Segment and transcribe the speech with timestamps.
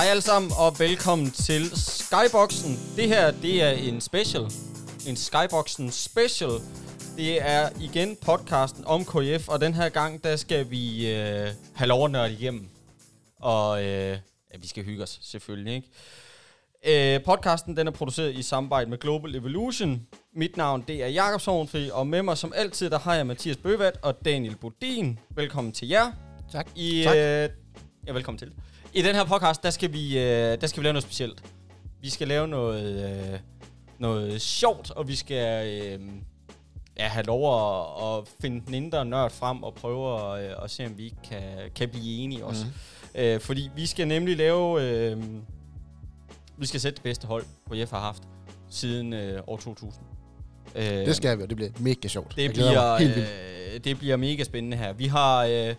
[0.00, 2.78] Hej alle sammen, og velkommen til Skyboxen.
[2.96, 4.42] Det her, det er en special.
[5.08, 6.50] En Skyboxen special.
[7.16, 11.88] Det er igen podcasten om KF, og den her gang, der skal vi øh, have
[11.88, 12.68] lov at nørde igennem.
[13.40, 14.18] Og øh,
[14.52, 17.16] ja, vi skal hygge os, selvfølgelig, ikke?
[17.16, 20.06] Øh, podcasten, den er produceret i samarbejde med Global Evolution.
[20.34, 23.56] Mit navn, det er Jakob Sovenfri, og med mig som altid, der har jeg Mathias
[23.56, 25.18] Bøvat og Daniel Bodin.
[25.30, 26.12] Velkommen til jer.
[26.52, 26.66] Tak.
[26.76, 27.16] I, Tak.
[27.16, 27.48] Øh,
[28.06, 28.52] ja, velkommen til.
[28.94, 31.42] I den her podcast, der skal vi, øh, der skal vi lave noget specielt.
[32.00, 33.38] Vi skal lave noget, øh,
[33.98, 36.00] noget sjovt, og vi skal øh,
[36.98, 40.70] ja, have lov at, at finde den indre nørd frem og prøve at, øh, at
[40.70, 41.42] se, om vi ikke kan,
[41.76, 42.64] kan blive enige også.
[42.64, 43.20] Mm.
[43.20, 44.82] Øh, fordi vi skal nemlig lave...
[44.82, 45.22] Øh,
[46.56, 48.22] vi skal sætte det bedste hold, Jeff har haft
[48.70, 50.04] siden øh, år 2000.
[50.74, 52.36] Øh, Det skal vi, og det bliver mega sjovt.
[52.36, 54.92] det bliver, øh, det bliver mega spændende her.
[54.92, 55.74] Vi har øh,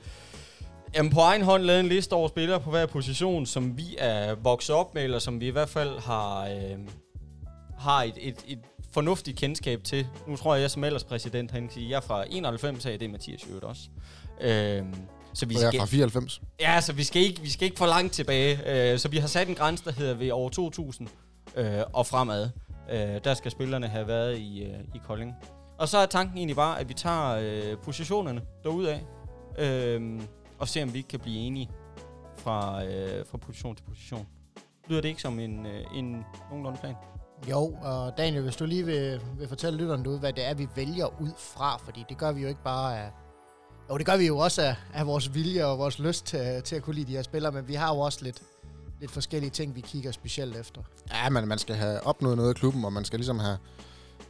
[0.95, 4.35] jamen på egen hånd lavet en liste over spillere på hver position, som vi er
[4.35, 6.77] vokset op med, eller som vi i hvert fald har, øh,
[7.77, 8.59] har et, et, et
[8.93, 10.07] fornuftigt kendskab til.
[10.27, 13.03] Nu tror jeg, jeg som alderspræsident, han kan sige, jeg er fra 91, og det
[13.03, 13.81] er Mathias Jødt også.
[14.41, 14.83] Øh,
[15.33, 16.41] så vi jeg er skal, fra 94.
[16.59, 18.59] Ja, så vi skal ikke, vi skal ikke for langt tilbage.
[18.91, 21.07] Øh, så vi har sat en grænse, der hedder ved år 2000
[21.55, 22.49] øh, og fremad.
[22.91, 25.33] Øh, der skal spillerne have været i, øh, i Kolding.
[25.77, 28.99] Og så er tanken egentlig bare, at vi tager øh, positionerne derudad,
[29.57, 30.21] øh,
[30.61, 31.69] og ser, om vi ikke kan blive enige
[32.37, 34.27] fra, øh, fra position til position.
[34.87, 36.95] Lyder det ikke som en, øh, en nogenlunde plan?
[37.49, 40.67] Jo, og Daniel, hvis du lige vil, vil fortælle lytterne derude, hvad det er, vi
[40.75, 43.11] vælger ud fra, fordi det gør vi jo ikke bare af...
[43.89, 46.75] Jo, det gør vi jo også af, af vores vilje og vores lyst til, til
[46.75, 48.41] at kunne lide de her spillere, men vi har jo også lidt,
[48.99, 50.81] lidt forskellige ting, vi kigger specielt efter.
[51.13, 53.57] Ja, men man skal have opnået noget i klubben, og man skal ligesom have,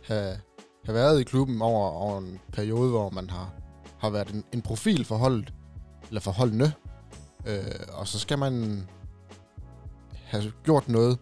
[0.08, 0.40] have,
[0.86, 3.54] have været i klubben over, over en periode, hvor man har,
[4.00, 5.54] har været en, en profil for holdet,
[6.12, 6.74] eller for holdene.
[7.46, 7.64] Øh,
[7.94, 8.84] og så skal man
[10.24, 11.20] have gjort noget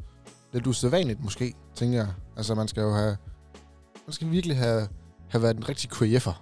[0.53, 2.13] lidt usædvanligt måske, tænker jeg.
[2.37, 3.17] Altså man skal jo have,
[4.07, 4.87] man skal virkelig have,
[5.29, 6.33] have været en rigtig KF'er.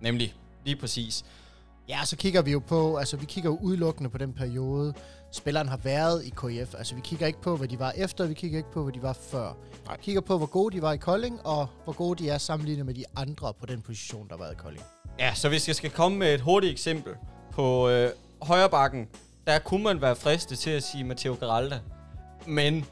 [0.00, 1.24] Nemlig, lige præcis.
[1.88, 4.94] Ja, så kigger vi jo på, altså vi kigger jo udelukkende på den periode,
[5.32, 6.74] spilleren har været i KF.
[6.74, 9.02] Altså vi kigger ikke på, hvad de var efter, vi kigger ikke på, hvad de
[9.02, 9.56] var før.
[9.86, 9.96] Nej.
[9.96, 12.86] Vi kigger på, hvor gode de var i Kolding, og hvor gode de er sammenlignet
[12.86, 14.84] med de andre på den position, der været i Kolding.
[15.18, 17.12] Ja, så hvis jeg skal komme med et hurtigt eksempel
[17.58, 18.10] på øh,
[18.42, 19.08] højre bakken,
[19.46, 21.78] der kunne man være fristet til at sige Matteo Geralda.
[22.46, 22.84] Men,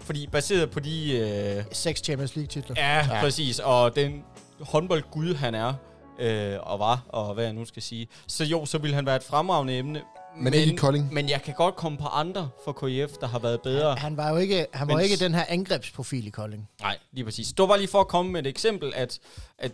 [0.00, 1.18] fordi baseret på de...
[1.18, 2.76] Øh, Seks Champions League titler.
[2.78, 4.24] ja, ja, præcis, og den
[4.60, 5.74] håndboldgud han er,
[6.18, 8.08] øh, og var, og hvad jeg nu skal sige.
[8.26, 10.02] Så jo, så ville han være et fremragende emne.
[10.36, 11.12] Men ikke i Kolding.
[11.12, 13.94] Men jeg kan godt komme på andre for KF, der har været bedre.
[13.94, 16.68] Han var jo ikke, han var Men- ikke den her angrebsprofil i Kolding.
[16.80, 17.48] Nej, lige præcis.
[17.48, 19.18] Det var bare lige for at komme med et eksempel, at,
[19.58, 19.72] at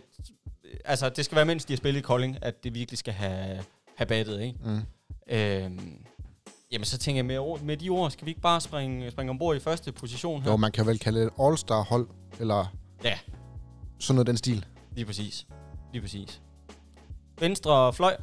[0.85, 3.59] altså, det skal være, mens de har spillet i Kolding, at det virkelig skal have,
[3.97, 4.59] have battet, ikke?
[4.63, 4.81] Mm.
[5.29, 5.97] Øhm,
[6.71, 9.55] jamen, så tænker jeg, med, med de ord, skal vi ikke bare springe, springe ombord
[9.55, 10.51] i første position her?
[10.51, 12.07] Jo, man kan vel kalde det et all-star hold,
[12.39, 13.19] eller Ja.
[13.99, 14.65] sådan noget den stil.
[14.95, 15.47] Lige præcis.
[15.93, 16.41] Lige præcis.
[17.39, 18.15] Venstre fløj.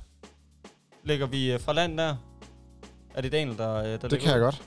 [1.04, 2.16] Lægger vi øh, fra land der.
[3.14, 4.44] Er det Daniel, der, øh, der Det kan jeg ud?
[4.44, 4.62] godt.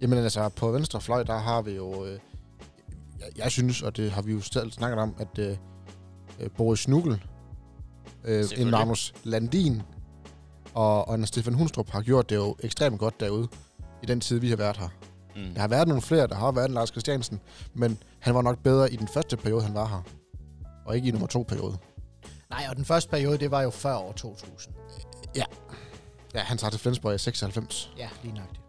[0.00, 2.04] Jamen altså, på venstre fløj, der har vi jo...
[2.06, 2.18] Øh,
[3.18, 5.56] jeg, jeg synes, og det har vi jo selv snakket om, at øh,
[6.40, 7.22] øh, Boris Snugel,
[8.24, 8.70] øh, en.
[8.70, 9.82] Magnus Landin
[10.76, 13.48] og, og en Stefan Hundstrup har gjort det jo ekstremt godt derude
[14.02, 14.88] i den tid, vi har været her.
[15.36, 15.54] Mm.
[15.54, 17.40] Der har været nogle flere, der har været en Lars Christiansen,
[17.74, 20.02] men han var nok bedre i den første periode, han var her.
[20.86, 21.78] Og ikke i nummer to periode.
[22.50, 24.74] Nej, og den første periode, det var jo før år 2000.
[26.34, 27.92] Ja, han tager til Flensborg i 96.
[27.98, 28.62] Ja, lige nøjagtigt.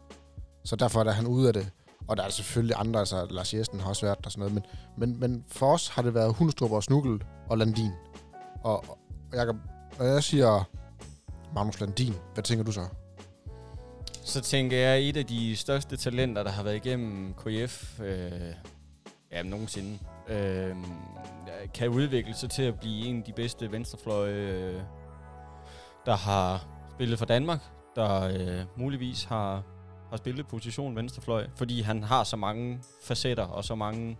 [0.65, 1.69] Så derfor er han ude af det.
[2.07, 4.53] Og der er selvfølgelig andre, altså Lars Jessen har også været der og sådan noget.
[4.53, 4.63] Men,
[4.97, 7.91] men, men for os har det været Hundstrup og Snukkel og Landin.
[8.63, 8.97] Og, og
[9.33, 9.55] Jacob,
[9.99, 10.63] når jeg siger
[11.55, 12.81] Magnus Landin, hvad tænker du så?
[14.23, 18.31] Så tænker jeg, et af de største talenter, der har været igennem KF, øh,
[19.31, 19.99] ja, nogensinde,
[20.29, 20.75] øh,
[21.73, 24.81] kan udvikle sig til at blive en af de bedste venstrefløje, øh,
[26.05, 27.59] der har spillet for Danmark,
[27.95, 29.63] der øh, muligvis har,
[30.09, 34.17] har spillet position venstrefløj, fordi han har så mange facetter og så mange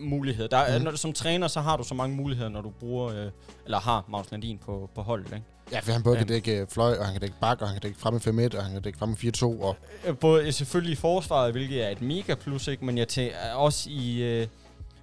[0.00, 0.48] muligheder.
[0.48, 0.84] Der, er, Mhm.
[0.84, 3.30] når du, som træner, så har du så mange muligheder, når du bruger, øh,
[3.64, 5.44] eller har Magnus Landin på, på holdet, ikke?
[5.72, 7.82] Ja, for han både kan dække fløj, og han kan dække bak, og han kan
[7.82, 9.44] dække fremme 5-1, og han kan dække fremme 4-2.
[9.44, 9.76] Og
[10.06, 12.84] Øh, Både selvfølgelig i forsvaret, hvilket er et mega plus, ikke?
[12.84, 14.46] men jeg tænker også i, øh,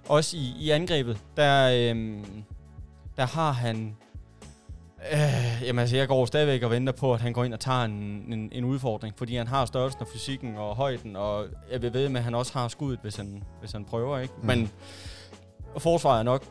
[0.08, 2.18] også i, i angrebet, der, øh,
[3.16, 3.96] der har han...
[5.12, 7.84] Øh, jamen altså, jeg går stadigvæk og venter på, at han går ind og tager
[7.84, 7.92] en,
[8.32, 12.08] en, en udfordring, fordi han har størrelsen og fysikken og højden, og jeg vil ved
[12.08, 14.34] med, at han også har skuddet, hvis han, hvis han prøver, ikke?
[14.40, 14.46] Mm.
[14.46, 14.70] Men
[15.78, 16.44] forsvaret er nok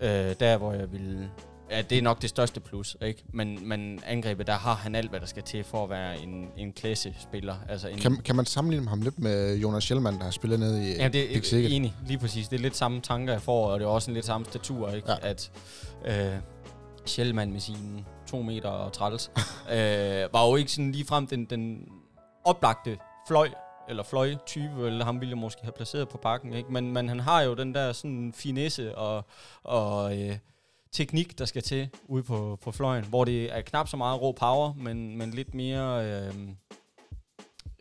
[0.00, 1.28] øh, der, hvor jeg vil
[1.72, 3.24] Ja, det er nok det største plus, ikke?
[3.32, 6.48] Men, men angrebet, der har han alt, hvad der skal til for at være en,
[6.56, 7.56] en klassespiller.
[7.68, 10.90] Altså en, Kan, kan man sammenligne ham lidt med Jonas Schellmann, der har spillet nede
[10.90, 12.48] i Ja, det er enig, lige præcis.
[12.48, 14.90] Det er lidt samme tanker, jeg får, og det er også en lidt samme statur,
[14.90, 15.10] ikke?
[15.10, 15.16] Ja.
[15.22, 15.50] At
[16.04, 16.38] øh,
[17.06, 19.30] Sjælman med sine to meter og træls,
[19.72, 19.78] øh,
[20.32, 21.88] var jo ikke sådan lige frem den, den
[22.44, 22.98] oplagte
[23.28, 23.48] fløj,
[23.88, 26.72] eller fløj-type, eller ham ville jeg måske have placeret på pakken, ikke?
[26.72, 29.24] Men, men han har jo den der sådan finesse og,
[29.64, 30.36] og øh,
[30.92, 34.32] teknik, der skal til ude på, på fløjen, hvor det er knap så meget rå
[34.32, 36.34] power, men, men lidt mere, øh,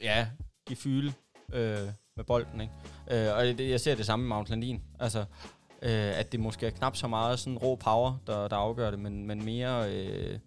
[0.01, 0.27] ja,
[0.69, 1.13] gefyle
[1.53, 2.73] øh, med bolden, ikke?
[3.11, 4.81] Øh, og det, jeg ser det samme med Mount Landin.
[4.99, 5.19] Altså,
[5.81, 8.99] øh, at det måske er knap så meget sådan rå power, der, der afgør det,
[8.99, 10.39] men, men mere øh,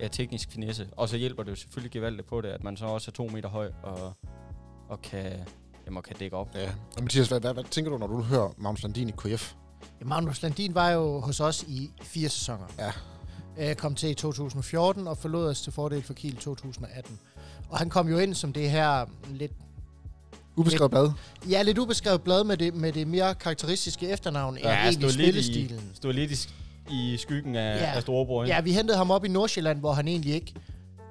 [0.00, 0.88] ja, teknisk finesse.
[0.92, 3.28] Og så hjælper det jo selvfølgelig gevaldigt på det, at man så også er to
[3.28, 4.12] meter høj og,
[4.88, 5.32] og kan,
[5.86, 6.54] jamen, og kan dække op.
[6.54, 6.70] Ja.
[6.96, 9.54] Og Mathias, hvad, hvad, hvad, tænker du, når du hører Magnus Landin i KF?
[10.00, 12.64] Ja, Magnus Landin var jo hos os i fire sæsoner.
[12.78, 12.90] Ja.
[13.70, 17.18] Øh, kom til i 2014 og forlod os til fordel for Kiel i 2018.
[17.68, 19.52] Og han kom jo ind som det her lidt,
[20.56, 21.10] Ubeskrevet blad?
[21.50, 25.90] ja, lidt ubeskrevet blad med det, med det mere karakteristiske efternavn ja, end egentlig spillestilen.
[25.94, 26.48] stod lidt i,
[26.90, 27.82] i skyggen af, Ja.
[27.84, 27.92] ja.
[27.96, 28.44] af storebror.
[28.44, 30.54] Ja, vi hentede ham op i Nordsjælland, hvor han egentlig ikke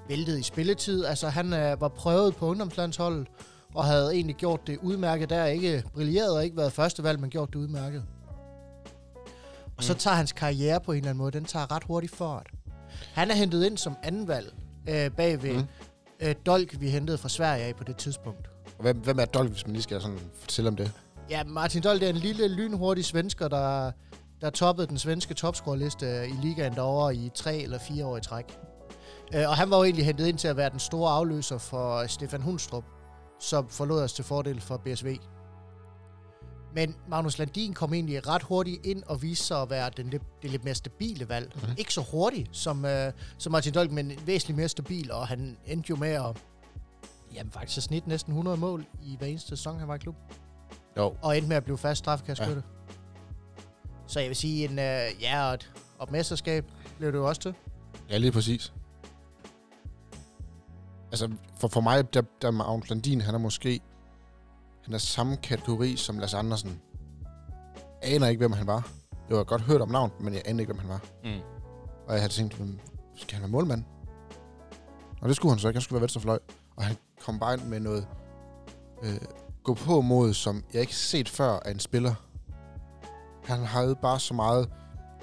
[0.10, 1.06] væltede i spilletid.
[1.06, 3.28] Altså, han øh, var prøvet på ungdomslandsholdet,
[3.74, 5.46] og havde egentlig gjort det udmærket der.
[5.46, 8.04] Ikke brilleret og ikke været førstevalg, men gjort det udmærket.
[9.82, 10.00] Og så Mm.
[10.00, 12.48] tager hans karriere på en eller anden måde, den tager ret hurtigt fart.
[13.14, 14.54] Han er hentet ind som andenvalg
[14.90, 15.68] øh, bagved Mm.
[16.20, 18.50] øh, Dolk, vi hentede fra Sverige af på det tidspunkt.
[18.78, 20.92] Og hvem, hvem er Dolk, hvis man lige skal sådan fortælle om det?
[21.30, 23.92] Ja, Martin Dolk er en lille, lynhurtig svensker, der,
[24.42, 28.58] der toppede den svenske topscoreliste i ligaen derovre i tre eller fire år i træk.
[29.36, 32.08] Øh, og han var jo egentlig hentet ind til at være den store afløser for
[32.08, 32.84] Stefan Hundstrup,
[33.40, 35.18] som forlod os til fordel for BSV.
[36.74, 40.24] Men Magnus Landin kom egentlig ret hurtigt ind og viste sig at være den lidt,
[40.42, 41.52] det lidt mere stabile valg.
[41.56, 41.62] Mm.
[41.78, 45.90] Ikke så hurtigt som, øh, som Martin Dolk, men væsentligt mere stabil, og han endte
[45.90, 46.38] jo med at
[47.34, 50.16] jamen, faktisk snit næsten 100 mål i hver eneste sæson, han var i klub
[50.98, 51.16] Jo.
[51.22, 52.64] og endte med at blive fast straffekastskytte.
[52.66, 52.94] Ja.
[54.08, 56.66] Så jeg vil sige, en, øh, ja, og et, og et mesterskab
[56.98, 57.54] blev det jo også til.
[58.10, 58.74] Ja, lige præcis.
[61.12, 63.80] Altså, for, for mig, der, der er Magnus Landin, han er måske...
[64.84, 66.82] Han er samme kategori som Lars Andersen.
[68.04, 68.90] Jeg aner ikke, hvem han var.
[69.30, 71.02] Jeg har godt hørt om navn, men jeg aner ikke, hvem han var.
[71.24, 71.40] Mm.
[72.08, 72.80] Og jeg havde tænkt, "Hvem-
[73.16, 73.84] skal han være målmand?
[75.22, 75.78] Og det skulle han så ikke.
[75.78, 76.40] Han skulle være venstrefløj.
[76.76, 78.08] Og han kom bare ind med noget
[79.04, 79.18] øh,
[79.64, 82.14] gå på mod, som jeg ikke set før af en spiller.
[83.44, 84.70] Han havde bare så meget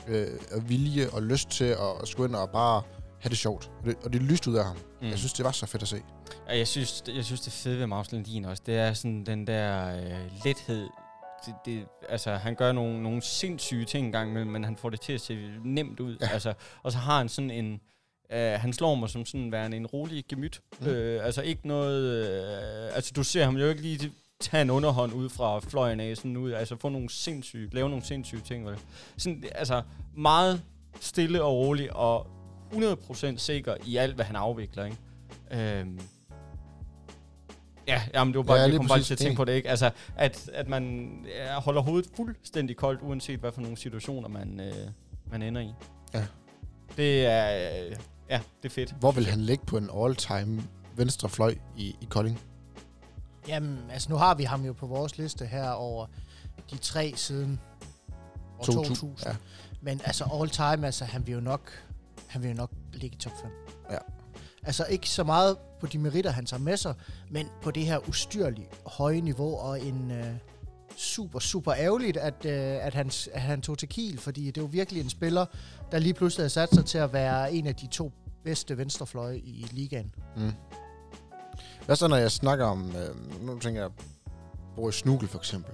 [0.06, 0.28] øh,
[0.68, 2.82] vilje og lyst til at, at skulle ind og bare
[3.20, 3.70] have det sjovt.
[3.80, 4.76] Og det, og det lyste ud af ham.
[5.02, 5.08] Mm.
[5.08, 6.02] Jeg synes, det var så fedt at se.
[6.48, 9.46] Ja, jeg synes, jeg synes det fede ved Magnus Landin også, det er sådan den
[9.46, 10.88] der øh, lethed.
[11.46, 14.90] Det, det, altså, han gør nogle, nogle sindssyge ting en gang imellem, men han får
[14.90, 16.16] det til at se nemt ud.
[16.20, 16.28] Ja.
[16.32, 17.80] Altså, og så har han sådan en...
[18.32, 20.60] Øh, han slår mig som sådan værende en rolig gemyt.
[20.80, 20.86] Mm.
[20.86, 22.26] Øh, altså ikke noget...
[22.26, 26.16] Øh, altså du ser ham jo ikke lige tage en underhånd ud fra fløjen af,
[26.16, 28.76] sådan ud, altså få nogle sindssyge, lave nogle sindssyge ting, vel?
[29.16, 29.82] Sådan, altså
[30.16, 30.62] meget
[31.00, 32.26] stille og rolig, og
[32.72, 34.98] 100% sikker i alt, hvad han afvikler, ikke?
[35.50, 36.00] Øhm,
[37.88, 39.68] ja, jamen, det var bare, Ja, jeg kom bare til at tænke på det, ikke?
[39.68, 44.60] Altså, at, at man ja, holder hovedet fuldstændig koldt, uanset hvad for nogle situationer, man,
[44.60, 44.74] øh,
[45.30, 45.72] man ender i.
[46.14, 46.24] Ja.
[46.96, 47.96] Det er, øh,
[48.30, 48.94] ja, det er fedt.
[49.00, 50.62] Hvor vil han ligge på en all-time
[50.96, 52.40] venstre fløj i, i Kolding?
[53.48, 56.06] Jamen, altså nu har vi ham jo på vores liste her over
[56.70, 57.60] de tre siden
[58.58, 59.16] år 2000.
[59.26, 59.36] Ja.
[59.80, 61.70] Men altså all time, altså han vil jo nok,
[62.26, 63.50] han vil jo nok ligge i top 5.
[63.90, 63.98] Ja.
[64.62, 66.94] Altså ikke så meget på de meritter, han tager med sig,
[67.30, 70.26] men på det her ustyrlige høje niveau, og en øh,
[70.96, 74.62] super, super ærgerligt, at, øh, at, han, at han tog til Kiel, fordi det er
[74.62, 75.46] jo virkelig en spiller,
[75.92, 78.12] der lige pludselig har sat sig til at være en af de to
[78.44, 80.14] bedste venstrefløje i ligaen.
[80.36, 80.52] Mm.
[81.86, 82.96] Hvad så, når jeg snakker om...
[82.96, 83.90] Øh, nu tænker jeg...
[84.76, 85.72] Boris Snugel for eksempel.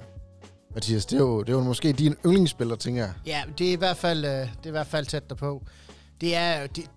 [0.75, 3.13] Mathias, det er jo, det er jo måske din yndlingsspiller, tænker jeg.
[3.27, 5.63] Ja, det er i hvert fald, øh, det er i hvert fald tæt derpå.
[6.21, 6.91] Det er, det,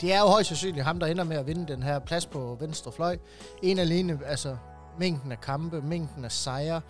[0.00, 2.56] det er jo højst sandsynligt ham, der ender med at vinde den her plads på
[2.60, 3.18] venstre fløj.
[3.62, 4.56] En alene, altså
[4.98, 6.80] mængden af kampe, mængden af sejre,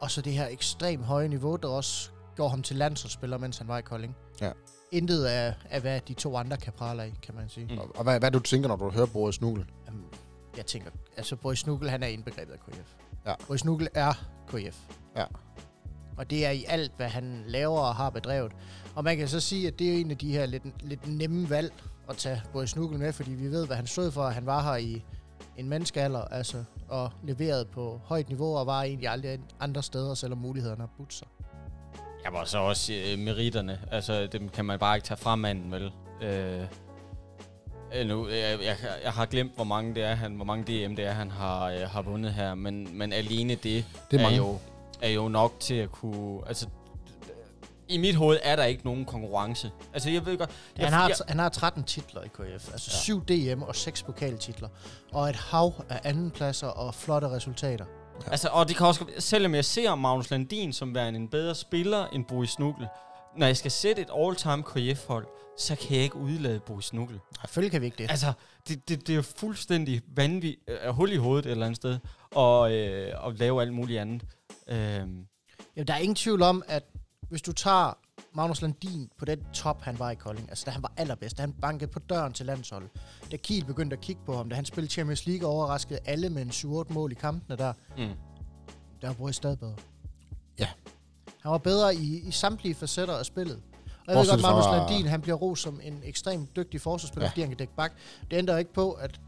[0.00, 3.68] og så det her ekstremt høje niveau, der også gjorde ham til landsholdsspiller, mens han
[3.68, 4.16] var i Kolding.
[4.40, 4.50] Ja.
[4.92, 7.66] Intet af, af, hvad de to andre kan prale af, kan man sige.
[7.66, 7.78] Mm.
[7.78, 9.64] Og, og hvad, hvad du tænker, når du hører Boris Snugel?
[9.86, 10.04] Jamen,
[10.56, 12.94] jeg tænker, altså Boris Snugel, han er indbegrebet af KF.
[13.26, 13.34] Ja.
[13.46, 14.12] Boris Snugel er
[14.48, 14.78] KF.
[15.16, 15.24] Ja.
[16.16, 18.52] Og det er i alt, hvad han laver og har bedrevet.
[18.94, 21.50] Og man kan så sige, at det er en af de her lidt, lidt nemme
[21.50, 21.72] valg
[22.10, 24.28] at tage Boris Snugel med, fordi vi ved, hvad han stod for.
[24.28, 25.02] Han var her i
[25.56, 30.38] en menneskealder, altså, og leveret på højt niveau, og var egentlig aldrig andre steder, selvom
[30.38, 31.28] mulighederne har budt sig.
[32.24, 33.80] Ja, og så også øh, meritterne.
[33.90, 35.92] Altså, dem kan man bare ikke tage fra manden, vel?
[36.22, 36.62] Øh,
[38.06, 41.04] nu, jeg, jeg, jeg har glemt, hvor mange det er, han, hvor mange DM det
[41.06, 44.22] er, han har, øh, har vundet her, men, men alene det, Det det er er,
[44.22, 44.36] mange.
[44.36, 44.58] jo,
[45.02, 46.40] er jo nok til at kunne...
[46.46, 46.66] Altså,
[47.94, 49.70] i mit hoved er der ikke nogen konkurrence.
[49.92, 50.50] Altså, jeg ved godt...
[50.78, 54.02] Jeg, Han har, jeg, han har 13 titler i KF, altså 7 DM og 6
[54.02, 54.68] pokaltitler,
[55.12, 57.84] og et hav af andenpladser og flotte resultater.
[58.26, 62.06] Altså, og det kan også, selvom jeg ser Magnus Landin som værende en bedre spiller
[62.06, 62.86] end Boris Snukkel,
[63.36, 65.26] når jeg skal sætte et all-time KF-hold,
[65.58, 67.20] så kan jeg ikke udlade Boris Snukkel.
[67.40, 68.10] Selvfølgelig kan vi ikke det.
[68.10, 68.32] Altså,
[68.68, 71.98] det, det, det er jo fuldstændig vanvittigt, øh, hul i hovedet et eller andet sted,
[72.30, 74.22] og, øh, og lave alt muligt andet.
[74.68, 74.76] Øh,
[75.76, 76.82] Jamen, der er ingen tvivl om, at
[77.34, 77.92] hvis du tager
[78.34, 81.42] Magnus Landin på den top, han var i Kolding, altså da han var allerbedst, da
[81.42, 82.90] han bankede på døren til landsholdet,
[83.30, 86.30] da Kiel begyndte at kigge på ham, da han spillede Champions League og overraskede alle
[86.30, 88.08] med en 7-8 mål i kampene der, mm.
[89.00, 89.74] der var Boris stadig bedre.
[90.58, 90.68] Ja.
[91.42, 93.62] Han var bedre i, i samtlige facetter af spillet.
[94.06, 97.24] Og jeg ved godt, Magnus fra- Landin, han bliver ros som en ekstremt dygtig forsvarsspiller,
[97.24, 97.30] Ja.
[97.30, 97.92] fordi han kan dække bak.
[98.30, 99.20] Det ændrer ikke på, at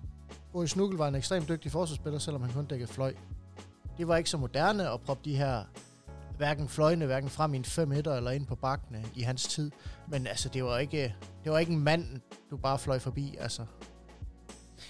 [0.53, 3.15] Boris Snukkel var en ekstremt dygtig forsvarsspiller, selvom han kun dækkede fløj.
[3.99, 5.65] Det var ikke så moderne at proppe de her
[6.37, 9.71] hverken fløjene, hverken frem i en 5 eller ind på bakkene i hans tid.
[10.09, 11.15] Men altså, det var ikke,
[11.45, 13.37] det var ikke en mand, du bare fløj forbi.
[13.41, 13.63] Altså,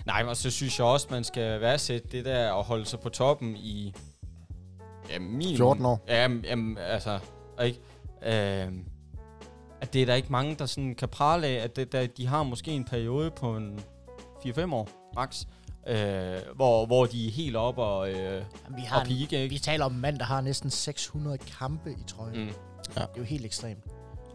[0.07, 3.09] Nej, og så synes jeg også, man skal værdsætte det der og holde sig på
[3.09, 3.95] toppen i
[5.11, 5.57] ja, minimum.
[5.57, 6.05] 14 år.
[6.09, 7.19] Ja, jamen, altså,
[7.63, 7.81] ikke?
[8.23, 8.73] Øh,
[9.81, 12.27] at det er der ikke mange, der sådan kan prale af, at det, der, de
[12.27, 13.81] har måske en periode på en
[14.47, 15.45] 4-5 år, max,
[15.89, 19.43] øh, hvor, hvor de er helt op og, øh, jamen, vi, og har en, pike,
[19.43, 19.53] ikke?
[19.55, 22.41] vi taler om en mand, der har næsten 600 kampe i trøjen.
[22.45, 22.53] Mm.
[22.89, 23.85] Det er jo helt ekstremt.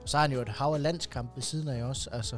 [0.02, 2.10] Og så har han jo et hav af landskamp ved siden af også.
[2.14, 2.36] Altså,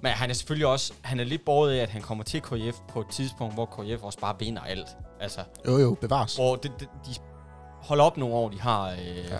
[0.00, 2.78] Men han er selvfølgelig også, han er lidt båret af, at han kommer til KF
[2.88, 4.88] på et tidspunkt, hvor KF også bare vinder alt.
[5.20, 6.36] Altså, Jo, jo, bevares.
[6.36, 7.14] hvor det, det, de
[7.82, 8.90] holder op nogle år, de har...
[8.90, 9.32] Øh,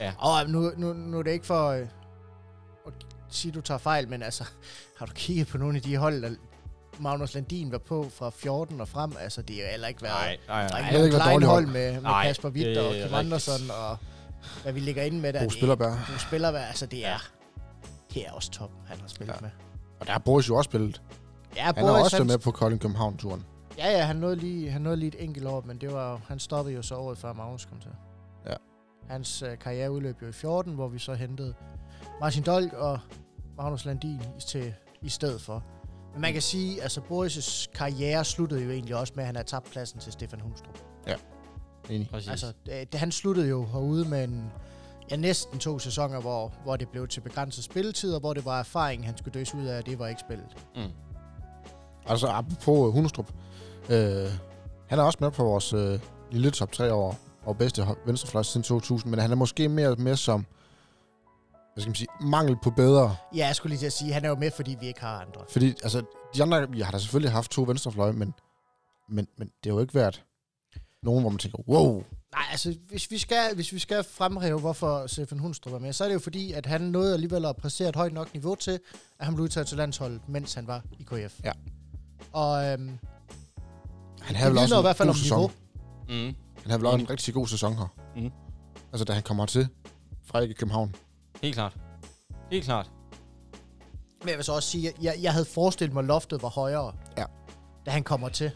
[0.00, 0.12] Ja.
[0.18, 1.80] og nu, nu, nu er det ikke for øh,
[2.86, 2.92] at
[3.30, 4.44] sige, at du tager fejl, men altså,
[4.98, 6.30] har du kigget på nogle af de hold, der
[7.00, 9.12] Magnus Landin var på fra 14 og frem?
[9.20, 10.14] Altså, det er jo heller ikke været...
[10.14, 11.04] Nej, nej, Der er nej.
[11.04, 13.14] ikke været hold med, med Nej, Kasper Witt og Kim.
[13.14, 13.96] Andersen og
[14.62, 15.38] hvad vi ligger inde med der.
[15.40, 15.90] Bo det- Spillerbær.
[16.12, 17.18] Bo Spillerbær, altså det er,
[18.14, 19.40] det er også top, han har spillet Ja.
[19.40, 19.50] med.
[20.00, 21.02] Og der har Boris jo også spillet.
[21.56, 23.44] Ja, Han har Boris, også været med på Kolding København-turen.
[23.78, 26.38] Ja, ja, han nåede lige, han nåede lige et enkelt år, men det var, han
[26.38, 27.90] stoppede jo så året før Magnus kom til.
[28.46, 28.54] Ja.
[29.08, 31.54] Hans øh, karriere udløb jo i 14, hvor vi så hentede
[32.20, 32.98] Martin Dolk og
[33.56, 35.64] Magnus Landin til, i stedet for.
[36.12, 39.48] Men man kan sige, altså Boris' karriere sluttede jo egentlig også med, at han havde
[39.48, 40.78] tabt pladsen til Stefan Hundstrup.
[41.90, 42.08] Enig.
[42.10, 42.28] Præcis.
[42.30, 44.44] Altså, det, det, han sluttede jo herude med en,
[45.10, 48.58] ja, næsten to sæsoner, hvor, hvor det blev til begrænset spilletid, og hvor det var
[48.58, 50.46] erfaring, han skulle døs ud af, og det var ikke spillet.
[50.76, 50.82] mm.
[52.06, 53.32] Altså, apropos Hundestrup.
[53.88, 54.26] Øh,
[54.86, 56.00] han er også med på vores øh,
[56.30, 60.16] lille top 3 år og bedste venstrefløj siden 2000, men han er måske mere med
[60.16, 60.46] som
[61.78, 63.16] hvad skal man sige, mangel på bedre.
[63.34, 65.20] Ja, jeg skulle lige til at sige, han er jo med, fordi vi ikke har
[65.20, 65.40] andre.
[65.50, 66.02] Fordi, altså,
[66.34, 68.34] de andre, vi har da selvfølgelig haft to venstrefløje, men,
[69.08, 70.24] men, men det har jo ikke været
[71.02, 75.06] nogen, hvor man tænker, wow, Nej, altså, hvis vi skal, hvis vi skal fremhæve, hvorfor
[75.06, 77.88] Stefan Hundstrup var med, så er det jo fordi, at han nåede alligevel at præstere
[77.88, 78.80] et højt nok niveau til,
[79.18, 81.40] at han blev udtaget til landsholdet, mens han var i KF.
[81.44, 81.52] Ja.
[82.32, 82.98] Og øhm, han
[84.28, 85.38] det havde vel også i en hvert fald god om sæson.
[85.38, 85.50] niveau.
[86.08, 86.34] Mm.
[86.62, 87.94] Han havde vel også en rigtig god sæson her.
[88.16, 88.30] Mhm.
[88.92, 89.68] Altså, da han kommer til
[90.24, 90.94] fra ikke København.
[91.42, 91.76] Helt klart.
[92.50, 92.90] Helt klart.
[94.20, 96.48] Men jeg vil så også sige, at jeg, jeg havde forestillet mig, at loftet var
[96.48, 97.24] højere, Ja.
[97.86, 98.50] da han kommer til.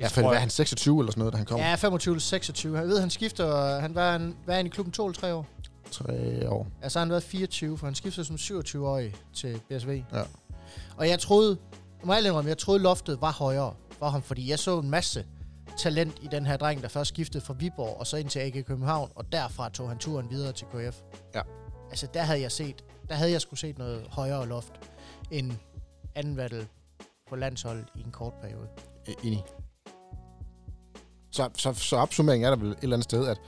[0.00, 1.58] Ja, for tror hvad er jeg- han 26 eller sådan noget, da han kom?
[1.60, 2.78] Ja, 25-26.
[2.78, 5.46] Jeg ved, han skifter, han var, han, var han i klubben 2 eller 3 år.
[5.90, 6.66] Tre år.
[6.82, 10.02] Ja, så har han været 24, for han skiftede som 27-årig til BSV.
[10.12, 10.22] Ja.
[10.96, 11.58] Og jeg troede,
[12.00, 14.90] jeg må ærligt indrømme, jeg troede loftet var højere for ham, fordi jeg så en
[14.90, 15.26] masse
[15.78, 18.64] talent i den her dreng, der først skiftede fra Viborg og så ind til AG
[18.66, 20.96] København, og derfra tog han turen videre til KF.
[21.34, 21.40] Ja.
[21.92, 24.72] Altså, der havde jeg set, der havde jeg skulle set noget højere loft
[25.30, 25.52] end
[26.14, 26.66] anden valg
[27.28, 28.68] på landshold i en kort periode.
[29.08, 29.44] E- Enig.
[31.30, 33.38] Så, så, så opsummeringen er der vel et eller andet sted, at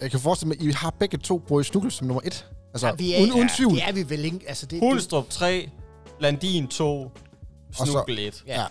[0.00, 2.50] jeg kan forestille mig, at I har begge to Boris Snukkel som nummer et.
[2.74, 3.72] Altså, Ja, vi er, uden, uden tvivl.
[3.74, 4.40] Det er vi vel ikke.
[4.48, 5.70] Altså, det, Hulstrup 3,
[6.20, 7.10] Landin 2,
[7.72, 8.44] så- Snukkel 1.
[8.46, 8.64] Ja.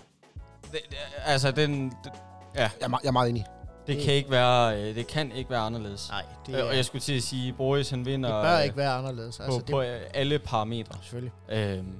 [0.62, 2.12] Det, det, altså, den, det,
[2.54, 3.44] Jeg er, meget, jeg er meget enig.
[3.86, 6.08] Det, Det- kan ikke være, øh, det kan ikke være anderledes.
[6.10, 8.64] Nej, det, Det, og jeg skulle til at sige, Boris han det vinder bør øh,
[8.64, 9.36] ikke være anderledes.
[9.36, 10.94] på, Altså, på det, øh, alle parametre.
[11.02, 11.32] selvfølgelig.
[11.48, 11.92] Øhm,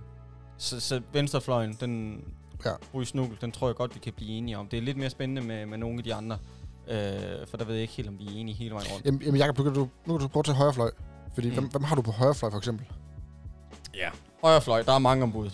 [0.59, 2.25] så, så venstrefløjen, den
[2.65, 2.71] Ja.
[2.93, 4.69] Boris Snukkel, den tror jeg godt, vi kan blive enige om.
[4.69, 6.39] Det er lidt mere spændende med, med nogle af de andre.
[6.89, 9.07] Øh, for der ved jeg ikke helt, om vi er enige hele vejen rundt.
[9.07, 10.91] Jamen, jamen Jacob, du, nu kan du prøve at tage højrefløj.
[11.35, 11.55] Fordi mm.
[11.55, 12.87] hvem, hvem har du på højrefløj, for eksempel?
[13.95, 14.09] Ja.
[14.45, 15.51] Højrefløj, der er mange ombud.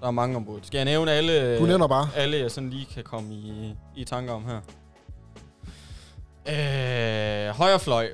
[0.00, 0.60] Der er mange ombud.
[0.62, 2.08] Skal jeg nævne alle, Du nævner bare.
[2.16, 4.60] alle jeg sådan lige kan komme i, i tanker om her?
[6.48, 8.08] Øh, højrefløj.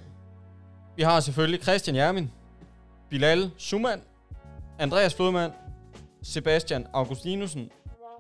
[0.97, 2.31] Vi har selvfølgelig Christian Jermin,
[3.11, 4.03] Bilal Schumann,
[4.79, 5.53] Andreas Flodmand,
[6.23, 7.71] Sebastian Augustinusen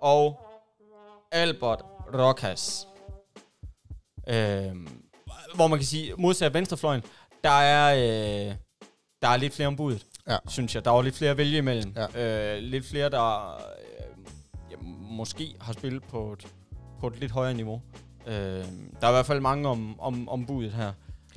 [0.00, 0.40] og
[1.32, 1.82] Albert
[2.14, 2.88] Rokas.
[4.28, 4.76] Øh,
[5.54, 7.02] hvor man kan sige, modsat venstrefløjen,
[7.44, 8.54] der er, øh,
[9.22, 9.98] der er lidt flere ombud,
[10.28, 10.36] Ja.
[10.48, 10.84] synes jeg.
[10.84, 11.94] Der er lidt flere at vælge imellem.
[12.14, 12.54] Ja.
[12.56, 14.24] Øh, lidt flere, der øh,
[14.70, 14.76] ja,
[15.10, 16.46] måske har spillet på et,
[17.00, 17.82] på et lidt højere niveau.
[18.28, 18.34] Øh,
[19.00, 20.92] der er i hvert fald mange om, om, om budet her.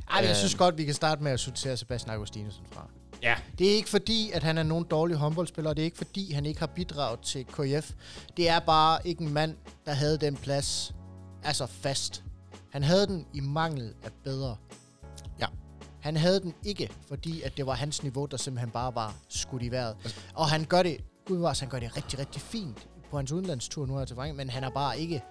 [0.10, 0.36] Ej, jeg Øh.
[0.36, 2.88] synes godt, vi kan starte med at sortere Sebastian Augustinusen fra.
[3.24, 3.36] Ja.
[3.57, 6.45] Det er ikke fordi, at han er nogen dårlig håndboldspiller, det er ikke fordi, han
[6.45, 7.91] ikke har bidraget til KF.
[8.38, 9.55] Det er bare ikke en mand,
[9.86, 10.95] der havde den plads,
[11.43, 12.24] altså fast.
[12.71, 14.55] Han havde den i mangel af bedre.
[15.39, 15.45] Ja.
[16.00, 19.63] Han havde den ikke, fordi at det var hans niveau, der simpelthen bare var skudt
[19.63, 19.95] i vejret.
[20.33, 23.98] Og han gør det, gudvars, han gør det rigtig, rigtig fint på hans udenlandstur nu
[23.98, 25.21] her til Frankrig, men han er bare ikke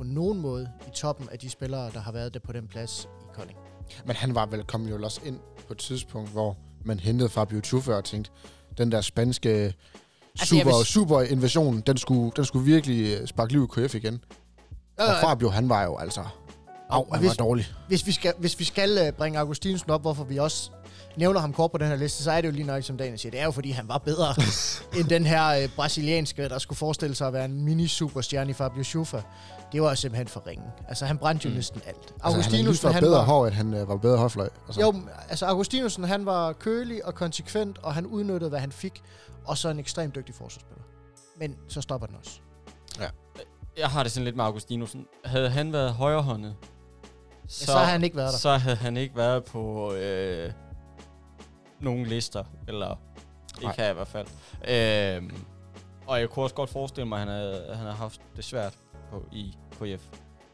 [0.00, 3.08] på nogen måde i toppen af de spillere, der har været der på den plads
[3.22, 3.58] i Kolding.
[4.06, 7.60] Men han var vel kommet jo også ind på et tidspunkt, hvor man hentede Fabio
[7.60, 8.30] Tuffe og tænkte,
[8.78, 9.74] den der spanske Altså,
[10.46, 13.94] super, vil s- super invasion, den skulle, den skulle virkelig øh, sparke liv i KF
[13.94, 14.24] igen.
[14.98, 16.20] Og Fabio, han var jo altså...
[16.90, 17.66] Au, han var hvis- dårlig.
[17.88, 20.70] hvis vi skal, hvis vi skal øh, bringe Augustinusen op, hvorfor vi også
[21.16, 23.18] nævner ham kort på den her liste, så er det jo lige nok, som Daniel
[23.18, 23.30] siger.
[23.30, 24.34] Det er jo, fordi han var bedre
[24.98, 28.82] end den her øh, brasilianske, der skulle forestille sig at være en mini-superstjerne i Fabio
[28.82, 29.22] Schufa.
[29.72, 30.64] Det var simpelthen for ringe.
[30.88, 31.56] Altså, han brændte jo Mm.
[31.56, 31.96] næsten alt.
[31.96, 33.24] Altså, han Augustinusen, lige var han bedre var...
[33.24, 34.48] hår, end han øh, var bedre højfløj.
[34.66, 34.94] Altså, Jo,
[35.28, 39.02] altså Augustinusen, han var kølig og konsekvent, og han udnyttede, hvad han fik,
[39.46, 40.82] og så en ekstremt dygtig forsvarsspiller.
[41.38, 42.30] Men så stopper den også.
[43.78, 45.06] Jeg har det sådan lidt med Augustinusen.
[45.24, 46.54] Havde han været højrehåndet,
[47.48, 48.38] Så, så har han ikke været der.
[48.38, 50.52] så havde han ikke været på øh,
[51.80, 52.96] nogen lister, eller
[53.54, 53.74] ikke Nej.
[53.78, 54.26] her i hvert fald.
[54.68, 55.30] Øh,
[56.06, 58.78] og jeg kunne også godt forestille mig, at han havde, han havde haft det svært
[59.10, 60.08] på, i KF.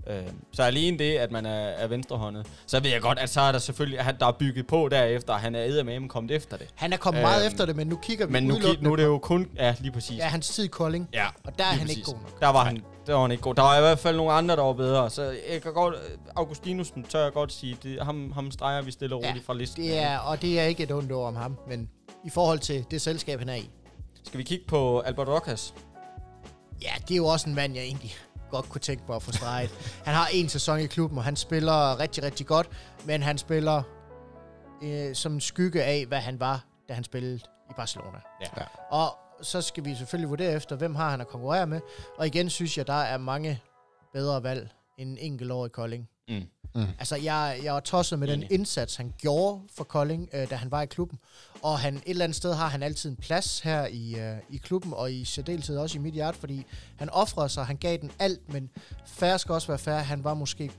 [0.06, 0.22] Øh,
[0.52, 3.52] så alene det, at man er, er venstrehåndet, så ved jeg godt, at så er
[3.52, 6.68] der selvfølgelig, at der er bygget på derefter, han er eddermame kommet efter det.
[6.74, 8.92] Han er kommet meget Øhm, efter det, men nu kigger vi Men nu, kig, nu
[8.92, 10.18] er det jo kun, ja lige præcis.
[10.18, 11.96] Ja, hans tid i Kolding, ja og der er han præcis.
[11.96, 12.40] ikke god nok.
[12.40, 13.54] Der var, han, der var han ikke god.
[13.54, 15.10] Der var i hvert fald nogle andre, der var bedre.
[15.10, 15.94] Så jeg kan godt,
[16.36, 19.54] Augustinusen tør jeg godt sige, det, ham, ham streger vi stille og roligt Ja, fra
[19.54, 19.82] listen.
[19.84, 21.88] Det er, og det er ikke et ondt ord om ham, men
[22.26, 23.70] i forhold til det selskab, han er i.
[24.24, 25.74] Skal vi kigge på Albert Rokas?
[26.82, 28.14] Ja, det er jo også en mand, jeg egentlig
[28.50, 29.70] godt kunne tænke mig at få streget.
[30.06, 32.68] han har en sæson i klubben, og han spiller rigtig, rigtig godt,
[33.04, 33.82] men han spiller
[34.82, 38.18] øh, som en skygge af, hvad han var, da han spillede i Barcelona.
[38.40, 38.46] Ja.
[38.56, 38.64] Ja.
[38.90, 41.80] Og så skal vi selvfølgelig vurdere efter, hvem har han at konkurrere med.
[42.18, 43.60] Og igen synes jeg, der er mange
[44.12, 46.08] bedre valg end en enkelt år i Kolding.
[46.28, 46.42] Mm.
[46.98, 48.52] Altså, jeg, jeg var tosset med den Enig.
[48.52, 51.18] indsats, han gjorde for Kolding, øh, da han var i klubben.
[51.62, 54.56] Og han, et eller andet sted har han altid en plads her i, øh, i
[54.56, 58.10] klubben, og i særdeleshed også i mit hjerte, fordi han offrede sig, han gav den
[58.18, 58.70] alt, men
[59.06, 60.02] færre skal også være færre.
[60.02, 60.70] Han var måske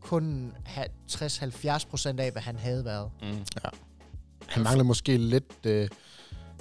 [0.00, 3.10] kun ha- 60-70 procent af, hvad han havde været.
[3.22, 3.44] Mm.
[4.46, 5.88] Han mangler måske lidt øh,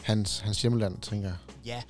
[0.03, 1.37] hans, hans hjemland, tænker jeg.
[1.65, 1.81] Ja,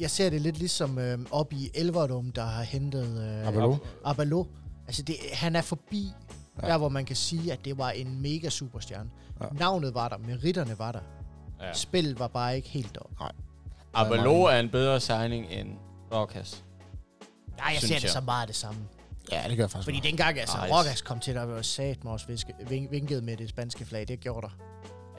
[0.00, 3.76] jeg ser det lidt ligesom øh, op i Elverdum, der har hentet øh, Abalo.
[4.04, 4.44] Abalo.
[4.86, 6.12] Altså, det, han er forbi
[6.62, 6.66] Ja.
[6.66, 6.72] ja.
[6.72, 9.10] der, hvor man kan sige, at det var en mega superstjerne.
[9.40, 9.44] Ja.
[9.44, 9.50] Ja.
[9.52, 11.00] Navnet var der, meritterne var der.
[11.60, 11.66] Ja.
[11.66, 11.72] Ja.
[11.72, 13.16] Spillet var bare ikke helt deroppe.
[13.94, 15.68] Abalo er en bedre signing end
[16.12, 16.64] Rokas.
[17.58, 18.10] Nej, jeg ser det jeg.
[18.10, 18.80] så meget det samme.
[19.32, 19.84] Ja, det gør jeg faktisk.
[19.86, 20.68] Fordi Fordi dengang, altså, Ej.
[20.70, 24.08] Rokas kom til, der var sat mig også viske, vink, vinket med det spanske flag.
[24.08, 24.52] Det gjorde der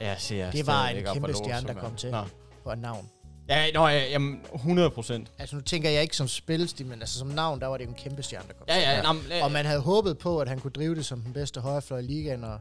[0.00, 2.10] Jeg ser Det var en kæmpe stjerne, som der er- kom til.
[2.10, 2.22] Nå.
[2.64, 3.08] på et navn.
[3.48, 5.32] Ja, nå, ja, jamen, 100 procent.
[5.38, 7.90] Altså, nu tænker jeg ikke som spilstil, men altså som navn, der var det jo
[7.90, 9.02] en kæmpe stjerne, der kom Ja, ja, ja.
[9.02, 11.98] Nå, Og man havde håbet på, at han kunne drive det som den bedste højrefløj
[11.98, 12.58] i ligaen, og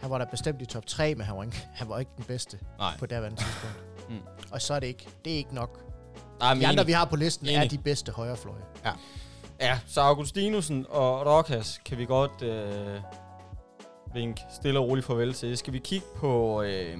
[0.00, 2.24] han var der bestemt i top 3, men han var ikke, han var ikke den
[2.24, 2.96] bedste nej.
[2.98, 3.76] på daværende tidspunkt.
[4.08, 4.18] Mm.
[4.50, 5.80] Og så er det ikke, det er ikke nok.
[6.40, 7.70] nej De andre, vi har på listen, er Enig.
[7.70, 8.62] de bedste højrefløje.
[9.60, 13.00] Ja, så Augustinusen og Rokas kan vi godt øh,
[14.14, 15.58] vinke stille og roligt farvel til.
[15.58, 16.62] Skal vi kigge på...
[16.62, 16.98] Øh,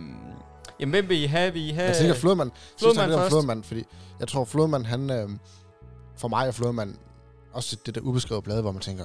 [0.81, 1.53] jamen, hvem vil I have?
[1.53, 2.51] Vil I have Jeg tænker Flodman.
[2.79, 3.31] Flodman først.
[3.31, 3.85] Flodman, fordi
[4.21, 5.11] jeg tror Flodman, han...
[5.11, 5.29] Øh,
[6.17, 6.97] for mig er Flodman
[7.53, 9.05] også det der ubeskrevede blad, hvor man tænker,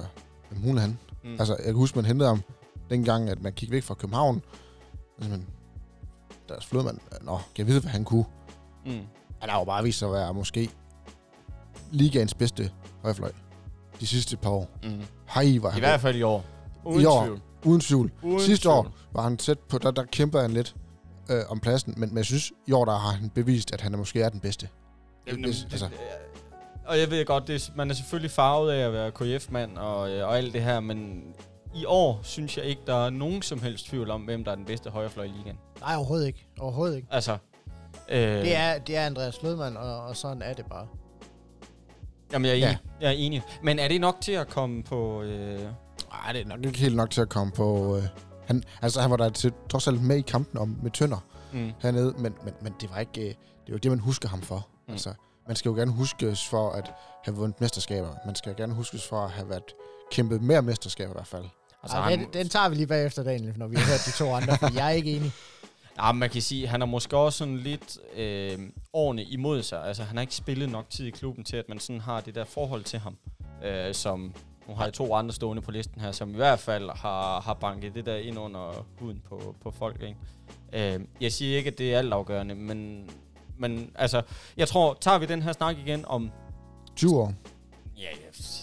[0.50, 0.98] hvem hun er han?
[1.24, 1.30] Mm.
[1.38, 2.42] Altså, jeg kan huske, man hentede ham
[2.90, 4.42] dengang, at man gik væk fra København.
[5.18, 5.46] Altså, men,
[6.48, 8.24] deres Flodman, nå, kan jeg vide, hvad han kunne?
[8.86, 8.92] Mm.
[9.40, 10.70] Han har jo bare vist sig at være måske
[11.92, 12.70] ligaens bedste
[13.02, 13.32] højrefløj.
[14.00, 14.70] De sidste par år.
[14.82, 15.02] Mm.
[15.34, 15.98] Hej, var I han hvert god.
[15.98, 16.44] fald i år.
[16.84, 17.24] Uden I år.
[17.24, 17.40] tvivl.
[17.64, 18.12] Uden tvivl.
[18.22, 18.74] Uden Sidste tvivl.
[18.76, 20.76] år var han tæt på, der, der kæmper han lidt
[21.30, 23.94] øh, om pladsen, men, men jeg synes, i år der har han bevist, at han
[23.94, 24.68] er måske er den bedste.
[25.26, 25.88] Jamen, Hvis- det, altså.
[26.86, 30.10] og jeg ved godt, det, er- man er selvfølgelig farvet af at være KF-mand og,
[30.10, 31.22] øh, og alt det her, men
[31.74, 34.54] i år synes jeg ikke, der er nogen som helst tvivl om, hvem der er
[34.56, 35.58] den bedste højrefløj i ligaen.
[35.80, 36.46] Nej, overhovedet ikke.
[36.60, 37.08] Overhovedet ikke.
[37.10, 37.36] Altså,
[38.08, 40.86] øh, Det er, det er Andreas Lødman, og, og sådan er det bare.
[42.32, 42.66] Jamen, jeg er, Ja.
[42.68, 42.78] enig.
[43.00, 43.42] jeg er enig.
[43.62, 45.22] Men er det nok til at komme på...
[45.22, 45.60] Øh,
[46.12, 47.96] Nej, det er nok ikke helt nok til at komme på...
[47.96, 48.02] Øh,
[48.46, 51.18] han, altså, han var der til, trods alt med i kampen om med Tønder
[51.52, 51.72] Mm.
[51.82, 53.20] hernede, men, men, men det var ikke...
[53.28, 53.34] Øh,
[53.66, 54.66] det var det, man husker ham for.
[54.86, 54.92] Mm.
[54.92, 55.14] Altså,
[55.46, 56.92] man skal jo gerne huskes for at
[57.24, 58.08] have vundet mesterskaber.
[58.26, 59.62] Man skal gerne huskes for at have været
[60.10, 61.44] kæmpet mere mesterskaber i hvert fald.
[61.82, 64.10] Altså, Ej, han, den, den tager vi lige bagefter, Daniel, når vi har hørt de
[64.10, 65.32] to andre, for jeg er ikke enig.
[66.02, 68.58] Ja, man kan sige, at han er måske også sådan lidt øh,
[68.92, 69.84] årene imod sig.
[69.84, 72.34] Altså, han har ikke spillet nok tid i klubben til, at man sådan har det
[72.34, 73.16] der forhold til ham,
[73.64, 74.34] øh, som
[74.68, 77.54] nu har jeg to andre stående på listen her, som i hvert fald har, har
[77.54, 80.02] banket det der ind under huden på, på folk.
[80.02, 80.94] Ikke?
[80.94, 83.10] Øh, jeg siger ikke, at det er altafgørende, men,
[83.58, 84.22] men altså,
[84.56, 86.30] jeg tror, tager vi den her snak igen om...
[86.96, 87.32] 20 år.
[87.98, 88.02] Ja,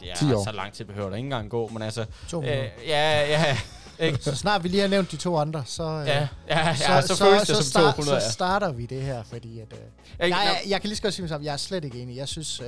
[0.06, 0.44] ja, 10 ja år.
[0.44, 2.06] så lang tid behøver der ikke engang gå, men altså...
[2.30, 2.70] To Øh, minutter.
[2.88, 3.58] ja, ja,
[4.00, 4.18] ikke?
[4.24, 7.08] Så snart vi lige har nævnt de to andre, så, øh, Ja, ja, ja, så,
[7.08, 8.22] så, så føles det så, som start, 200.
[8.22, 9.80] så starter vi det her, fordi at, øh,
[10.20, 12.16] jeg, jeg, jeg kan lige så godt sige mig sammen, jeg er slet ikke enig.
[12.18, 12.68] Jeg synes, øh,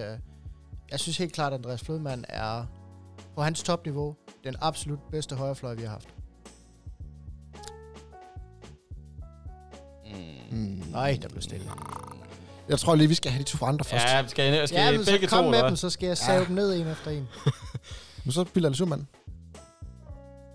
[0.91, 2.65] jeg synes helt klart, at Andreas Flodman er
[3.35, 6.07] på hans topniveau den absolut bedste højrefløj, vi har haft.
[10.51, 10.57] Mm.
[10.57, 10.83] Mm.
[10.91, 11.71] Nej, der blev stille.
[12.69, 14.05] Jeg tror lige, vi skal have de to andre først.
[14.05, 16.07] Ja, skal, jeg, skal Ja, men så begge kom to, med eller dem, så skal
[16.07, 16.45] jeg save Ja.
[16.45, 17.27] dem ned en efter en.
[18.25, 19.07] Men så Bilal Schumann.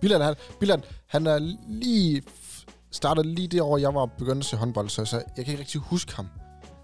[0.00, 1.38] Bilal, han, Bilal, han er
[1.68, 2.22] lige
[2.90, 5.60] startet lige det år, jeg var begyndt at se håndbold, så, så jeg kan ikke
[5.60, 6.28] rigtig huske ham.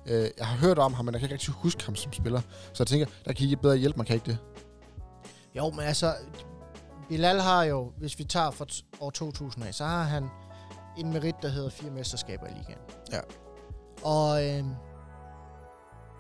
[0.07, 2.41] Øh, jeg har hørt om ham, men jeg kan ikke rigtig huske ham som spiller.
[2.73, 4.39] Så jeg tænker, der kan I bedre hjælpe mig, kan I ikke det?
[5.57, 6.15] Jo, men altså,
[7.09, 8.67] Bilal har jo, hvis vi tager fra
[9.01, 10.29] år 2000 af, så har han
[10.99, 12.79] en merit, der hedder fire mesterskaber i ligaen.
[13.13, 13.21] Ja.
[14.03, 14.65] Og øh,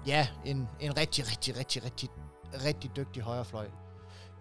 [0.06, 2.08] ja, en, en rigtig, rigtig, rigtig, rigtig,
[2.64, 3.66] rigtig dygtig højrefløj.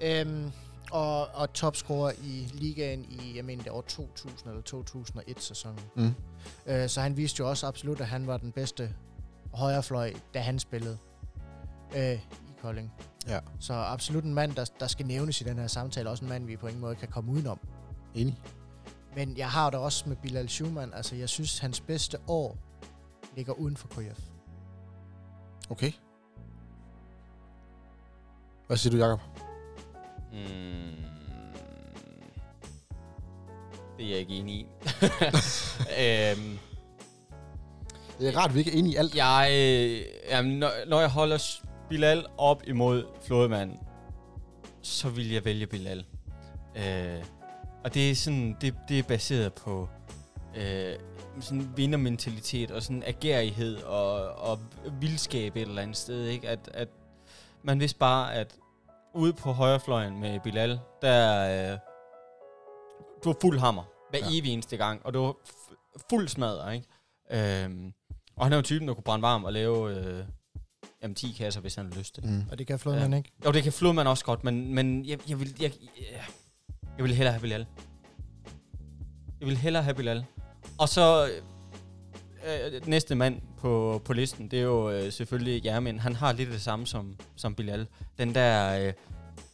[0.02, 0.52] Øhm,
[0.92, 5.80] og, og topscorer i ligaen i, jeg mener, det år 2000 eller 2001 sæsonen.
[5.96, 6.14] Mm.
[6.66, 8.96] Øh, så han viste jo også absolut, at han var den bedste
[9.54, 10.98] højrefløj, da han spillede
[11.96, 12.92] øh, i Kolding.
[13.28, 13.40] Ja.
[13.60, 16.10] Så absolut en mand, der, der skal nævnes i den her samtale.
[16.10, 17.60] Også en mand, vi på ingen måde kan komme udenom.
[18.16, 18.40] Enig.
[19.16, 20.94] Men jeg har det også med Bilal Schumann.
[20.94, 22.58] Altså, jeg synes, hans bedste år
[23.36, 24.20] ligger uden for KF.
[25.70, 25.92] Okay.
[28.68, 29.20] Hvad siger du, Jacob?
[30.32, 31.04] Mm.
[33.98, 34.66] Det er jeg ikke enig i.
[36.02, 36.58] øhm,
[38.20, 39.16] Det er rart, at vi ikke er enige i alt.
[39.16, 41.38] jeg, øh, jamen, når, når jeg holder
[41.90, 43.72] Bilal op imod Flodemand,
[44.82, 46.06] så vil jeg vælge Bilal.
[46.76, 47.24] Øh,
[47.84, 49.90] og det er sådan, det, det er baseret på
[50.58, 50.94] øh,
[51.40, 54.60] sådan vindermentalitet og sådan agerighed og, og
[55.02, 56.50] vildskab et eller andet sted, ikke?
[56.50, 56.88] At, at
[57.64, 58.56] man vidste bare, at
[59.14, 61.80] ude på højrefløjen med Bilal, der øh,
[63.24, 64.26] du var fuld hammer hver Ja.
[64.40, 65.34] evig eneste gang, og du var
[66.10, 66.88] fuld smadret, ikke?
[67.64, 67.94] Øhm,
[68.36, 70.26] og han er jo typen, der kunne brænde varm og lave øh,
[71.06, 72.32] jamen, 10 kasser, hvis han har lyst til det.
[72.32, 72.44] Mm.
[72.52, 73.18] Og det kan Flodman ja.
[73.18, 73.32] ikke.
[73.46, 75.72] Jo, det kan Flodman også godt, men, men jeg, jeg, vil, jeg,
[76.12, 76.24] jeg,
[76.98, 77.66] jeg vil hellere have Bilal.
[79.40, 80.26] Jeg vil hellere have Bilal.
[80.78, 81.30] Og så
[82.46, 86.00] øh, næste mand på, på listen, det er jo øh, selvfølgelig Jermin.
[86.00, 87.88] Han har lidt det samme som, som Bilal.
[88.18, 88.94] Den der øh,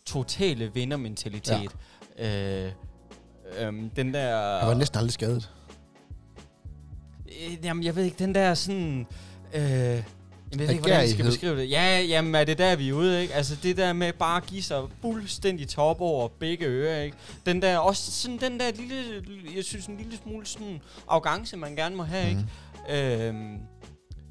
[0.06, 1.76] totale vindermentalitet.
[2.18, 2.66] Ja.
[2.66, 2.72] Øh,
[3.60, 4.60] øh, den der...
[4.60, 5.52] Han var næsten aldrig skadet.
[7.26, 9.08] Øh, jamen, jeg ved ikke, den der sådan...
[9.54, 10.04] Øh,
[10.52, 11.70] jeg ved ikke, hvordan jeg skal beskrive det.
[11.70, 13.34] Ja, jamen, er det der, vi er ude, ikke?
[13.34, 17.18] Altså, det der med bare at give sig fuldstændig top over begge ører, ikke?
[17.46, 18.96] Den der, også sådan den der lille,
[19.56, 22.40] jeg synes, en lille smule sådan arrogance, man gerne må have, Mm.
[22.90, 23.28] ikke?
[23.28, 23.58] Øhm,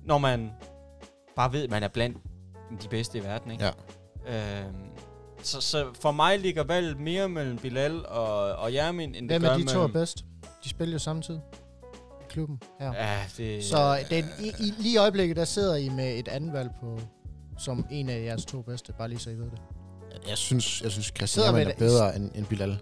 [0.04, 0.50] når man
[1.37, 2.16] bare ved, at man er blandt
[2.83, 3.64] de bedste i verden, ikke?
[4.26, 4.61] Ja.
[4.61, 4.74] Øhm,
[5.42, 9.40] så, så for mig ligger valget mere mellem Bilal og, og Jermin, end Hvem det
[9.40, 9.92] gør af de to er mellem...
[9.92, 10.24] bedst?
[10.64, 11.40] De spiller jo samtidig
[12.31, 12.93] klubben her.
[12.95, 13.12] Ja.
[13.12, 13.64] Ja, det...
[13.64, 17.01] Så den, i, i, lige i øjeblikket, der sidder I med et andet valg på,
[17.59, 19.61] som en af jeres to bedste, bare lige så I ved det.
[20.29, 22.79] Jeg synes, jeg synes Christian med er bedre end, end Bilal.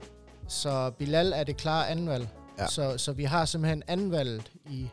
[0.49, 2.29] Så Bilal er det klare anden valg.
[2.59, 2.67] Ja.
[2.67, 4.89] Så, så vi har simpelthen anden valget i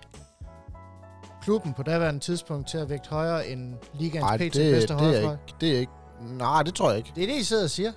[1.42, 5.02] klubben på daværende tidspunkt til at vægte højere end ligaens Nej, PT det, bedste det,
[5.02, 5.92] er ikke, det er ikke...
[6.22, 7.12] Nej, det tror jeg ikke.
[7.16, 7.92] Det er det, I sidder og siger.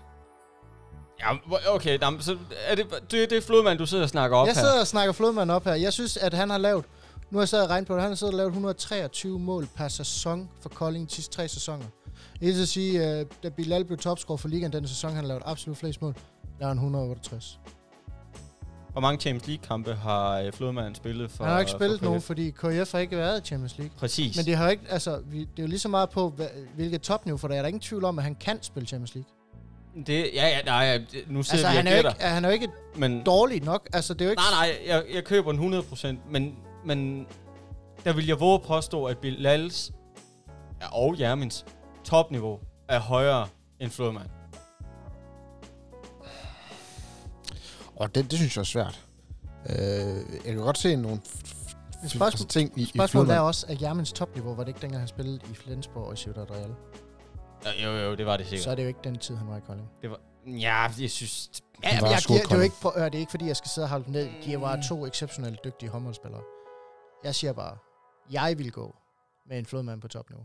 [1.21, 1.37] Ja,
[1.75, 4.55] okay, jamen, så er det, det, det er Flodmand, du sidder og snakker op jeg
[4.55, 4.61] her.
[4.63, 5.75] sidder og snakker Flodman op her.
[5.75, 6.85] Jeg synes, at han har lavet...
[7.31, 8.03] Nu har jeg siddet og regnet på det.
[8.03, 11.85] Han har siddet og lavet 123 mål per sæson for Kolding de sidste tre sæsoner.
[12.41, 15.43] Det vil sige, at da Bilal blev topscorer for ligaen denne sæson, han har lavet
[15.47, 16.15] absolut flest mål.
[16.59, 17.59] Der er han 168.
[18.93, 21.45] Hvor mange Champions League-kampe har øh, Flodmand spillet for?
[21.45, 23.93] han har ikke spillet for nogen, fordi KF har ikke været i Champions League.
[23.99, 24.37] Præcis.
[24.37, 26.35] Men det har ikke, altså, vi, det er jo lige så meget på,
[26.75, 29.38] hvilket topniveau, for der er der ingen tvivl om, at han kan spille Champions League.
[30.07, 32.69] Det, ja, ja, nej, nu sidder Altså, vi han er, ikke, han er jo ikke
[32.97, 33.89] Men, dårlig nok.
[33.93, 34.43] Altså, det er jo ikke...
[34.53, 37.27] nej, nej, jeg, jeg køber den 100%, men, men
[38.05, 39.93] der vil jeg våge at påstå, at Bilals
[40.81, 41.65] ja, og Jermins
[42.05, 43.49] topniveau er højere
[43.81, 44.27] end Flodmand.
[47.97, 49.01] Og det, det synes jeg er svært.
[49.69, 49.77] Øh,
[50.45, 53.35] jeg kan godt se nogle f- f- Men f- spørgsmål- ting i, i Spørgsmålet er
[53.35, 53.45] Flodman.
[53.47, 56.51] også, at Jermens topniveau, var det ikke dengang, han spillede i Flensborg og i Ciudad
[56.51, 56.71] Real?
[57.85, 58.67] Jo, jo, det var det Så sikkert.
[58.67, 59.89] er det jo ikke den tid, han var i Kolding.
[60.47, 61.51] Ja, jeg synes...
[61.85, 63.47] Ja, men var jeg giver, det er jo ikke, for, øh, det er ikke fordi,
[63.47, 64.29] jeg skal sidde og holde ned.
[64.45, 66.43] De var to exceptionelt dygtige håndboldspillere.
[67.25, 67.77] Jeg siger bare,
[68.31, 68.97] jeg vil gå
[69.49, 70.45] med en flodmand på topniveau.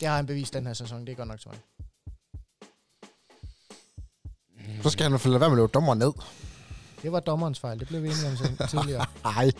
[0.00, 1.00] Det har han bevist den her sæson.
[1.06, 1.58] Det er godt nok til mig.
[4.82, 6.12] Så skal han i hvert fald lade være med at løbe dommer ned.
[7.02, 7.78] Det var dommerens fejl.
[7.80, 9.06] Det blev vi enige om tidligere.
[9.24, 9.50] Nej.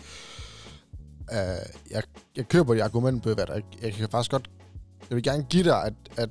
[1.31, 2.03] Uh, jeg,
[2.35, 3.49] jeg køber de argument, Bøvat.
[3.49, 4.49] Jeg, jeg kan faktisk godt...
[5.09, 6.29] Jeg vil gerne give dig, at, at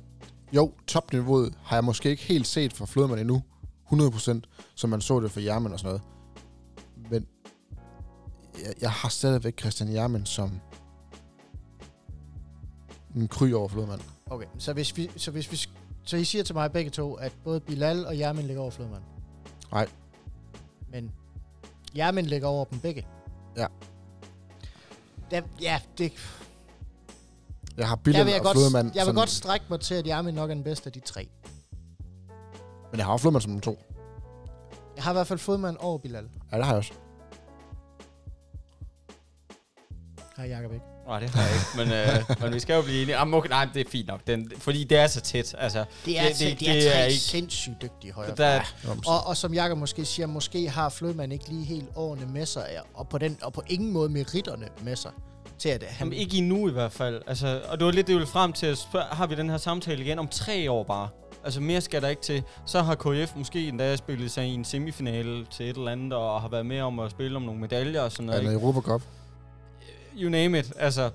[0.53, 3.43] jo, topniveauet har jeg måske ikke helt set for Flodman endnu.
[3.91, 4.39] 100%,
[4.75, 6.01] som man så det for Jermen og sådan noget.
[7.11, 7.27] Men
[8.59, 10.59] jeg, jeg har stadigvæk Christian Jermen som
[13.15, 13.99] en kry over Flodman.
[14.25, 15.57] Okay, så hvis vi, så hvis vi,
[16.03, 19.03] så I siger til mig begge to, at både Bilal og Jermin ligger over Flodmand?
[19.71, 19.87] Nej.
[20.89, 21.11] Men
[21.97, 23.07] Jermin ligger over dem begge?
[23.57, 23.67] Ja.
[25.31, 26.13] Det, ja, det,
[27.77, 30.07] Jeg har Billen vil jeg, og godt, Flodman jeg vil godt strække mig til, at
[30.07, 31.27] Jermin nok er den bedste af de tre.
[32.91, 33.79] Men jeg har også Flodman som en to.
[34.95, 36.25] Jeg har i hvert fald Flodmand over Bilal.
[36.51, 36.91] Ja, det har jeg også.
[40.35, 40.85] Har Jacob ikke?
[41.07, 41.65] Nej, det har jeg ikke.
[41.77, 41.91] Men,
[42.31, 43.17] øh, men vi skal jo blive enige.
[43.19, 44.27] Jamen, okay, nej, det er fint nok.
[44.27, 45.55] Den, fordi det er så tæt.
[45.57, 48.35] Altså, Det er, Det- det, det- det, det er er tre ikke- sindssygt dygtige højre.
[48.35, 48.61] der,
[49.07, 52.79] Og, og som Jakob måske siger, måske har Flødman ikke lige helt årene med sig,
[52.93, 55.11] og på, den, og på ingen måde meritterne med sig,
[55.61, 56.07] til at han...
[56.07, 57.21] Jamen, ikke endnu i hvert fald.
[57.27, 59.49] Altså, og det var lidt det, jeg ville frem til at spørge, har vi den
[59.49, 61.09] her samtale igen om tre år bare?
[61.43, 62.43] Altså, mere skal der ikke til.
[62.65, 66.41] Så har KF måske endda spillet sig i en semifinale til et eller andet, og
[66.41, 68.39] har været med om at spille om nogle medaljer og sådan noget.
[68.39, 68.53] Eller?
[68.53, 69.01] Europa Cup.
[70.17, 70.73] You name it.
[70.79, 71.09] Altså,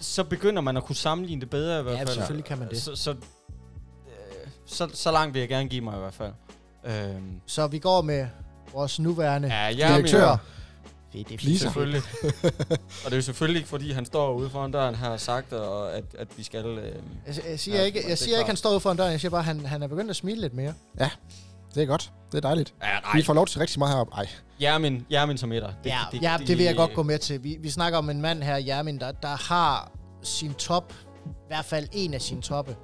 [0.00, 2.08] så begynder man at kunne sammenligne det bedre i hvert ja, fald.
[2.08, 2.82] selvfølgelig kan man det.
[2.82, 3.16] Så, så, øh,
[4.66, 6.32] så, så langt vil jeg gerne give mig i hvert fald.
[6.84, 8.26] Øhm, Så vi går med
[8.72, 10.36] vores nuværende ja, jeg Direktør.
[11.14, 11.58] Fedt, det er.
[11.58, 12.02] Selvfølgelig.
[13.04, 15.94] og det er jo selvfølgelig ikke, fordi han står ude foran døren og sagt, og
[15.96, 16.64] at, at vi skal...
[16.66, 16.92] Øh,
[17.26, 19.12] Jeg, jeg siger, Ja, ikke, det jeg siger ikke, han står ude foran døren.
[19.12, 20.74] Jeg siger bare, at han, han er begyndt at smile lidt mere.
[21.74, 22.12] Det er godt.
[22.32, 22.74] Det er dejligt.
[22.82, 24.14] ja, nej, Vi får lov til rigtig meget heroppe.
[24.14, 24.28] Ej,
[24.60, 25.68] Jermin, Jermin som etter.
[25.84, 27.44] Det, ja, det, ja, det, vil jeg godt gå med til.
[27.44, 30.92] Vi, vi snakker om en mand her, Jermin, der, der har sin top,
[31.26, 32.76] i hvert fald en af sine toppe,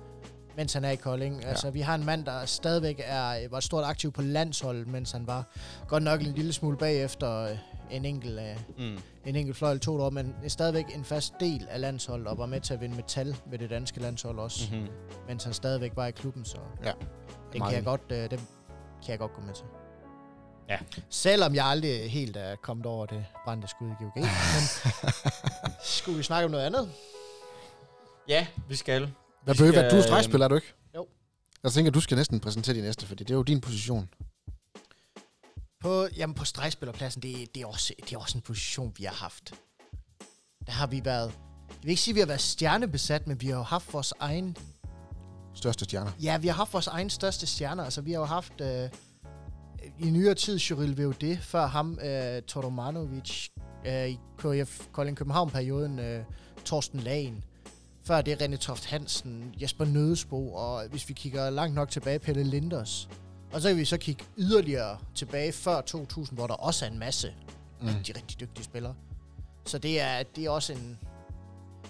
[0.57, 1.43] mens han er i Kolding.
[1.43, 1.49] Ja.
[1.49, 5.27] Altså, vi har en mand, der stadigvæk er, var stort aktiv på landsholdet, mens han
[5.27, 5.45] var
[5.89, 7.57] godt nok en lille smule bagefter øh,
[7.91, 8.99] en enkelt, øh, Mm.
[9.27, 12.47] en enkelt fløj eller to år, men stadigvæk en fast del af landsholdet, og var
[12.47, 14.89] med til at vinde metal ved det danske landshold også, mm-hmm.
[15.29, 16.93] Mens han stadigvæk var i klubben, så Ja.
[17.53, 18.39] den Meget kan jeg, godt, øh, den
[19.03, 19.65] kan jeg godt gå med til.
[20.69, 20.79] Ja.
[21.09, 24.13] Selvom jeg aldrig helt er kommet over det brændte skud i GOG.
[24.17, 24.27] men
[25.99, 26.91] skulle vi snakke om noget andet?
[28.29, 29.01] Ja, vi skal.
[29.45, 30.75] Hvad Vi behøver skal, du er stregspiller, er du ikke?
[30.97, 31.07] Jo.
[31.63, 34.09] Jeg tænker, du skal næsten præsentere din næste, fordi det er jo din position.
[35.81, 39.15] På, jamen på stregspillerpladsen, det, det, er også, det er også en position, vi har
[39.15, 39.55] haft.
[40.67, 41.33] Der har vi været...
[41.69, 44.13] Jeg vil ikke sige, at vi har været stjernebesat, men vi har jo haft vores
[44.21, 44.57] egen...
[45.55, 46.13] Største stjerner.
[46.23, 47.85] Ja, vi har haft vores egen største stjerner.
[47.85, 48.61] Altså, vi har jo haft...
[48.61, 48.89] Øh,
[49.99, 53.49] I nyere tid, Cyril VOD, før ham, øh, Todomanovic,
[53.87, 56.25] øh, i KF Kolding København-perioden, øh,
[56.65, 57.45] Torsten Lagen.
[58.05, 62.43] Før det René Toft Hansen, Jesper Nødesbo, og hvis vi kigger langt nok tilbage, Pelle
[62.43, 63.09] Linders.
[63.53, 66.99] Og så kan vi så kigge yderligere tilbage før 2000, hvor der også er en
[66.99, 67.35] masse
[67.83, 67.87] Mm.
[67.89, 68.95] rigtig, rigtig dygtige spillere.
[69.67, 70.99] Så det er, det er også en...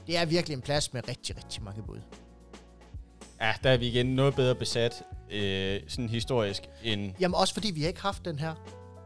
[0.06, 2.00] Det er virkelig en plads med rigtig, rigtig mange bud.
[3.40, 7.12] Ja, der er vi igen noget bedre besat, øh, sådan historisk, end...
[7.20, 8.54] Jamen også fordi vi har ikke haft den her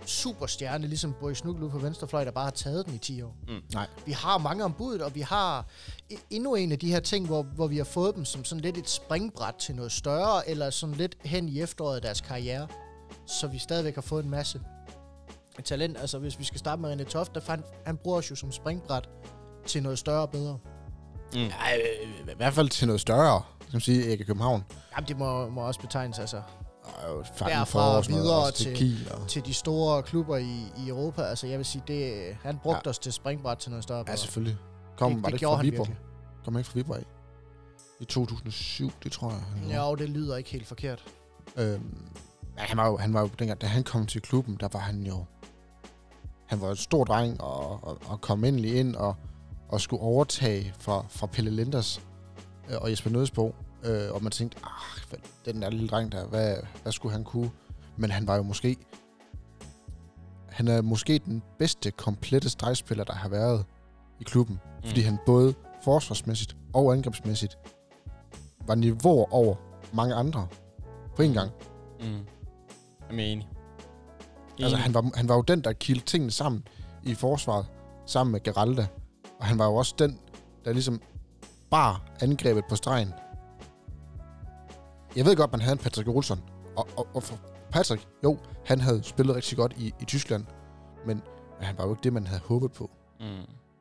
[0.07, 3.37] superstjerne, ligesom Boris Nuglu på venstrefløj, der bare har taget den i 10 år.
[3.49, 3.61] Mm.
[3.73, 3.87] Nej.
[4.07, 5.67] Vi har mange ombud, og vi har
[6.13, 8.63] e- endnu en af de her ting, hvor, hvor vi har fået dem som sådan
[8.63, 12.69] lidt et springbræt til noget større, eller sådan lidt hen i efteråret af deres karriere.
[13.27, 14.61] Så vi stadigvæk har fået en masse
[15.65, 15.99] talent.
[15.99, 18.53] Altså hvis vi skal starte med René Toft, der fandt, han bruger os jo som
[18.53, 19.09] springbræt
[19.67, 20.59] til noget større og bedre.
[21.35, 21.41] Mm.
[21.41, 24.65] Ej, øh, i hvert fald til noget større, som siger ikke København.
[24.97, 26.43] Jamen det må, må også betegnes altså
[26.85, 29.13] Og Derfra videre til, til- Kiel.
[29.13, 31.23] Og, til de store klubber i, i Europa.
[31.23, 32.91] Altså jeg vil sige, det, han brugte Ja.
[32.91, 34.01] os til springbræt til noget større.
[34.01, 34.57] og ja, selvfølgelig.
[34.99, 35.87] Kom, det, var det det ikke fra Viborg?
[35.89, 35.97] virkelig.
[36.45, 37.05] Kom ikke fra Viborg af?
[38.01, 39.41] I 2007, det tror jeg.
[39.41, 39.71] han.
[39.77, 41.05] Jo, det lyder ikke helt forkert.
[41.57, 42.07] Øhm,
[42.59, 44.81] ja, han var jo, han var jo dengang, da han kom til klubben, der var
[44.81, 45.25] han jo...
[46.47, 49.15] Han var jo et stor dreng og, og, og kom endelig ind og,
[49.69, 52.01] og skulle overtage fra, fra Pelle Linders
[52.71, 53.55] øh, og Jesper Nødsbo.
[53.85, 57.51] Øh, og man tænkte, ah, den der lille dreng der, hvad, hvad skulle han kunne?
[57.97, 58.77] Men han var jo måske...
[60.49, 63.65] Han er måske den bedste komplette stregspiller, der har været
[64.21, 64.61] i klubben.
[64.83, 64.89] Mm.
[64.89, 67.59] Fordi han både forsvarsmæssigt og angrebsmæssigt
[68.67, 69.55] var niveauer over
[69.93, 70.49] mange andre
[71.17, 71.51] på en gang.
[72.01, 72.07] Mm.
[73.11, 73.49] Jeg er enig.
[74.59, 76.69] Altså, han var, han var jo den, der kildte tingene sammen
[77.03, 77.67] i forsvaret,
[78.07, 78.87] sammen med Geralda.
[79.39, 80.19] Og han var jo også den,
[80.65, 81.01] der ligesom
[81.71, 83.13] bar angrebet på stregen.
[85.17, 86.43] Jeg ved godt, man havde en Patrick Olsson.
[86.77, 87.39] Og, og, og for
[87.71, 90.45] Patrick, jo, han havde spillet rigtig godt i, i Tyskland.
[91.07, 91.23] Men,
[91.59, 92.91] men han var jo ikke det, man havde håbet på.
[93.21, 93.27] Mm.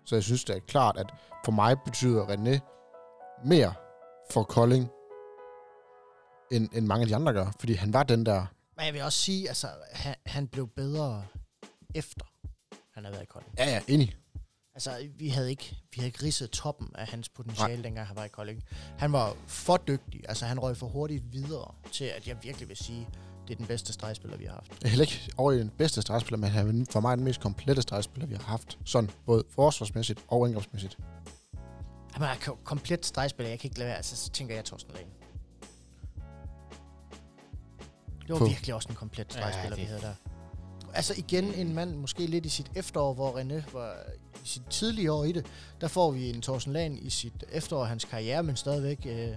[0.06, 1.14] Så jeg synes, det er klart, at
[1.46, 2.60] for mig betyder René
[3.46, 3.74] mere
[4.32, 4.90] for Kolding,
[6.52, 7.46] end, end mange af de andre gør.
[7.60, 8.46] Fordi han var den der...
[8.78, 11.26] Men jeg vil også sige, altså, han, han blev bedre
[11.96, 12.26] efter,
[12.94, 13.56] han havde været i Kolding.
[13.58, 14.18] Ja, ja, enig.
[14.76, 17.82] Altså, vi havde ikke, vi havde ikke ridset toppen af hans potentiale, Nej.
[17.82, 18.64] dengang han var i Kolding.
[18.98, 20.22] Han var for dygtig.
[20.30, 23.08] Altså, han røg for hurtigt videre til, at jeg virkelig vil sige,
[23.48, 24.84] det er den bedste stregspiller, vi har haft.
[24.84, 27.82] Er heller ikke over den bedste stregspiller, men han er for mig den mest komplette
[27.82, 28.78] stregspiller, vi har haft.
[28.86, 30.98] Sådan, både forsvarsmæssigt og angrebsmæssigt.
[32.14, 33.50] Han er ko- komplet stregspiller.
[33.50, 35.10] Jeg kan ikke lade være, altså, så tænker jeg Torsten Lane.
[38.22, 40.14] Det var På- virkelig også en komplet stregspiller, Ja, vi det- havde der.
[40.94, 43.94] Altså igen en mand, måske lidt i sit efterår, hvor René var
[44.44, 45.46] i sit tidlige år i det.
[45.82, 49.06] Der får vi en Torsten Lahn i sit efterår af hans karriere, men stadigvæk...
[49.06, 49.28] Øh,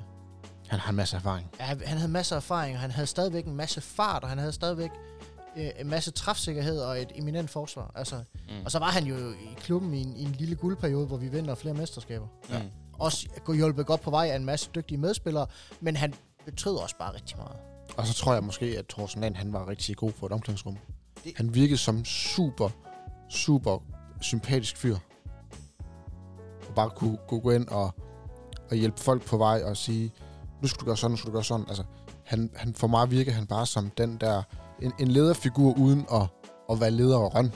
[0.69, 1.51] Han har en masse erfaring.
[1.61, 4.29] Ja, han han havde masser af erfaring, og han havde stadigvæk en masse fart, og
[4.29, 4.91] han havde stadigvæk
[5.57, 7.93] øh, en masse træfsikkerhed og et eminent forsvar.
[7.95, 8.65] Altså, Mm.
[8.65, 11.29] Og så var han jo i klubben i en, i en lille guldperiode, hvor vi
[11.29, 12.27] vinder flere mesterskaber.
[12.49, 12.55] Mm.
[12.99, 15.47] Også hjulpet godt på vej af en masse dygtige medspillere,
[15.81, 16.15] men han
[16.45, 17.57] betød også bare rigtig meget.
[17.97, 20.79] Og så tror jeg måske, at Thorsten Land, han var rigtig god for et omklædningsrum.
[21.37, 22.69] Han virkede som super,
[23.31, 23.79] super
[24.21, 24.97] sympatisk fyr.
[26.69, 27.95] Og bare kunne, kunne gå ind og,
[28.71, 30.13] og hjælpe folk på vej og sige,
[30.63, 31.67] nu skal du gøre sådan, nu skal du gøre sådan.
[31.69, 31.85] Altså,
[32.25, 34.43] han, han, for mig virker han bare som den der,
[34.83, 36.23] en, en lederfigur uden at,
[36.71, 37.53] at være leder og røn.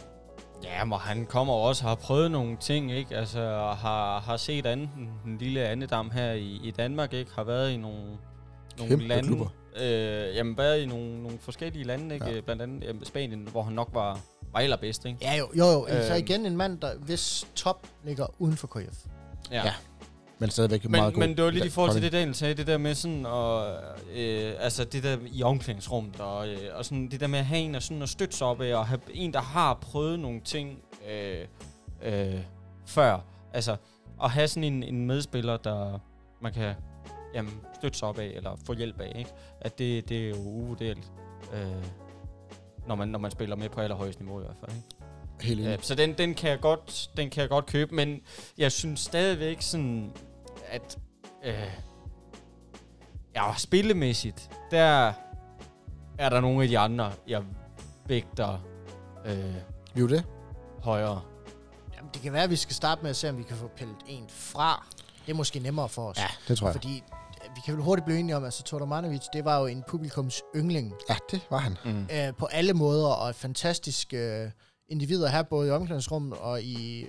[0.65, 3.17] Ja, men han kommer også og har prøvet nogle ting, ikke?
[3.17, 3.41] Altså,
[3.79, 4.91] har, har set anden,
[5.25, 7.31] den lille andedam her i, i Danmark, ikke?
[7.35, 8.19] Har været i nogle,
[8.79, 9.27] nogle Kæmpe lande.
[9.29, 9.47] klubber.
[9.77, 12.27] Øh, jamen, været i nogle, nogle forskellige lande, ikke?
[12.27, 12.35] Ja.
[12.35, 12.41] Ja.
[12.41, 14.21] Blandt andet jamen, Spanien, hvor han nok var,
[14.53, 15.19] var allerbedst, ikke?
[15.23, 15.87] Ja, jo, jo, jo.
[15.91, 16.03] Øhm.
[16.03, 19.07] så igen en mand, der hvis top ligger uden for KF.
[19.53, 19.75] Ja.
[20.39, 21.21] Men stadigvæk meget Men, god.
[21.21, 23.77] men det var lidt i forhold til det, Daniel sagde, det der med sådan, og,
[24.15, 27.61] øh, altså det der i omklædningsrummet, og, øh, og sådan det der med at have
[27.61, 30.41] en og sådan at støtte sig op af, og have en, der har prøvet nogle
[30.41, 30.79] ting
[31.11, 31.47] øh,
[32.03, 32.41] øh,
[32.87, 33.19] før.
[33.53, 33.77] Altså,
[34.23, 35.99] at have sådan en, en medspiller, der
[36.43, 36.75] man kan
[37.35, 39.31] jamen, støtte sig op af, eller få hjælp af, ikke?
[39.61, 41.13] At det, det er jo uvurderligt.
[41.55, 41.85] Øh,
[42.87, 44.87] når man, når man spiller med på allerhøjeste niveau i hvert fald, ikke?
[45.41, 45.61] Helt.
[45.61, 48.21] Ja, så den, den, kan jeg godt, den kan jeg godt købe, men
[48.59, 50.13] jeg synes stadigvæk sådan,
[50.69, 50.99] at
[51.45, 51.55] øh,
[53.35, 55.13] ja, spillemæssigt, der
[56.19, 57.43] er der nogle af de andre, jeg
[58.07, 58.59] vægter
[59.27, 59.55] øh,
[59.97, 60.25] er jo det.
[60.83, 61.21] højere.
[61.97, 63.69] Jamen, det kan være, at vi skal starte med at se, om vi kan få
[63.69, 64.87] pillet en fra.
[65.27, 66.19] Det er måske nemmere for os.
[66.19, 66.75] Ja, det tror jeg.
[66.75, 67.20] Fordi øh,
[67.55, 70.43] vi kan vel hurtigt blive enige om, at altså, Todormanovic, det var jo en publikums
[70.57, 71.77] yndling Ja, det var han.
[71.85, 72.09] Mm.
[72.13, 74.51] øh, på alle måder, og et fantastisk øh,
[74.89, 77.07] individer her, både i omklædningsrummet og i,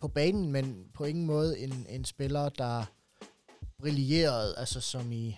[0.00, 2.84] på banen, men på ingen måde en, en spiller, der
[3.80, 5.36] brillerede, altså som i...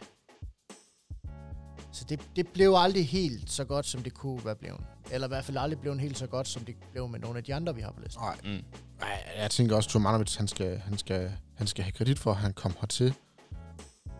[1.92, 4.80] Så det, det blev aldrig helt så godt, som det kunne være blevet.
[5.10, 7.44] Eller i hvert fald aldrig blevet helt så godt, som det blev med nogle af
[7.44, 8.22] de andre, vi har på listen.
[8.22, 8.64] Nej, Mm.
[9.00, 12.30] Nej, jeg tænker også, at Tomanovic, han skal, han, skal, han skal have kredit for,
[12.30, 13.14] at han kom hertil.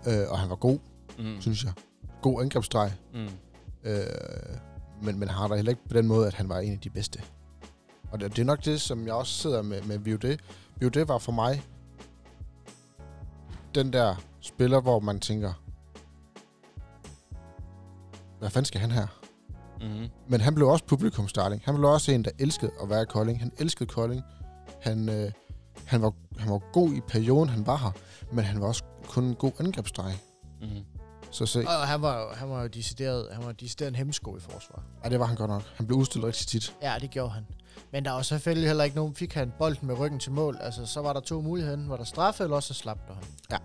[0.07, 0.79] Øh, og han var god,
[1.19, 1.41] Mm.
[1.41, 1.73] synes jeg.
[2.23, 2.93] God angrebsstreg.
[3.15, 3.29] Mm.
[3.85, 4.07] Øh,
[5.03, 6.91] men, men har der heller ikke på den måde, at han var en af de
[6.91, 7.23] bedste.
[8.11, 10.39] Og det, det er nok det, som jeg også sidder med, med Viude.
[10.81, 11.63] Viude var for mig
[13.75, 15.53] den der spiller, hvor man tænker,
[18.39, 19.07] hvad fanden skal han her?
[19.81, 20.09] Mm.
[20.29, 21.63] Men han blev også publikumstarling.
[21.65, 23.41] Han blev også en, der elskede at være i Kolding.
[23.41, 24.23] Han elskede Kolding.
[24.83, 25.33] Han, øh,
[25.93, 27.91] han, var, han var god i perioden, han var her.
[28.33, 30.13] Men han var også kun en god angrebsdrej.
[30.61, 30.69] Mm.
[31.31, 34.41] Så se, Og han var, han var jo decideret, han var decideret en hemsko i
[34.41, 34.83] forsvar.
[35.05, 35.63] ja, det var han godt nok.
[35.77, 36.77] Han blev udstillet rigtig tit.
[36.83, 37.47] Ja, det gjorde han.
[37.93, 40.59] Men der var selvfølgelig heller ikke nogen, fik han bolden med ryggen til mål.
[40.61, 41.89] Altså, så var der to muligheder.
[41.89, 43.25] Var der straffe, eller også så slap der han.
[43.51, 43.57] Ja.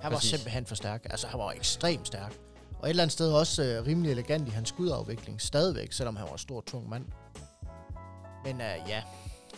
[0.00, 0.30] Han var Præcis.
[0.30, 1.04] simpelthen for stærk.
[1.10, 2.34] Altså, han var ekstremt stærk.
[2.78, 5.40] Og et eller andet sted også øh, rimelig elegant i hans skudafvikling.
[5.40, 7.04] Stadigvæk, selvom han var en stor, tung mand.
[8.44, 9.02] Men øh, ja,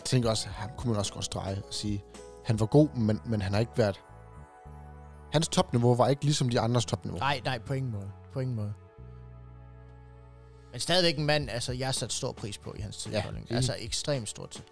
[0.05, 2.03] tænker også, han kunne man også godt strege og sige,
[2.45, 4.01] han var god, men, men han har ikke været...
[5.31, 7.19] Hans topniveau var ikke ligesom de andres topniveau.
[7.19, 8.11] nej, nej, på ingen måde.
[8.33, 8.73] På ingen måde.
[10.71, 13.11] Men stadigvæk en mand, altså, jeg har sat stor pris på i hans tid.
[13.11, 14.63] Ja, altså, ekstremt stort til.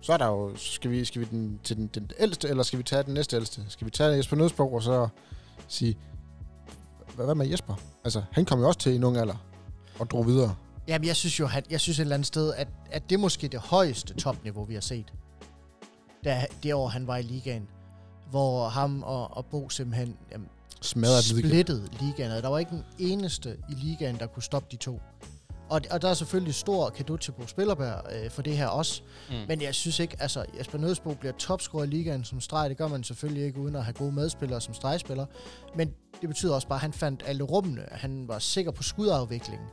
[0.00, 2.78] Så er der jo, skal vi, skal vi den, til den, den ældste, eller skal
[2.78, 3.64] vi tage den næste ældste?
[3.68, 5.08] Skal vi tage Jesper Nødsborg og så
[5.68, 5.98] sige,
[7.14, 7.74] hvad, hvad med Jesper?
[8.04, 9.36] Altså, han kom jo også til i en ung alder
[9.98, 10.54] og drog videre.
[10.88, 13.20] Jamen, jeg synes jo, han, jeg synes et eller andet sted, at, at det er
[13.20, 15.12] måske det højeste topniveau, vi har set.
[16.24, 17.68] Da, det år, han var i ligaen.
[18.30, 20.16] Hvor ham og, og Bo simpelthen
[20.82, 21.50] Smadret Lidegård.
[21.50, 22.30] splittede ligaen.
[22.32, 25.00] Og Der var ikke en eneste i ligaen, der kunne stoppe de to.
[25.68, 29.02] Og, og der er selvfølgelig stor kado til Bo Spillerberg øh, for det her også.
[29.30, 29.34] Mm.
[29.48, 32.70] Men jeg synes ikke, altså Jesper Nødsbo bliver topscorer i ligaen som streg.
[32.70, 35.26] Det gør man selvfølgelig ikke uden at have gode medspillere som stregspiller.
[35.74, 37.82] Men det betyder også bare, at han fandt alle rummene.
[37.90, 39.66] Han var sikker på skudafviklingen.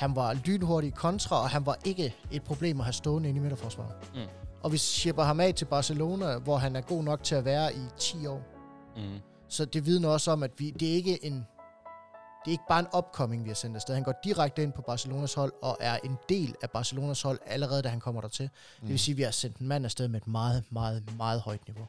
[0.00, 3.38] Han var lynhurtig i kontra, og han var ikke et problem at have stående inde
[3.38, 3.94] i midterforsvaret.
[4.14, 4.20] Mm.
[4.62, 7.74] Og vi shipper ham af til Barcelona, hvor han er god nok til at være
[7.74, 8.42] i 10 år.
[8.96, 9.18] Mm.
[9.48, 11.46] Så det vidner også om, at vi, det er ikke en
[12.44, 13.94] det er ikke bare en opkoming, vi har sendt afsted.
[13.94, 17.82] Han går direkte ind på Barcelonas hold og er en del af Barcelonas hold allerede,
[17.82, 18.44] da han kommer dertil.
[18.44, 18.80] Mm.
[18.80, 21.40] Det vil sige, at vi har sendt en mand afsted med et meget, meget, meget
[21.40, 21.86] højt niveau.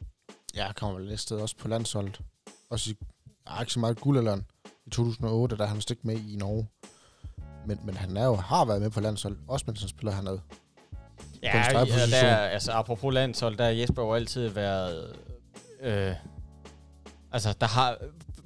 [0.54, 2.20] Ja, han kommer vel sted også på landsholdet.
[2.70, 2.96] Også i,
[3.60, 4.46] ikke så meget guldalderen
[4.86, 6.68] i 2008, der er han vist ikke med i Norge.
[7.66, 10.40] Men, men han er jo, har været med på landshold, også mens han spiller hernede.
[11.42, 15.16] Ja, På en ja der, altså apropos landshold, der har Jesper jo altid været...
[15.82, 16.12] Øh,
[17.32, 17.96] altså, der har...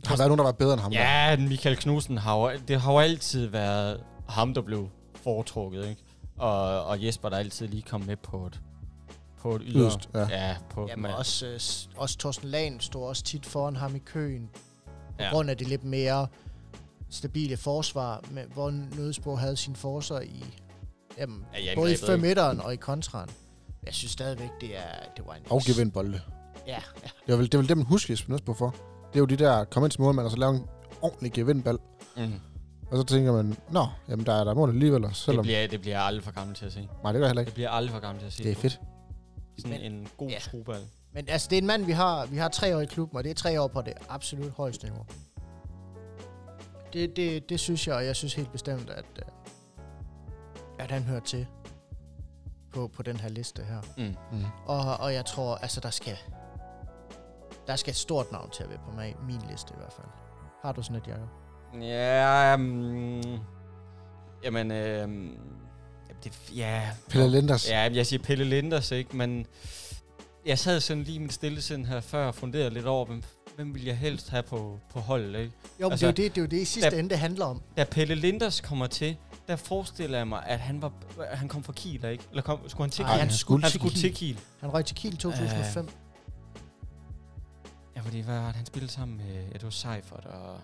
[0.03, 0.91] Der har været nogen, der var bedre end ham.
[0.93, 0.99] der.
[1.31, 6.03] Ja, Michael Knudsen har jo, det har jo altid været ham, der blev foretrukket, ikke?
[6.39, 8.61] Og, og Jesper, der altid lige kom med på et,
[9.39, 9.81] på et yder.
[9.81, 10.21] Yderst, ja.
[10.31, 11.61] ja på, Jamen men- også, øh,
[11.97, 14.49] også Torsten Lahn stod også tit foran ham i køen,
[14.87, 14.91] på
[15.21, 15.31] Ja.
[15.31, 16.27] grund af det lidt mere
[17.11, 20.44] stabile forsvar, med, hvor Nødsborg havde sin forsvar i,
[21.18, 22.40] jamen, Ja, både i angrebet, ikke?
[22.40, 23.28] 5 og i kontraen.
[23.86, 24.82] Jeg synes stadigvæk, det, er,
[25.16, 25.42] det var en...
[25.50, 26.20] Og give ind bolde.
[26.66, 27.09] Ja, ja.
[27.26, 28.70] Det er vel det, er vel det man husker Jesper Nøsbo for.
[29.12, 30.62] Det er jo de der, kom ind til målmand, og så lave en
[31.02, 31.78] ordentlig gevindball.
[32.16, 32.32] Mm.
[32.90, 35.42] Og så tænker man, nå, jamen der er der mål alligevel, og Det, selvom...
[35.44, 36.88] bliver, det bliver jeg aldrig for gammel til at se.
[37.02, 37.54] Nej, det gør jeg heller Det ikke.
[37.54, 38.42] bliver jeg aldrig for gammel til at se.
[38.44, 38.80] Det er fedt.
[39.59, 40.38] Sådan Men- en god ja.
[40.40, 40.80] skrueball.
[41.14, 43.24] Men altså, det er en mand, vi har, vi har tre år i klubben, og
[43.24, 45.07] det er tre år på det absolut højeste niveau.
[46.97, 49.24] Det, det, det synes jeg, og jeg synes helt bestemt, at, øh,
[50.78, 51.47] at han hører til
[52.72, 53.80] på, på den her liste her.
[53.97, 54.38] Mm.
[54.38, 54.44] Mm.
[54.66, 56.16] Og, og jeg tror, altså der skal,
[57.66, 60.07] der skal et stort navn til at være på mig, min liste i hvert fald.
[60.62, 61.28] Har du sådan et, Jacob?
[61.80, 63.22] Ja, um,
[64.44, 65.09] jamen, øh,
[66.24, 67.70] det, ja, Pelle Linders.
[67.70, 69.16] Ja, jeg siger Pelle Linders, ikke?
[69.16, 69.47] Men
[70.47, 73.22] jeg sad sådan lige min stille siden her før og funderede lidt over, hvem,
[73.57, 75.52] hvem vil jeg helst have på, på holdet, ikke?
[75.80, 77.11] Jo, men Altså, det, er jo det, det er jo det i sidste der- ende,
[77.11, 77.62] det handler om.
[77.76, 79.16] Da Pelle Linders kommer til,
[79.48, 80.92] der forestiller jeg mig, at han var
[81.32, 82.24] han kom fra Kiel, ikke?
[82.30, 83.20] Eller kom, skulle han til Ej, Kiel?
[83.20, 84.02] han skulle han til skulle Kiel.
[84.02, 84.40] til Kiel.
[84.61, 85.88] Han røg til Kiel i 2005.
[87.96, 89.34] Ja, fordi hvad var det, han spillede sammen med?
[89.34, 90.61] Ja, det var Seifert og...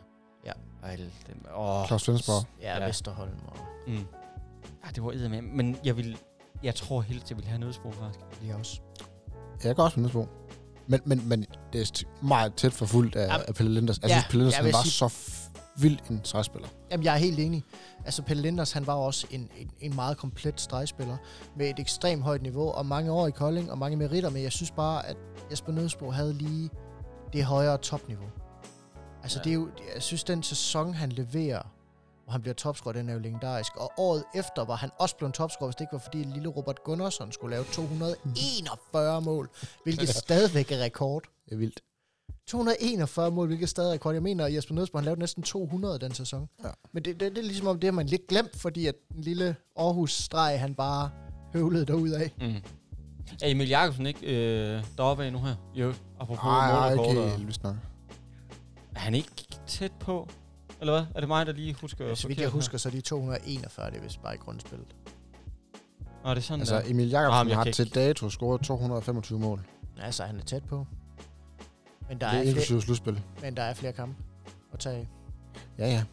[0.47, 0.53] Ja.
[0.83, 1.45] Og alle dem.
[1.57, 2.47] Åh, Claus Svensborg.
[2.61, 2.87] Ja, Ja.
[2.87, 3.37] Vesterholm.
[3.47, 3.95] Og mm.
[4.85, 5.43] Ja, det var med.
[5.43, 6.19] Men jeg vil...
[6.63, 8.21] Jeg tror helst, jeg vil have nødsprog, faktisk.
[8.41, 8.81] lige også.
[9.63, 10.27] Ja, jeg kan også med Nøsbo.
[10.87, 13.99] Men, men, men det er meget tæt forfulgt af, Jamen, af Pelle Linders.
[14.03, 15.15] Jeg ja, synes, Pelle Linders han var sige- så
[15.79, 16.69] vild en stregspiller.
[16.91, 17.63] Jamen, jeg er helt enig.
[18.05, 21.17] Altså, Pelle Linders, han var også en, en, en meget komplet stregspiller
[21.57, 24.53] med et ekstremt højt niveau og mange år i Kolding og mange meritter, men jeg
[24.53, 25.17] synes bare, at
[25.51, 26.71] Jesper Nødsbo havde lige
[27.33, 28.27] det højere topniveau.
[29.23, 29.43] Altså, Ja.
[29.45, 31.63] det er jo, jeg synes, den sæson, han leverer,
[32.33, 33.77] hvor han bliver topscorer, den er jo legendarisk.
[33.77, 36.85] Og året efter var han også blevet topscorer, hvis det ikke var fordi lille Robert
[36.85, 39.51] Gunnarsson skulle lave 241 mål,
[39.83, 41.23] hvilket stadigvæk er rekord.
[41.45, 41.81] Det er vildt.
[42.47, 44.15] 241 mål, hvilket stadig er rekord.
[44.15, 46.49] Jeg mener, at Jesper Nødsborg, han lavede næsten 200 den sæson.
[46.65, 46.69] Ja.
[46.93, 49.21] Men det, det, det er ligesom om, det har man lidt glemt, fordi at den
[49.21, 51.11] lille Aarhus-streg, han bare
[51.53, 52.35] høvlede derud af.
[52.41, 52.55] Mm.
[53.43, 55.55] Er Emil Jakobsen ikke øh, deroppe af nu her?
[55.75, 57.65] Jo, apropos Nej, nej, ikke helt.
[58.95, 59.31] Er han ikke
[59.67, 60.29] tæt på?
[60.83, 61.07] Eller hvad?
[61.15, 62.53] Er det mig, der lige husker Så vidt jeg her?
[62.53, 64.97] husker, så er de 241, det er vist bare i grundspillet.
[66.25, 66.83] Nå, det er sådan Altså, der.
[66.87, 69.61] Emil jeg har kan til dato scoret 225 mål.
[70.03, 70.87] Altså, han er tæt på.
[72.09, 73.23] Men der, Det er er flere, inklusive slutspil.
[73.43, 74.23] men der er flere kampe
[74.73, 75.09] at tage.
[75.79, 76.05] Ja, ja.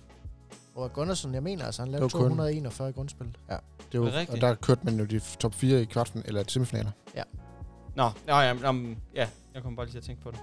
[0.76, 3.36] Og Gunnarsson, jeg mener altså, han lavede Det var kun- 241 i grundspillet.
[3.48, 3.60] Det er Er
[3.96, 4.44] jo, det rigtigt?
[4.44, 6.92] og der kørte man jo de top 4 i kvartfinaler, eller semifinaler.
[7.96, 10.40] Nå, ja, ja, um, ja, jeg kommer bare lige til at tænke på det.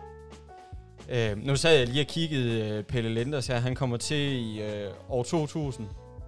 [1.09, 3.59] Øh, nu sad jeg lige og kiggede øh, Pelle Lenders her.
[3.59, 5.87] Han kommer til i øh, år 2000.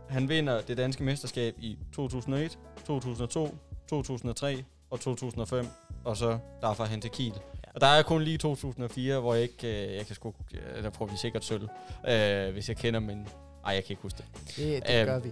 [0.09, 3.55] Han vinder det danske mesterskab i 2001, 2002,
[3.89, 5.67] 2003 og 2005.
[6.05, 7.33] Og så derfra hen til Kiel.
[7.75, 9.87] Og der er kun lige 2004, hvor jeg ikke...
[9.89, 10.33] Øh, jeg kan sgu...
[10.77, 11.69] Øh, der får vi sikkert sølv,
[12.09, 13.29] øh, hvis jeg kender, men...
[13.67, 14.57] Ej, jeg kan ikke huske det.
[14.57, 15.31] Det, det Øhm, gør vi.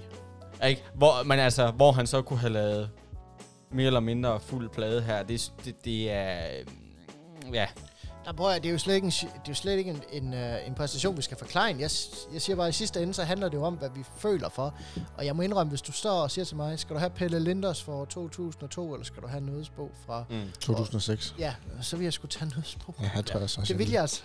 [0.69, 0.83] Ikke?
[0.95, 2.91] Hvor, men altså, hvor han så kunne have lavet
[3.71, 6.39] mere eller mindre fuld plade her, det, det, det er...
[6.59, 6.67] øh,
[7.55, 7.67] Ja,
[8.27, 10.03] Der prøver jeg, det er jo slet ikke en, det er jo slet ikke en,
[10.13, 11.65] en, uh, en præstation, vi skal forklare.
[11.65, 11.91] Jeg,
[12.33, 14.49] jeg siger bare, at i sidste ende, så handler det jo om, hvad vi føler
[14.49, 14.75] for.
[15.17, 17.41] Og jeg må indrømme, hvis du står og siger til mig, skal du have Pelle
[17.41, 20.25] Linders for 2002, eller skal du have Nødsbo fra...
[20.31, 20.51] mm.
[20.61, 21.35] 2006.
[21.39, 22.95] Ja, så vil jeg skulle tage Nødsbo.
[23.03, 23.61] Ja, jeg tror jeg så.
[23.69, 24.23] Det vil jeg altså.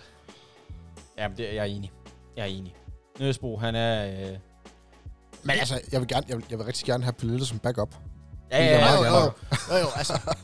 [1.17, 1.91] ja det, jeg er enig.
[2.37, 2.75] Jeg er enig.
[3.19, 4.05] Nødsbro, han er...
[4.31, 4.37] Øh,
[5.43, 7.59] Men altså, jeg vil, gerne, jeg vil, jeg vil rigtig gerne have Pelle Linders som
[7.59, 7.95] backup.
[8.51, 9.31] ja, ja, ja, jo, jo,
[9.69, 10.19] jo, jo, altså...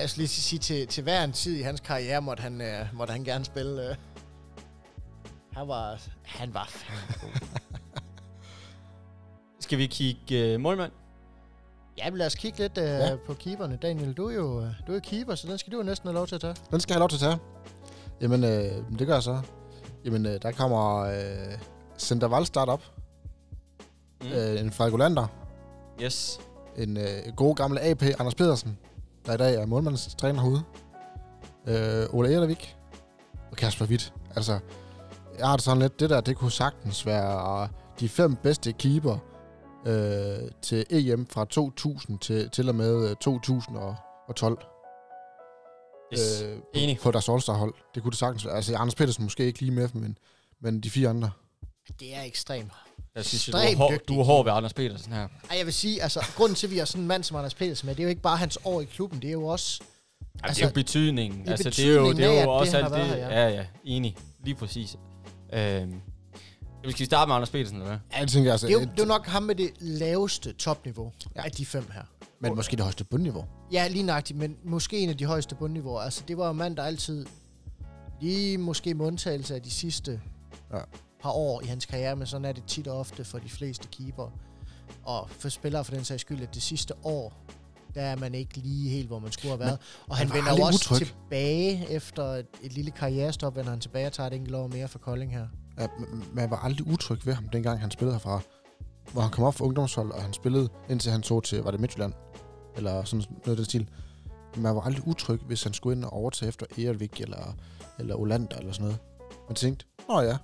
[0.00, 2.86] Jeg skal lige sige, til, til hver en tid i hans karriere, måtte han, øh,
[2.92, 3.88] måtte han gerne spille...
[3.90, 3.96] Øh,
[5.52, 5.98] han var...
[6.22, 7.40] Han var fandme god.
[9.60, 10.92] Skal vi kigge øh, målmand?
[11.98, 13.16] Ja, men lad os kigge lidt uh, Ja.
[13.26, 13.78] på keeperne.
[13.82, 16.14] Daniel, du er jo øh, du er keeper, så den skal du jo næsten have
[16.14, 16.54] lov til at tage.
[16.70, 17.38] Den skal jeg have lov til at tage.
[18.20, 19.40] Jamen, øh, det gør jeg så.
[20.04, 21.58] Jamen, øh, der kommer øh,
[21.98, 22.82] Center Valstart op.
[24.22, 24.28] Mm.
[24.32, 25.26] Øh, en Falco Lander.
[26.02, 26.40] Yes.
[26.76, 28.78] En øh, god gammel AP, Anders Pedersen,
[29.26, 30.62] der i dag er målmandstræner herude.
[31.66, 32.76] Øh, Ole Erlevik
[33.50, 34.14] og Kasper Witt.
[34.36, 34.58] Altså,
[35.38, 37.68] jeg har det sådan lidt, det der, det kunne sagtens være
[38.00, 39.18] de fem bedste keeper
[39.86, 44.58] øh, til EM fra 2000 til, til og med øh, 2012
[46.12, 46.42] yes.
[46.42, 46.98] øh, Enig.
[47.02, 47.74] på deres all hold.
[47.94, 48.54] Det kunne det sagtens være.
[48.54, 50.18] Altså, Anders Pedersen måske ikke lige med, men,
[50.60, 51.30] men de fire andre.
[52.00, 52.72] Det er ekstremt.
[53.16, 55.28] Jeg synes, du er, hård, du er hård ved Anders Petersen her.
[55.50, 57.54] Ej, jeg vil sige, altså, grunden til, at vi har sådan en mand som Anders
[57.54, 59.80] Petersen med, det er jo ikke bare hans år i klubben, det er jo også...
[59.82, 61.40] Altså, Altså, det er jo betydningen.
[61.40, 62.98] det er altså, det er jo, det er af, jo at også det, alt det.
[62.98, 63.64] været Ja, ja.
[63.84, 64.16] Enig.
[64.44, 64.96] Lige præcis.
[65.52, 66.00] Øhm.
[66.84, 67.98] Skal vi starte med Anders Petersen, eller hvad?
[68.16, 68.66] Ja, det tænker jeg altså.
[68.66, 71.40] Det er, jo, et- det er jo nok ham med det laveste topniveau Ja.
[71.40, 71.44] ja.
[71.44, 72.02] af de fem her.
[72.40, 73.44] men måske det højeste bundniveau.
[73.72, 76.00] Ja, lige nøjagtigt, men måske en af de højeste bundniveauer.
[76.00, 77.26] Altså, det var en mand, der altid,
[78.20, 80.20] lige måske med undtagelse af de sidste
[80.72, 80.78] Ja.
[81.22, 83.88] Par år i hans karriere, men sådan er det tit og ofte for de fleste
[83.88, 84.30] keeper.
[85.04, 87.32] Og for spillere for den sags skyld, at det sidste år,
[87.94, 89.78] der er man ikke lige helt, hvor man skulle have været.
[90.08, 91.06] og han var vender jo også utryg.
[91.06, 94.88] tilbage efter et, et lille karrierestop, vender han tilbage og tager et enkelt år mere
[94.88, 95.46] for Kolding her.
[95.78, 98.40] Ja, men man var aldrig utryg ved ham, dengang han spillede herfra.
[99.12, 101.80] Hvor han kom op for ungdomshold, og han spillede, indtil han så til, var det
[101.80, 102.12] Midtjylland?
[102.76, 103.88] Eller sådan noget af stil.
[104.54, 107.56] Men man var aldrig utryg, hvis han skulle ind og overtage efter Ervik eller,
[107.98, 108.98] eller Olander eller sådan noget.
[109.48, 110.36] Man tænkte, nå ja.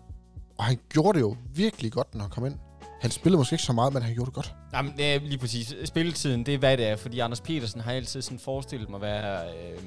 [0.59, 2.55] Og han gjorde det jo virkelig godt, når han kom ind.
[3.01, 4.55] Han spillede måske ikke så meget, men han gjorde det godt.
[4.73, 5.75] Jamen, det er lige præcis.
[5.85, 6.97] Spilletiden, det er, hvad det er.
[6.97, 9.49] Fordi Anders Petersen har altid sådan forestillet mig at være...
[9.49, 9.83] Øh,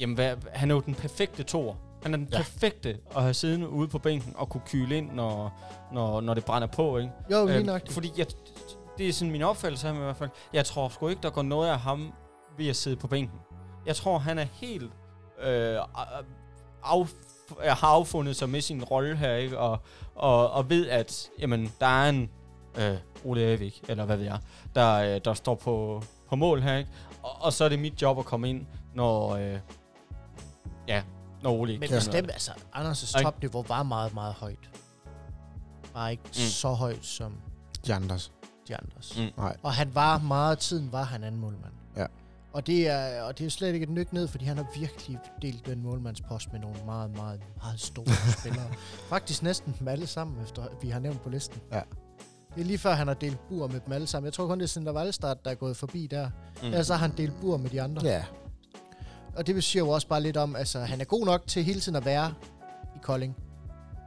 [0.00, 1.76] jamen, hvad, han er jo den perfekte tor.
[2.02, 2.36] Han er den Ja.
[2.36, 5.60] perfekte at have siddende ude på bænken og kunne kyle ind, når,
[5.92, 7.12] når, når det brænder på, ikke?
[7.32, 7.90] Jo, lige nok.
[7.90, 8.26] Fordi jeg,
[8.98, 10.30] det er sådan min opfattelse af ham i hvert fald.
[10.52, 12.12] Jeg tror sgu ikke, der går noget af ham
[12.58, 13.38] ved at sidde på bænken.
[13.86, 14.90] Jeg tror, han er helt
[15.42, 15.76] øh,
[16.82, 17.04] af,
[17.62, 19.58] har affundet sig med sin rolle her, ikke?
[19.58, 19.78] Og,
[20.14, 22.30] og, og ved, at jamen, der er en
[22.78, 24.38] øh, Ole Avik, eller hvad ved jeg,
[24.74, 26.90] der, øh, der står på, på mål her, ikke?
[27.22, 29.58] Og, og så er det mit job at komme ind, når, øh,
[30.88, 31.02] ja,
[31.42, 33.22] når Ole ikke Men kan bestemt, altså, Anders' Ej.
[33.22, 34.70] topniveau var meget, meget højt.
[35.94, 36.32] Bare ikke mm.
[36.32, 37.34] så højt som
[37.86, 38.32] De andres.
[38.68, 39.18] de andres.
[39.18, 39.30] Mm.
[39.36, 39.56] Nej.
[39.62, 41.72] Og han var meget af tiden, var han anden målmand.
[42.56, 45.18] Og det er, og det er slet ikke et nyk ned, fordi han har virkelig
[45.42, 48.66] delt den målmandspost med nogle meget, meget, meget store spillere.
[49.08, 51.60] Faktisk næsten dem alle sammen, efter vi har nævnt på listen.
[51.72, 51.80] Ja.
[52.54, 54.26] Det er lige før, han har delt bur med dem alle sammen.
[54.26, 56.30] Jeg tror kun, det er Sinter Valstad, der er gået forbi der.
[56.62, 56.66] Mm.
[56.66, 58.06] Ellers har han delt bur med de andre.
[58.06, 58.24] Ja.
[59.36, 61.80] Og det siger jo også bare lidt om, altså han er god nok til hele
[61.80, 62.34] tiden at være
[62.96, 63.36] i Kolding.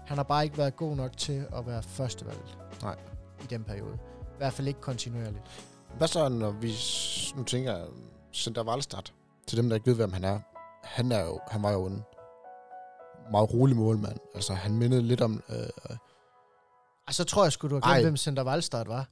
[0.06, 2.58] Han har bare ikke været god nok til at være førstevalget.
[2.82, 2.96] Nej.
[3.44, 3.98] I den periode.
[4.22, 5.44] I hvert fald ikke kontinuerligt.
[5.98, 6.74] Hvad så, når vi
[7.38, 7.86] nu tænker,
[8.34, 9.00] Center Valstad,
[9.48, 10.40] til dem, der ikke ved, hvem han er,
[10.84, 12.04] han, er jo, han var jo en
[13.32, 14.18] meget rolig målmand.
[14.36, 15.44] Altså, han mindede lidt om...
[15.50, 15.56] Øh,
[17.08, 18.02] Og så tror jeg sgu, du har glemt, Ej.
[18.02, 19.08] hvem Center Valstad var.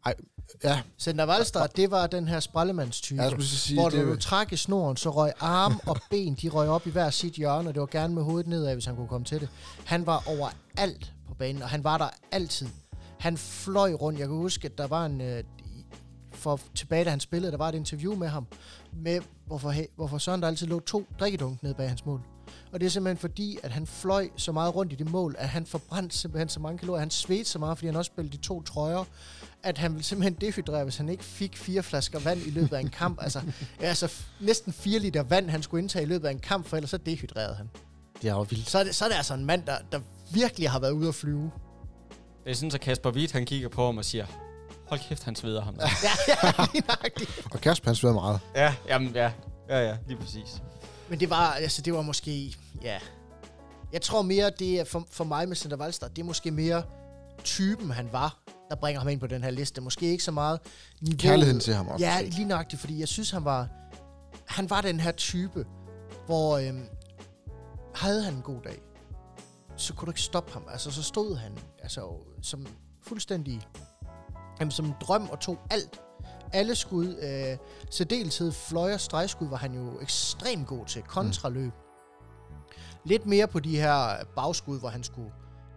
[0.63, 3.21] ja, Center Valstad, det var den her sprællemandstype.
[3.41, 6.87] sige, hvor det, du trak i snoren, så røg arm og ben, de røg op
[6.87, 9.25] i hver sit hjørne, og det var gerne med hovedet nedad, hvis han kunne komme
[9.25, 9.49] til det.
[9.85, 12.67] Han var overalt på banen, og han var der altid.
[13.19, 14.19] Han fløj rundt.
[14.19, 15.21] Jeg kan huske, at der var en...
[15.21, 15.43] Øh,
[16.33, 18.47] for tilbage, da han spillede, der var et interview med ham,
[19.01, 22.21] med hvorfor, hvorfor Søren der altid lå to drikkedunk nede bag hans mål.
[22.71, 25.49] Og det er simpelthen fordi, at han fløj så meget rundt i det mål, at
[25.49, 26.99] han forbrændte simpelthen så mange kalorier.
[26.99, 29.03] Han svedte så meget, fordi han også spillede de to trøjer,
[29.63, 32.79] at han ville simpelthen dehydrere, hvis han ikke fik fire flasker vand i løbet af
[32.79, 33.21] en kamp.
[33.21, 33.41] altså,
[33.79, 36.89] altså næsten 4 liter vand, han skulle indtage i løbet af en kamp, for ellers
[36.89, 37.69] så dehydrerede han.
[38.21, 38.69] det er jo vildt.
[38.69, 39.99] Så er det, så er det altså en mand, der, der
[40.33, 41.51] virkelig har været ude at flyve.
[42.43, 44.25] Det er sådan, så Kasper Witt, han kigger på ham og siger,
[44.89, 45.75] hold kæft, han sveder ham.
[45.75, 45.87] Der.
[46.07, 47.47] ja, ja, lige nøjagtigt.
[47.51, 48.39] Og Kasper, han sveder meget.
[48.55, 49.31] ja, jamen, ja.
[49.69, 50.61] Ja, ja, lige præcis.
[51.09, 52.99] Men det var, altså, det var måske, ja...
[53.93, 56.83] Jeg tror mere, det er for, for mig med Center Valstad, det er måske mere
[57.43, 59.81] typen, han var, der bringer ham ind på den her liste.
[59.81, 60.59] Måske ikke så meget
[61.01, 61.17] niveau.
[61.17, 62.05] Kærligheden til ham også.
[62.05, 63.67] Ja, lige nøjagtigt, fordi jeg synes, han var...
[64.45, 65.65] Han var den her type,
[66.25, 66.85] hvor øhm,
[67.95, 68.81] havde han en god dag,
[69.77, 70.63] så kunne du ikke stoppe ham.
[70.71, 72.09] Altså, så stod han altså,
[72.41, 72.67] som
[73.01, 73.61] fuldstændig...
[74.59, 76.01] Jamen, som en drøm og tog alt.
[76.53, 77.57] Alle skud, øh,
[77.91, 81.01] særdeleshed fløj og stregskud, var han jo ekstremt god til.
[81.01, 81.73] Kontraløb.
[83.05, 85.31] Lidt mere på de her bagskud, hvor han skulle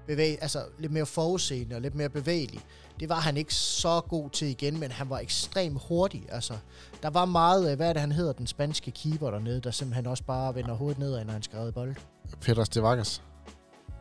[0.07, 2.61] bevæge, altså lidt mere forudseende og lidt mere bevægelig.
[3.01, 6.27] Det var han ikke så god til igen, men han var ekstremt hurtig.
[6.29, 6.55] Altså,
[7.03, 10.07] der var meget, øh, hvad er det han hedder, den spanske keeper dernede, der simpelthen
[10.07, 11.95] også bare vender hovedet nedad, når han redde bold.
[12.41, 13.23] Peter Stevagas.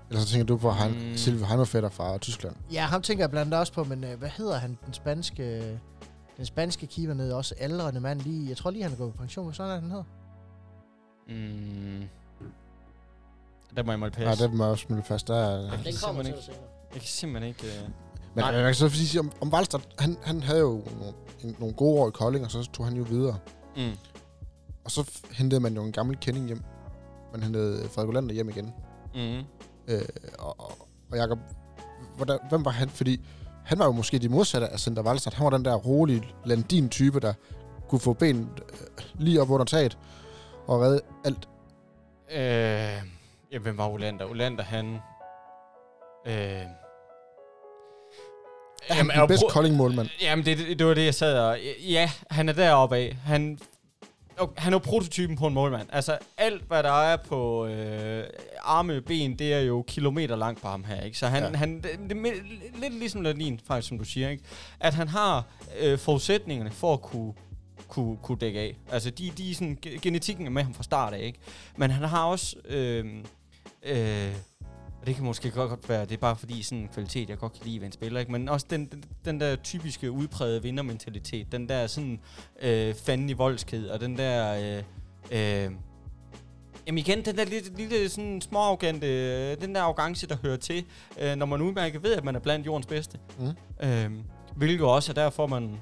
[0.09, 1.17] Eller så tænker du på han, Mm.
[1.17, 2.55] Silvio Heimerfætter fra Tyskland.
[2.71, 5.43] Ja, ham tænker jeg blandt andet også på, men øh, hvad hedder han, den spanske...
[5.59, 5.79] Det
[6.37, 9.17] den spanske keeper nede, også aldrende mand lige, jeg tror lige, han er gået på
[9.17, 10.03] pension, hvad sådan er den hedder?
[11.27, 12.03] Mm.
[13.75, 14.43] Der må jeg måtte passe.
[14.43, 15.27] det må jeg også smide fast.
[15.27, 16.59] Der er, Den Den kommer til senere.
[16.93, 17.63] Jeg kan simpelthen ikke...
[17.63, 17.89] Uh...
[18.35, 18.51] Men Nej.
[18.51, 18.61] Nej.
[18.61, 22.01] man kan så sige, om, om Valstad, han, han havde jo nogle, en, nogle gode
[22.01, 23.37] år i Kolding, og så tog han jo videre.
[23.77, 23.91] Mm.
[24.85, 26.63] Og så hentede man jo en gammel kending hjem.
[27.31, 28.73] Man hentede Frederik Olander hjem igen.
[29.15, 29.43] Mm.
[29.89, 30.01] Øh,
[30.39, 30.71] og, og,
[31.17, 31.39] Jacob,
[32.15, 32.89] hvordan, hvem var han?
[32.89, 33.21] Fordi
[33.65, 35.31] han var jo måske de modsatte af Center Valstad.
[35.33, 37.33] Han var den der rolige Landin-type, der
[37.89, 39.97] kunne få benet øh, lige op under taget
[40.67, 41.47] og redde alt.
[42.31, 42.39] Øh,
[43.51, 44.25] ja, hvem var Olander?
[44.25, 44.85] Olander, han...
[46.25, 46.33] Øh,
[48.87, 50.09] Er han den bedste Kolding-målmand?
[50.21, 51.57] Jamen, det, det, det var det, jeg sad og...
[51.89, 53.17] Ja, han er deroppe af.
[53.23, 53.59] Han,
[54.39, 55.87] okay, han er jo prototypen på en målmand.
[55.91, 58.23] Altså, alt, hvad der er på øh,
[58.61, 61.17] arme, ben, det er jo kilometer langt på ham her, ikke?
[61.17, 61.57] Så han, ja.
[61.57, 62.17] Han det, det,
[62.81, 64.43] lidt ligesom Ladin, faktisk, som du siger, ikke?
[64.79, 65.45] At han har
[65.79, 67.33] øh, forudsætningerne for at kunne
[67.87, 68.75] kunne, kunne dække af.
[68.91, 71.39] Altså, de, de sådan, ge- genetikken er med ham fra start af, ikke?
[71.77, 72.55] Men han har også...
[72.65, 73.05] Øh,
[73.83, 74.33] øh,
[75.01, 77.53] og det kan måske godt, være, det er bare fordi sådan en kvalitet, jeg godt
[77.53, 78.31] kan lide ved en spiller, ikke?
[78.31, 82.19] Men også den, den, den der typiske udprægede vindermentalitet, den der sådan
[82.61, 84.53] øh, fanden i voldsked, og den der...
[85.31, 85.71] Øh, øh,
[86.87, 90.85] Jamen igen, den der lille, lille sådan småarrogante, øh, den der arrogance, der hører til,
[91.19, 93.19] øh, når man udmærket ved, at man er blandt jordens bedste.
[93.39, 93.87] Mm.
[93.87, 94.11] Øh,
[94.55, 95.81] hvilket jo også er derfor, man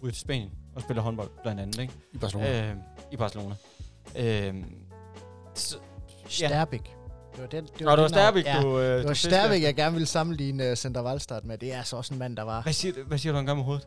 [0.00, 1.92] ud til Spanien og spiller håndbold, blandt andet, ikke?
[2.12, 2.70] I Barcelona.
[2.70, 2.76] Øh,
[3.12, 3.54] I Barcelona.
[4.16, 4.54] Øh,
[5.54, 5.76] så,
[6.24, 6.28] Ja.
[6.28, 6.96] Sterbik.
[7.34, 8.78] Det var den, Nå, det var den, Sterbik, ja, du...
[8.78, 9.52] Øh, Det var efter.
[9.52, 11.58] jeg gerne ville sammenligne uh, Center Valstad med.
[11.58, 12.62] Det er altså også en mand, der var...
[12.62, 13.86] Hvad siger, du- hvad siger du engang med hovedet?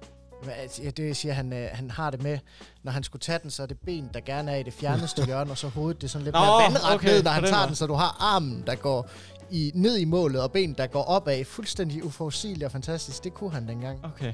[0.83, 2.39] Ja, det siger han, øh, han har det med,
[2.83, 5.25] når han skulle tage den, så er det ben, der gerne er i det fjerneste
[5.27, 7.43] hjørne, og så hovedet, det er sådan lidt Nå, mere vandret okay, ned, når han
[7.43, 9.09] tager den, så du har armen, der går
[9.51, 11.45] i, ned i målet, og ben, der går opad.
[11.45, 13.23] Fuldstændig uforudsigeligt og fantastisk.
[13.23, 14.05] Det kunne han dengang.
[14.05, 14.33] Okay.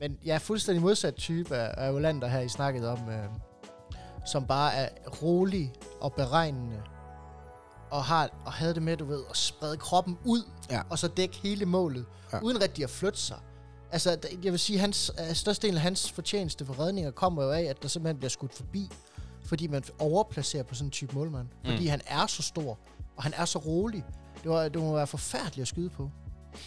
[0.00, 3.24] Men jeg er fuldstændig modsat type af, af Olander her, I snakket om, øh,
[4.26, 4.88] som bare er
[5.22, 6.76] rolig og beregnende,
[7.94, 10.80] og, har, og havde det med, du ved, at sprede kroppen ud, Ja.
[10.90, 12.38] og så dække hele målet, ja.
[12.40, 13.36] Uden rigtig at flytte sig.
[13.92, 17.62] Altså, jeg vil sige, hans, øh, størstedelen af hans fortjeneste for redninger kommer jo af,
[17.62, 18.88] at der simpelthen bliver skudt forbi,
[19.44, 21.46] fordi man overplacerer på sådan en type målmand.
[21.64, 21.70] Mm.
[21.70, 22.78] Fordi han er så stor,
[23.16, 24.04] og han er så rolig.
[24.42, 26.10] Det, var, det må være forfærdeligt at skyde på.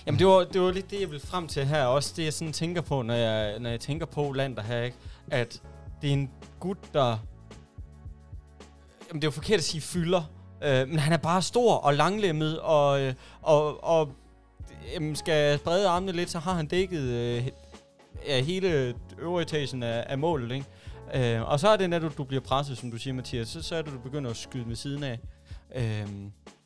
[0.05, 1.85] Jamen, det var, det var lidt det, jeg ville frem til her.
[1.85, 4.97] Også det, jeg sådan tænker på, når jeg, når jeg tænker på Lander her, ikke?
[5.31, 5.61] At
[6.01, 7.17] det er en gut, der...
[9.09, 10.23] Jamen, det er jo forkert at sige fylder.
[10.63, 14.09] Øh, men han er bare stor og langlemmet, og, øh, og, og
[14.93, 17.47] jamen, skal sprede armene lidt, så har han dækket øh,
[18.27, 21.35] ja, hele øveretagen af, af målet, ikke?
[21.35, 23.61] Øh, og så er det, når du, du bliver presset, som du siger, Mathias, så,
[23.61, 25.19] så er det, du begynder at skyde med siden af.
[25.75, 26.07] Øh,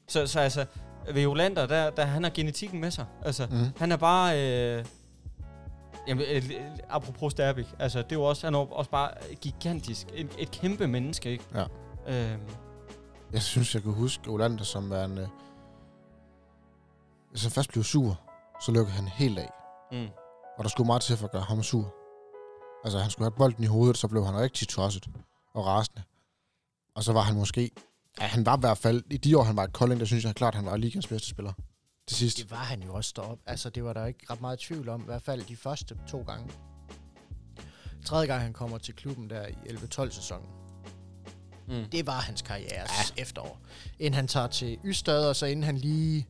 [0.07, 0.65] så, så altså,
[1.13, 3.05] ved Olander, der, der han har genetikken med sig.
[3.25, 3.57] Altså, Mm.
[3.77, 4.39] han er bare...
[4.41, 4.85] Øh,
[6.07, 6.51] jamen, øh, øh,
[6.89, 9.09] apropos Sterbik, altså, det er jo også, han er også bare
[9.41, 10.07] gigantisk.
[10.13, 11.43] Et, et kæmpe menneske, ikke?
[11.55, 11.63] Ja.
[12.07, 12.39] Øhm,
[13.33, 15.17] Jeg synes, jeg kan huske Olander som en...
[15.17, 15.27] Øh,
[17.29, 18.19] hvis han først blev sur,
[18.61, 19.49] så lukkede han helt af.
[19.91, 20.07] mm.
[20.57, 21.95] Og der skulle meget til for at gøre ham sur.
[22.83, 25.09] Altså, han skulle have bolden i hovedet, så blev han rigtig tosset
[25.53, 26.03] og rasende.
[26.95, 27.71] Og så var han måske...
[28.19, 29.03] Ja, han var i hvert fald...
[29.09, 31.29] I de år, han var i Kolding, der synes jeg klart, han var ligaens bedste
[31.29, 31.53] spiller.
[32.07, 32.37] Til sidst.
[32.37, 33.43] Det var han jo også deroppe.
[33.45, 35.01] Altså, det var der ikke ret meget tvivl om.
[35.01, 36.51] I hvert fald de første to gange.
[38.05, 40.60] Tredje gang, han kommer til klubben der i 11-12 sæsonen.
[41.67, 41.85] Mm.
[41.91, 43.21] Det var hans karrieres ja.
[43.21, 43.59] efterår.
[43.99, 46.27] Inden han tager til Ystad, og så inden han lige...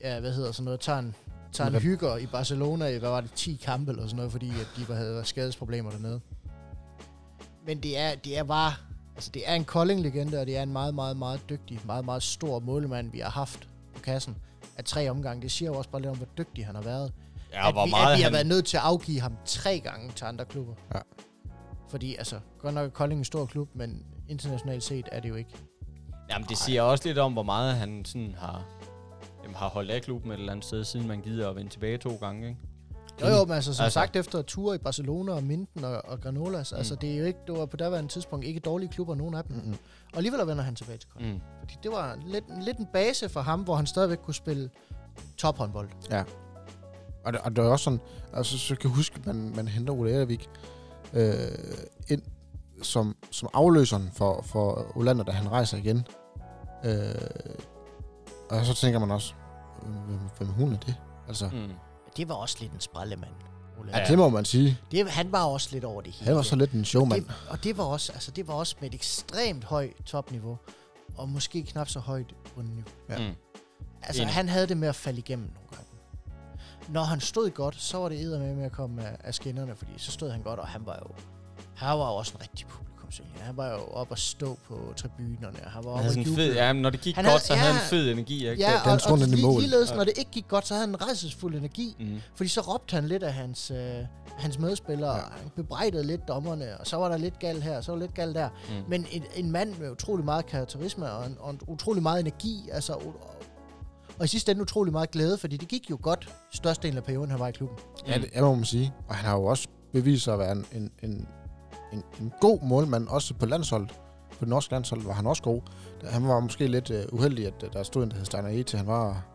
[0.00, 0.80] Ja, hvad hedder sådan noget?
[0.80, 1.14] Tager en,
[1.52, 4.50] tager en hygger i Barcelona i, hvad var det, 10 kampe eller sådan noget, fordi
[4.50, 6.20] at de var, havde skadesproblemer dernede.
[7.66, 8.72] Men det er, det er bare...
[9.14, 12.22] Altså, det er en Kolding-legende, og det er en meget, meget, meget dygtig, meget, meget
[12.22, 14.36] stor målmand, vi har haft på kassen
[14.76, 15.42] af tre omgange.
[15.42, 17.12] Det siger jo også bare lidt om, hvor dygtig han har været.
[17.52, 18.32] Ja, at, hvor vi, meget at vi har han...
[18.32, 20.74] været nødt til at afgive ham tre gange til andre klubber.
[20.94, 21.00] Ja.
[21.88, 25.34] Fordi, altså, godt nok er Kolding en stor klub, men internationalt set er det jo
[25.34, 25.50] ikke.
[26.30, 28.62] Jamen, det siger også lidt om, hvor meget han sådan har,
[29.42, 31.98] jamen, har holdt af klubben et eller andet sted, siden man gider at vende tilbage
[31.98, 32.60] to gange, ikke?
[33.22, 33.94] Jo, jo, men altså, som Altså- altså.
[34.00, 36.78] sagt, efter ture i Barcelona og Minden og, og Granolas, mm.
[36.78, 36.98] altså, Mm.
[36.98, 39.56] det er jo ikke, det var på daværende tidspunkt ikke dårlige klubber, nogen af dem.
[39.56, 39.62] Mm.
[39.62, 39.76] Mm-mm.
[40.12, 41.34] Og alligevel vender han tilbage til Kolding.
[41.34, 41.40] Mm.
[41.60, 44.70] Fordi det var lidt, lidt en base for ham, hvor han stadigvæk kunne spille
[45.36, 45.88] tophåndbold.
[47.24, 48.00] Og det, og det er også sådan,
[48.32, 50.48] altså så kan jeg huske, at man, man henter Ole Ervik
[51.12, 51.32] øh,
[52.08, 52.22] ind
[52.82, 56.06] som, som afløseren for, for Olander, da han rejser igen.
[56.84, 57.14] Øh,
[58.50, 59.34] og så tænker man også,
[59.82, 60.94] hvem, hvem hun er det?
[61.28, 61.72] Altså, mm.
[62.16, 63.30] Det var også lidt en sprællemand.
[63.80, 63.96] Ole.
[63.96, 64.78] ja, det må man sige.
[64.90, 66.26] Det, han var også lidt over det hele.
[66.26, 67.24] Han var så lidt en showmand.
[67.24, 70.58] det, og det var, også, altså, det var også med et ekstremt højt topniveau,
[71.16, 72.84] og måske knap så højt bundniveau.
[73.08, 73.18] Ja.
[73.18, 73.34] Mm.
[74.02, 74.34] Altså, Enig.
[74.34, 75.86] han havde det med at falde igennem nogle gange.
[76.88, 79.92] når han stod godt, så var det med, med at komme af, af skinnerne, fordi
[79.96, 81.14] så stod han godt, og han var jo,
[81.76, 83.30] han var jo også en rigtig publikumsælger.
[83.40, 86.26] Han var jo op og stå på tribunerne, og han var Han oppe havde og
[86.26, 86.36] juble.
[86.36, 87.74] fed, ja, når det gik Han godt, havde- så havde ja.
[87.74, 88.62] han en fed energi, ikke?
[88.62, 89.60] Ja, Det- og, og, i lige, mål.
[89.60, 91.96] ligeledes, når det ikke gik godt, så havde han en redselsfuld energi.
[92.00, 92.20] Mm.
[92.34, 93.76] Fordi så råbte han lidt af hans, øh,
[94.38, 95.20] hans medspillere, Ja.
[95.20, 98.14] han bebrejdede lidt dommerne, og så var der lidt galt her, så var der lidt
[98.14, 98.48] galt der.
[98.68, 98.74] Mm.
[98.88, 102.68] Men en, en mand med utrolig meget karakterisme og, en, og en utrolig meget energi,
[102.72, 103.14] altså, og,
[104.18, 107.30] og i sidste ende utrolig meget glæde, fordi det gik jo godt størstedelen af perioden,
[107.30, 107.78] han var i klubben.
[108.08, 108.92] Ja, det, må man sige.
[109.08, 111.28] Og han har jo også bevist sig at være en, en, en,
[111.92, 113.90] en, en god målmand, også på landsholdet.
[114.30, 115.60] På det norske landshold var han også god.
[116.04, 118.62] Han var måske lidt uh, uheldig, at uh, der stod en, der hed Steiner E.
[118.62, 119.26] til han var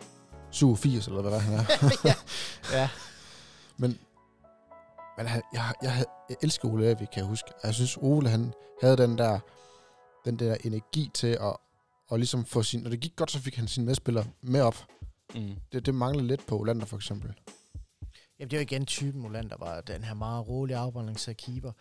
[0.52, 1.64] 87, eller hvad han er.
[2.10, 2.14] ja.
[2.80, 2.90] ja.
[3.78, 4.00] Men,
[5.18, 7.50] men han, jeg, jeg, jeg elsker Ole Evik, kan jeg huske.
[7.54, 9.40] Og Jeg synes, Ole han havde den der,
[10.26, 11.58] den der energi til at,
[12.12, 12.82] at ligesom få sin...
[12.82, 14.86] Når det gik godt, så fik han sine medspillere med op.
[15.36, 15.56] Mm.
[15.72, 17.34] Det, det manglede lidt på Olander for eksempel.
[18.40, 21.72] Jamen, det er jo igen typen, Molander var den her meget rolige afbalancerede keeper.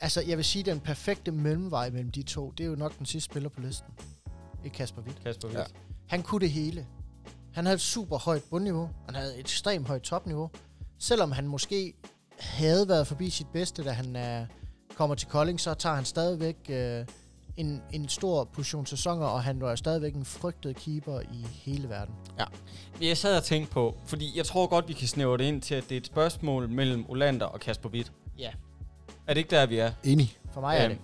[0.00, 3.06] Altså, jeg vil sige, den perfekte mellemvej mellem de to, det er jo nok den
[3.06, 3.88] sidste spiller på listen.
[4.64, 5.22] Ikke Kasper Witt.
[5.24, 5.58] Kasper Ja.
[5.58, 5.74] Witt.
[6.08, 6.86] Han kunne det hele.
[7.52, 8.90] Han havde et super højt bundniveau.
[9.06, 10.50] Han havde et ekstremt højt topniveau.
[10.98, 11.94] Selvom han måske
[12.38, 14.48] havde været forbi sit bedste, da han uh,
[14.96, 16.74] kommer til Kolding, så tager han stadigvæk uh,
[17.56, 22.14] en, en stor portion sæsoner, og han var stadigvæk en frygtet keeper i hele verden.
[23.00, 25.74] Jeg sad og tænkte på, fordi jeg tror godt, vi kan snævre det ind til,
[25.74, 28.12] at det er et spørgsmål mellem Olander og Kasper Witt.
[28.38, 28.50] Ja.
[29.26, 29.92] Er det ikke der, vi er?
[30.04, 30.36] Enig.
[30.52, 30.98] For mig er Øhm, det.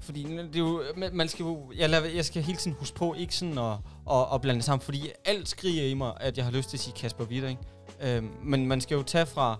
[0.00, 0.82] Fordi det er jo,
[1.12, 3.72] man skal jo, jeg, lader, jeg skal hele tiden huske på, ikke sådan at,
[4.10, 6.76] at, at blande det sammen, fordi alt skriger i mig, at jeg har lyst til
[6.76, 7.60] at sige Kasper Witt, ikke?
[8.00, 9.56] Øhm, men man skal jo tage fra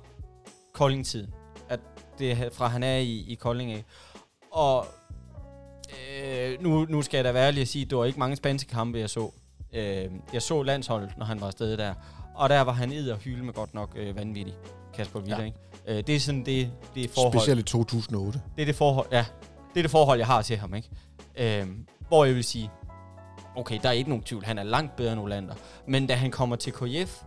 [0.73, 1.35] Kolding-tiden,
[1.69, 1.81] at
[2.19, 3.85] det er fra han er i, i Kolding af.
[4.53, 4.87] Og
[6.23, 8.37] øh, nu, nu skal jeg da være ærlig at sige, at det var ikke mange
[8.37, 9.31] spanske kampe, jeg så.
[9.73, 11.95] Øh, jeg så landsholdet, når han var afsted der.
[12.35, 14.55] Og der var han id og hylde med godt nok øh, vanvittig,
[14.95, 15.39] Kasper Witt, Ja.
[15.39, 15.45] ja.
[15.45, 15.59] ikke?
[15.89, 17.33] Øh, det er sådan det, det er forhold.
[17.41, 18.43] Specielt i 2008.
[18.57, 19.25] Det er det forhold, ja.
[19.75, 20.89] Det er det forhold, jeg har til ham, ikke?
[21.39, 22.71] Øhm, hvor jeg vil sige,
[23.57, 25.55] okay, der er ikke nogen tvivl, han er langt bedre end Olander.
[25.87, 27.23] Men da han kommer til KF,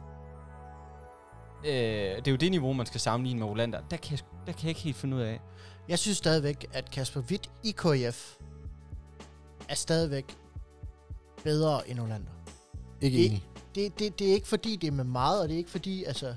[1.66, 4.51] øh, det er jo det niveau, man skal sammenligne med Olander, der kan, jeg, der
[4.51, 5.39] kan jeg ikke helt finde ud af.
[5.89, 8.34] Jeg synes stadigvæk, at Kasper Witt i KF
[9.70, 10.36] er stadigvæk
[11.43, 12.32] bedre end Olander.
[13.01, 13.43] Ikke Det- enig.
[13.76, 16.04] Det, det, det er ikke fordi, det er med meget, og det er ikke fordi,
[16.04, 16.36] altså,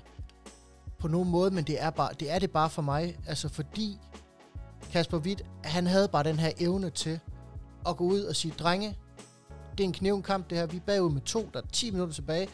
[0.98, 3.18] på nogen måde, men det er, bare, det er det bare for mig.
[3.26, 3.98] Altså, fordi
[4.92, 7.20] Kasper Witt, han havde bare den her evne til
[7.88, 8.98] at gå ud og sige, drenge,
[9.78, 12.14] det er en knivkamp det her, vi er bagud med to, der er 10 minutter
[12.14, 12.48] tilbage.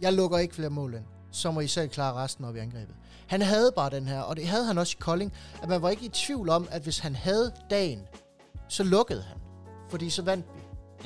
[0.00, 1.04] Jeg lukker ikke flere mål ind.
[1.32, 2.94] Så må I selv klare resten op i angrebet.
[3.26, 5.32] Han havde bare den her, og det havde han også i Kolding,
[5.62, 8.00] at man var ikke i tvivl om, at hvis han havde dagen,
[8.68, 9.36] så lukkede han.
[9.88, 10.60] Fordi så vandt vi.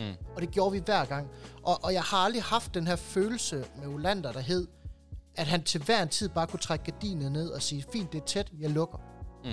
[0.05, 0.15] Mm.
[0.37, 1.29] Og det gjorde vi hver gang.
[1.63, 4.67] Og, og jeg har aldrig haft den her følelse med Olander, der hed,
[5.37, 8.21] at han til hver en tid bare kunne trække gardinet ned og sige, fint, det
[8.21, 8.99] er tæt, jeg lukker.
[9.45, 9.51] Mm.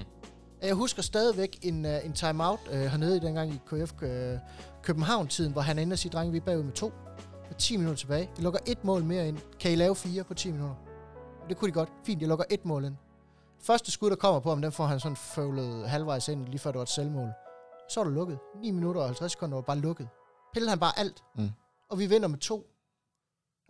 [0.62, 4.10] Jeg husker stadigvæk en, uh, en timeout uh, hernede i dengang i KF uh,
[4.84, 6.92] København-tiden, hvor han ender og siger, drenge, vi er bagud med to.
[7.48, 8.30] Med 10 minutter tilbage.
[8.38, 9.38] Vi lukker et mål mere ind.
[9.60, 10.76] Kan I lave fire på 10 minutter?
[11.50, 11.90] Det kunne de godt.
[12.06, 12.96] Fint, jeg lukker et mål ind.
[13.64, 16.72] Første skud, der kommer på ham, den får han sådan følget halvvejs ind, lige før
[16.72, 17.30] det var et selvmål.
[17.90, 18.40] Så var det lukket.
[18.62, 20.08] 9 minutter og 50 sekunder var bare lukket.
[20.54, 21.24] Pillede han bare alt.
[21.36, 21.50] Mm.
[21.90, 22.71] Og vi vinder med to.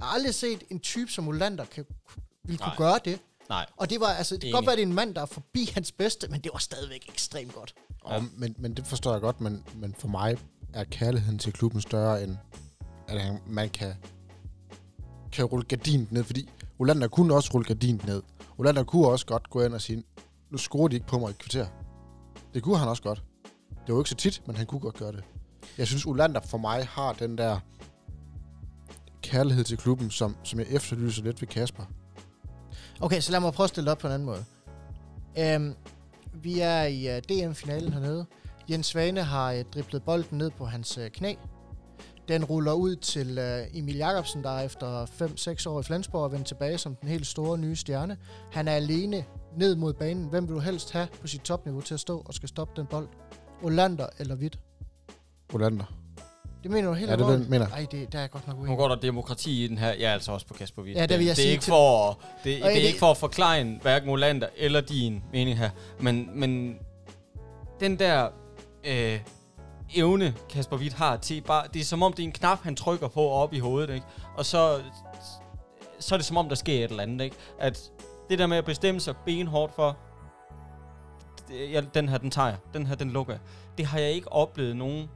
[0.01, 1.85] Jeg har aldrig set en type som Olander kan,
[2.43, 2.75] ville kunne Nej.
[2.77, 3.19] gøre det.
[3.49, 3.65] Nej.
[3.77, 5.71] Og det var, altså, det kan godt være, det er en mand, der er forbi
[5.73, 7.73] hans bedste, men det var stadigvæk ekstremt godt.
[8.07, 8.15] Ja.
[8.15, 10.37] Og, men, men det forstår jeg godt, men, men for mig
[10.73, 12.37] er kærligheden til klubben større, end
[13.07, 13.93] at han, man kan,
[15.31, 16.23] kan rulle gardinet ned.
[16.23, 16.49] Fordi
[16.79, 18.21] Olander kunne også rulle gardinet ned.
[18.57, 20.03] Olander kunne også godt gå ind og sige,
[20.49, 21.67] nu skruer de ikke på mig i kvarter.
[22.53, 23.23] Det kunne han også godt.
[23.69, 25.23] Det var jo ikke så tit, men han kunne godt gøre det.
[25.77, 27.59] Jeg synes, Olander for mig har den der
[29.21, 31.83] kærlighed til klubben, som, som jeg efterlyser lidt ved Kasper.
[33.01, 34.45] Okay, så lad mig prøve at stille det op på en anden måde.
[35.55, 35.75] Um,
[36.33, 38.25] vi er i uh, DM-finalen hernede.
[38.69, 41.33] Jens Svane har uh, driblet bolden ned på hans uh, knæ.
[42.27, 45.05] Den ruller ud til uh, Emil Jakobsen, der efter
[45.65, 48.17] 5-6 år i Flensborg er vendt tilbage som den helt store nye stjerne.
[48.51, 49.25] Han er alene
[49.57, 50.29] ned mod banen.
[50.29, 52.87] Hvem vil du helst have på sit topniveau til at stå og skal stoppe den
[52.87, 53.07] bold?
[53.61, 54.59] Olander eller Hvidt?
[55.53, 56.00] Olander.
[56.63, 57.67] Det mener du helt Ja, det er det, jeg mener.
[57.67, 58.77] Nej, det, der er jeg godt nok Nu uenig.
[58.77, 59.87] går der demokrati i den her.
[59.87, 60.97] Jeg er altså også på Kasper Witt.
[60.97, 62.73] Ja, det vil jeg det er sige ikke til- for, at- det, det, Og er
[62.75, 65.69] det- ikke for at forklare hverken Olander eller din mening her.
[65.99, 66.77] Men, men
[67.79, 68.29] den der
[68.83, 69.19] øh,
[69.95, 71.63] evne, Kasper Witt har til bare...
[71.73, 74.05] Det er som om, det er en knap, han trykker på op i hovedet, ikke?
[74.37, 74.79] Og så,
[75.99, 77.35] så er det som om, der sker et eller andet, ikke?
[77.59, 77.91] At
[78.29, 79.97] det der med at bestemme sig benhårdt for,
[81.49, 82.57] det- ja, den her, den tager jeg.
[82.73, 83.41] Den her, den lukker jeg.
[83.77, 85.09] Det har jeg ikke oplevet nogen,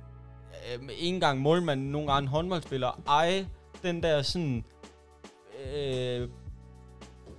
[0.73, 3.45] øh, ikke engang målmanden, nogen andre håndboldspillere, ej,
[3.83, 4.63] den der sådan,
[5.73, 6.29] Øh, jamen,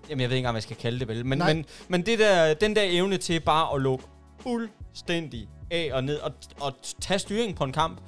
[0.08, 1.26] jeg ved ikke engang, hvad jeg skal kalde det vel.
[1.26, 1.54] Men, Nej.
[1.54, 4.04] men, men det der, den der evne til bare at lukke
[4.40, 8.00] fuldstændig af og ned og, og tage styringen på en kamp.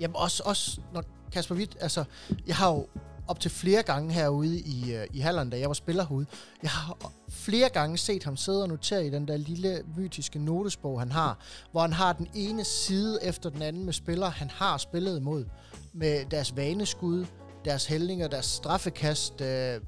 [0.00, 2.04] Jamen også, også når Kasper Witt, altså,
[2.46, 2.86] jeg har jo
[3.28, 6.26] op til flere gange herude i, øh, i Halland, da jeg var spiller herude,
[6.62, 11.00] jeg har flere gange set ham sidde og notere i den der lille mytiske notesbog,
[11.00, 11.38] han har,
[11.72, 15.44] hvor han har den ene side efter den anden med spillere, han har spillet imod,
[15.92, 17.26] med deres vaneskud,
[17.64, 19.80] deres hældninger, deres straffekast, øh,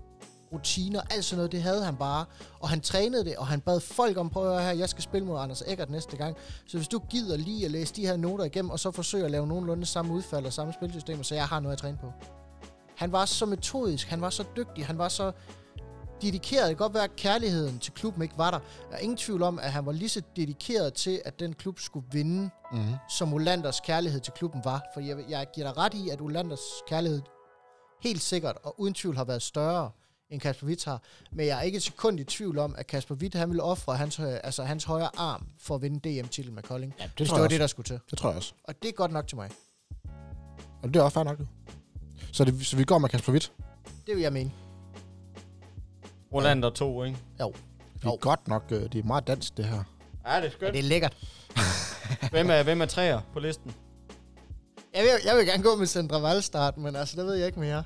[0.52, 2.24] rutiner, alt sådan noget, det havde han bare.
[2.60, 5.02] Og han trænede det, og han bad folk om, prøv at høre her, jeg skal
[5.02, 6.36] spille mod Anders Eggert næste gang.
[6.66, 9.30] Så hvis du gider lige at læse de her noter igennem, og så forsøge at
[9.30, 12.12] lave nogenlunde samme udfald og samme spilsystemer, så jeg har noget at træne på.
[13.00, 15.32] Han var så metodisk, han var så dygtig, han var så
[16.22, 16.68] dedikeret.
[16.68, 18.58] Det kan godt være, at kærligheden til klubben ikke var der.
[18.90, 21.78] Der er ingen tvivl om, at han var lige så dedikeret til, at den klub
[21.78, 22.94] skulle vinde, Mm-hmm.
[23.18, 24.82] som Olanders kærlighed til klubben var.
[24.94, 27.22] For jeg, jeg giver dig ret i, at Olanders kærlighed
[28.02, 29.90] helt sikkert og uden tvivl har været større,
[30.30, 31.02] end Kasper Witt har.
[31.32, 33.96] Men jeg er ikke et sekund i tvivl om, at Kasper Witt han ville ofre
[33.96, 36.94] hans, altså hans højre arm for at vinde DM-titlen med Kolding.
[37.00, 37.98] Ja, det tror det var det, der skulle til.
[38.10, 38.52] Det tror jeg også.
[38.64, 39.50] Og det er godt nok til mig.
[40.82, 41.46] Og det er også fair nok, jo.
[42.32, 43.52] Så, det, så vi går med Kasper Witt.
[44.06, 44.50] Det vil jeg mene.
[46.32, 47.18] Rolander 2, ikke?
[47.38, 47.48] Vi er
[48.04, 48.18] Jo.
[48.20, 49.74] godt nok, øh, det er meget dansk, det her.
[50.26, 50.72] Ja, det er Ja, skønt.
[50.72, 51.16] det er lækkert.
[52.30, 53.72] Hvem er, hvem er træer på listen?
[54.94, 57.60] Jeg vil, jeg vil gerne gå med Sandra Valstart, men altså, det ved jeg ikke
[57.60, 57.84] mere.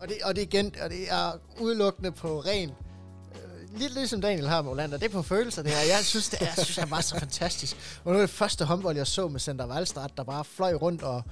[0.00, 2.70] Og det, og det, er igen, og det er udelukkende på ren...
[3.34, 4.98] Øh, lidt ligesom Daniel har med Olander.
[4.98, 5.78] Det er på følelser, det her.
[5.96, 7.76] Jeg synes, det er, jeg synes, han var så fantastisk.
[8.04, 11.02] Og nu er det første håndbold, jeg så med Sandra Valstart, der bare fløj rundt
[11.02, 11.22] og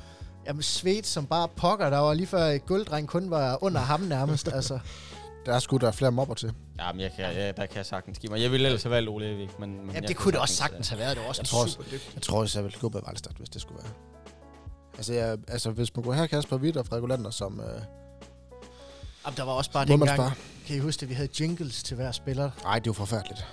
[0.47, 1.91] jamen, svedt som bare pokker.
[1.91, 4.49] Der var lige før gulddreng kun var under ham nærmest.
[4.55, 4.79] altså.
[5.47, 6.53] Der er sgu der er flere mobber til.
[6.79, 8.43] Jamen, jeg kan, ja, der kan jeg sagtens give mig.
[8.43, 9.87] Jeg ville ellers have valgt Ole Evik, men...
[9.87, 11.17] men Jamen, det kunne det også sagtens, have været.
[11.17, 12.15] Det var også Jeg tror super dygtigt.
[12.15, 13.93] Jeg tror også, jeg vil gå med Valstad, hvis det skulle være.
[14.97, 17.65] Altså, jeg, altså hvis man kunne have Kasper Witt og Frederik Olander som uh,
[19.27, 20.33] Jamen, der var også bare dengang,
[20.67, 22.51] kan I huske det, vi havde jingles til hver spiller.
[22.67, 23.47] Ej, det er jo forfærdeligt.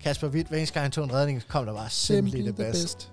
[0.00, 3.06] Kasper Witt, hver eneste gang han tog en redning, kom der bare simpelthen det bedste.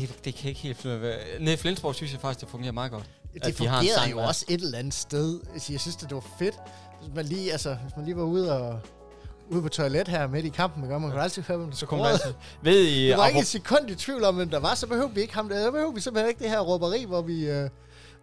[0.00, 1.12] Det, det kan ikke helt finde ud.
[1.40, 3.04] Nede i Flensborg synes jeg faktisk, det fungerer meget godt.
[3.44, 3.56] Det
[3.94, 4.26] sang jo hver.
[4.26, 5.40] også et eller andet sted.
[5.52, 6.54] Altså, jeg synes, det var fedt.
[7.02, 8.80] Hvis man lige, altså, hvis man lige var ude og
[9.50, 10.98] ude på toilet her midt i kampen, ikke?
[10.98, 12.12] man kunne altid høre, hvem der Så man scorede.
[12.12, 12.34] altid...
[12.62, 13.08] Ved I...
[13.08, 15.34] Det var ikke et sekund i tvivl om, hvem der var, så behøver vi ikke
[15.34, 15.64] ham der.
[15.64, 17.70] Så behøver vi simpelthen ikke det her råberi, hvor vi, øh,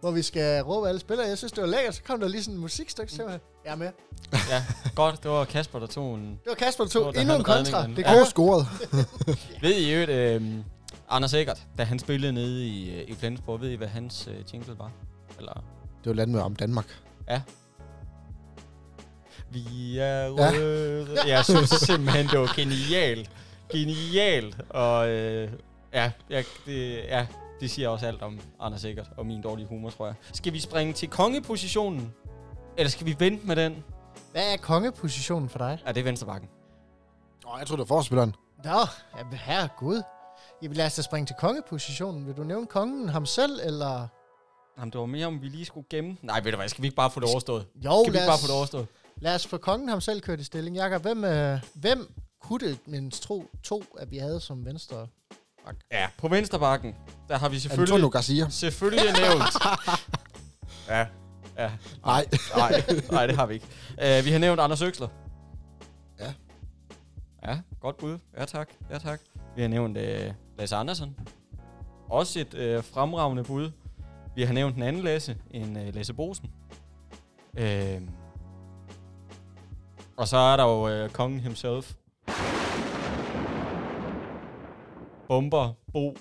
[0.00, 1.28] hvor vi skal råbe alle spillere.
[1.28, 1.94] Jeg synes, det var lækkert.
[1.94, 3.88] Så kom der lige sådan en musikstykke, så jeg jeg er med.
[4.50, 4.64] Ja,
[4.94, 5.22] godt.
[5.22, 6.22] Det var Kasper, der tog en...
[6.30, 7.86] Det var Kasper, der tog endnu en kontra.
[7.86, 8.02] Det Ja.
[8.12, 8.66] kunne Og scoret.
[9.62, 10.42] Ved I øvrigt, øh,
[11.10, 14.54] Anders Eggert, da han spillede nede i, øh, i Flensborg, ved I, hvad hans øh,
[14.54, 14.90] jingle var?
[15.38, 15.64] Eller...
[16.04, 17.02] Det var landet om Danmark.
[19.50, 21.18] Vi er røde.
[21.26, 21.36] Ja.
[21.36, 23.30] Jeg synes simpelthen, det var genialt.
[23.72, 24.60] Genialt.
[24.70, 25.52] Og øh,
[25.92, 27.26] ja, jeg, det, ja,
[27.60, 30.14] det siger også alt om Anders Eggert og min dårlige humor, tror jeg.
[30.32, 32.12] Skal vi springe til kongepositionen?
[32.76, 33.84] Eller skal vi vente med den?
[34.32, 35.78] Hvad er kongepositionen for dig?
[35.86, 36.48] Ja, det er venstrebakken.
[37.46, 38.34] Åh, jeg tror det var forspilleren.
[38.64, 38.80] Nå,
[39.18, 40.02] jamen, herregud.
[40.62, 42.26] Jamen, lad os da springe til kongepositionen.
[42.26, 44.08] Vil du nævne kongen ham selv, eller...
[44.78, 46.16] Jamen, det var mere, om vi lige skulle gemme.
[46.22, 47.66] Nej, ved du hvad, skal vi ikke bare få det overstået?
[47.84, 48.86] Jo, Skal vi lad ikke bare os, få det overstået?
[49.20, 50.76] lad os få kongen ham selv kørt i stilling.
[50.76, 55.06] Jakob, hvem, øh, hvem kunne det mindst tro to, at vi havde som venstre?
[55.92, 56.94] Ja, på venstrebakken,
[57.28, 57.92] der har vi selvfølgelig...
[57.94, 58.48] Antonio Garcia.
[58.50, 59.54] Selvfølgelig nævnt.
[60.88, 61.06] ja,
[61.58, 61.70] ja.
[62.04, 62.26] Nej.
[62.56, 63.66] Nej, nej, det har vi ikke.
[63.92, 65.08] Uh, vi har nævnt Anders Øksler.
[67.46, 67.58] Ja.
[67.80, 68.18] Godt bud.
[68.38, 69.20] Ja tak, ja tak.
[69.56, 71.16] Vi har nævnt uh, Lasse Andersen.
[72.10, 73.70] Også et uh, fremragende bud.
[74.34, 76.50] Vi har nævnt en anden Lasse, en uh, Lasse Bosen.
[77.60, 78.02] Uh,
[80.16, 81.94] og så er der jo uh, kongen himself.
[85.28, 86.16] Bomber, Bo,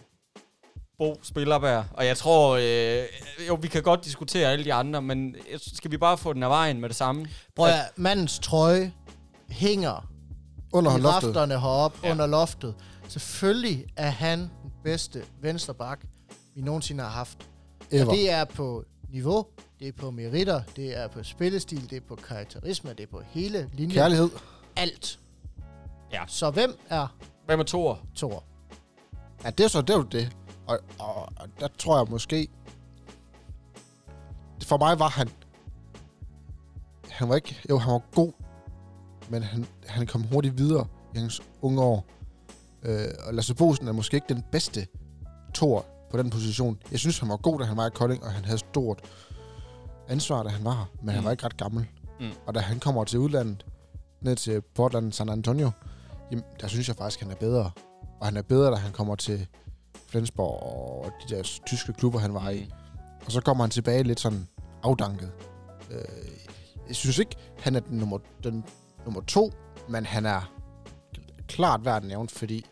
[0.97, 1.85] Bo Spillerberg.
[1.93, 3.03] Og jeg tror, øh,
[3.47, 6.43] jo, vi kan godt diskutere alle de andre, men øh, skal vi bare få den
[6.43, 7.27] af vejen med det samme?
[7.55, 8.93] Prøv at, mandens trøje
[9.49, 10.09] hænger
[10.73, 11.27] Under i loftet.
[11.27, 12.11] rafterne heroppe Ja.
[12.11, 12.75] under loftet.
[13.07, 16.05] Selvfølgelig er han den bedste venstreback,
[16.55, 17.49] vi nogensinde har haft.
[17.91, 18.05] Ever.
[18.05, 19.45] Og det er på niveau,
[19.79, 23.21] det er på meritter, det er på spillestil, det er på karakterisme, det er på
[23.29, 23.91] hele linjen.
[23.91, 24.29] Kærlighed.
[24.75, 25.19] Alt.
[26.13, 26.23] Ja.
[26.27, 27.07] Så hvem er
[27.45, 27.99] Hvad med Thor?
[28.15, 28.43] Thor?
[29.43, 29.89] Ja, det er så det.
[29.89, 30.35] Er jo det.
[30.67, 32.47] Og, og, og, der tror jeg måske...
[34.63, 35.29] For mig var han...
[37.09, 37.59] Han var ikke...
[37.69, 38.33] Jo, han var god.
[39.29, 42.05] Men han, han kom hurtigt videre i hans unge år.
[42.83, 44.87] Øh, og Lasse Bosen er måske ikke den bedste
[45.53, 46.77] tor på den position.
[46.91, 48.99] Jeg synes, han var god, da han var i Kolding, og han havde stort
[50.07, 50.85] ansvar, da han var her.
[50.93, 51.09] Men mm.
[51.09, 51.25] han Mm.
[51.25, 51.85] var ikke ret gammel.
[52.19, 52.29] Mm.
[52.47, 53.65] Og da han kommer til udlandet,
[54.21, 55.71] ned til Portland San Antonio,
[56.31, 57.71] jamen, der synes jeg faktisk, han er bedre.
[58.19, 59.47] Og han er bedre, da han kommer til
[60.07, 62.69] Flensborg og de der tyske klubber, han var i.
[63.25, 64.47] Og så kommer han tilbage lidt sådan
[64.83, 65.31] afdanket.
[65.91, 65.97] Øh,
[66.87, 68.63] jeg synes ikke, han er den nummer, den
[69.07, 69.51] nummer to,
[69.89, 70.51] men han er
[71.47, 72.65] klart værd at nævne, fordi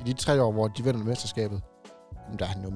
[0.00, 1.62] i de tre år, hvor de vinder mesterskabet,
[2.24, 2.72] jamen, der er han jo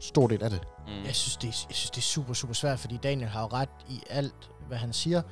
[0.00, 0.60] stor del af det.
[0.86, 1.04] Mm.
[1.04, 3.46] Jeg synes, det er, jeg synes, det er super, super svært, fordi Daniel har jo
[3.46, 5.22] ret i alt, hvad han siger.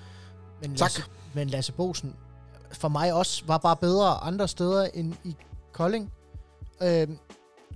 [0.60, 0.80] Men Tak.
[0.80, 1.02] Lasse,
[1.34, 2.16] men Lasse Bosen,
[2.72, 5.36] for mig også, var bare bedre andre steder end i
[5.72, 6.12] Kolding.
[6.82, 7.18] Øhm,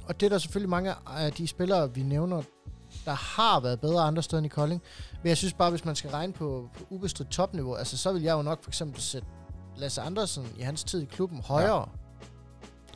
[0.04, 2.42] og det er der selvfølgelig mange af de spillere, vi nævner,
[3.04, 4.82] der har været bedre andre steder end i Kolding.
[5.22, 8.22] Men jeg synes bare, hvis man skal regne på, på ubestridt topniveau, altså så vil
[8.22, 9.28] jeg jo nok for eksempel sætte
[9.76, 11.78] Lasse Andersen i hans tid i klubben højere.
[11.78, 11.84] Ja.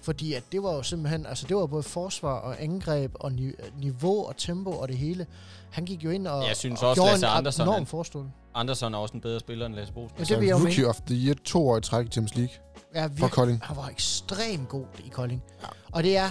[0.03, 3.53] Fordi at det var jo simpelthen, altså det var både forsvar og angreb og ni-
[3.79, 5.27] niveau og tempo og det hele.
[5.71, 8.31] Han gik jo ind og, Jeg synes og også, gjorde Lasse en Andersen, enorm forstående.
[8.55, 10.17] Andersen er også en bedre spiller end Lasse Bosen.
[10.19, 10.69] Ja, det vil jeg jo mene.
[10.71, 12.55] Rookie of the Year to år i træk i Champions League
[12.95, 13.61] Ja, for virkelig, Kolding.
[13.63, 15.43] han var ekstremt god i Kolding.
[15.63, 15.67] Ja.
[15.93, 16.29] Og det er,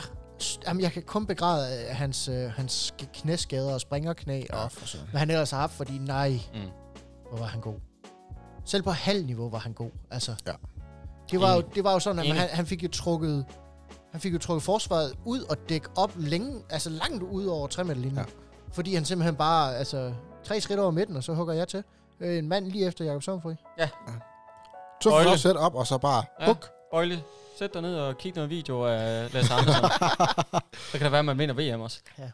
[0.67, 5.07] jamen jeg kan kun begræde øh, hans, øh, hans knæskader og springerknæ, og for søren.
[5.09, 6.59] hvad han ellers har haft, fordi nej, Mm.
[7.29, 7.75] hvor var han god.
[8.65, 9.89] Selv på halv niveau var han god.
[10.11, 10.51] Altså, Ja.
[11.31, 13.45] det, var jo, det var jo sådan, at man, han, han fik jo trukket
[14.11, 17.83] han fik jo trukket forsvaret ud og dække op længe, altså langt ud over 3
[17.83, 18.15] meter linjen.
[18.15, 18.21] Ja.
[18.21, 18.25] Ja.
[18.71, 20.13] Fordi han simpelthen bare, altså,
[20.43, 21.83] tre skridt over midten, og så hugger jeg til.
[22.19, 23.55] Øh, En mand lige efter Jakob Somfri.
[25.01, 25.29] Så Bøjle.
[25.29, 26.45] får sæt op, og så bare Ja.
[26.47, 26.69] huk.
[26.91, 27.23] Bøjle,
[27.63, 29.83] sæt dig ned og kig noget video af Lasse Andersen.
[30.91, 31.99] så kan det være, at man vinder VM også.
[32.19, 32.29] Ja.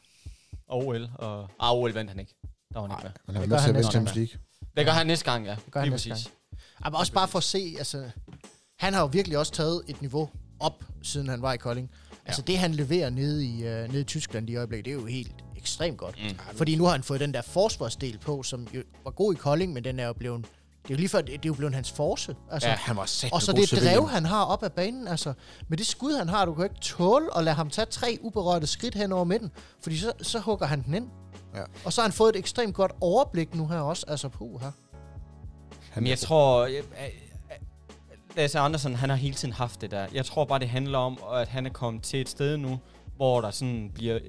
[0.68, 1.10] Og OL.
[1.16, 2.36] Og, ah, OL vandt han ikke.
[2.74, 3.12] Der var han ikke med.
[3.26, 4.16] Men han er Det med til Champions gang.
[4.16, 4.40] League.
[4.78, 5.52] Det gør han næste gang, ja.
[5.66, 6.32] Det gør han Lige næste præcis.
[6.86, 8.12] Ja, men også bare for at se, altså,
[8.80, 11.92] han har jo virkelig også taget et niveau op, siden han var i Kolding.
[12.26, 15.06] Altså det, han leverer nede i, øh, nede i Tyskland i øjeblikket, det er jo
[15.06, 16.16] helt ekstremt godt.
[16.24, 16.38] Mm.
[16.54, 19.74] Fordi nu har han fået den der forsvarsdel på, som jo var god i Kolding,
[19.74, 20.46] men den er jo blevet...
[20.90, 22.36] Det er jo lige før, det er jo blevet hans force.
[22.52, 22.76] Altså, Ja.
[22.76, 25.34] Han var sat og så det drev, han har op ad banen, altså
[25.68, 28.68] med det skud, han har, du kan ikke tåle at lade ham tage tre uberørte
[28.68, 29.52] skridt hen over midten,
[29.84, 31.10] fordi så, så hugger han den ind.
[31.56, 31.62] Ja.
[31.86, 34.72] Og så har han fået et ekstremt godt overblik nu her også, altså puh her.
[35.96, 36.66] Men jeg tror...
[36.66, 37.12] Jeg, jeg,
[38.36, 40.08] Lasse Andersen, han har hele tiden haft det der.
[40.14, 42.80] Jeg tror bare, det handler om, at han er kommet til et sted nu,
[43.16, 44.20] hvor der sådan bliver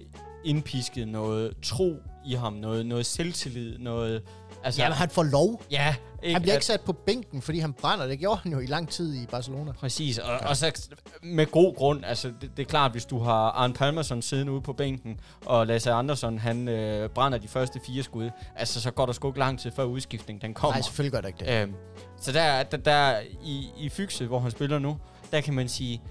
[0.45, 4.23] indpisket noget tro i ham, noget, noget selvtillid, noget...
[4.65, 5.63] Altså, Jamen, han får lov.
[5.71, 8.07] ja, ikke, Han bliver at- ikke sat på bænken, fordi han brænder.
[8.07, 9.73] Det gjorde han jo i lang tid i Barcelona.
[9.73, 10.49] Præcis, og, ja.
[10.49, 10.89] og så
[11.23, 14.61] med god grund, altså det, det er klart, hvis du har Arne Palmerson siddende ude
[14.61, 19.07] på bænken, og Lasse Andersson, han øh, brænder de første fire skud, altså så går
[19.07, 20.75] der sgu ikke lang tid før udskiftning, den kommer.
[20.75, 21.63] Nej, selvfølgelig gør det ikke det.
[21.63, 21.75] Øhm,
[22.21, 24.99] så der, der, der i, i Fygse, hvor han spiller nu,
[25.33, 26.03] der kan man sige,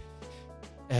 [0.91, 0.97] øh,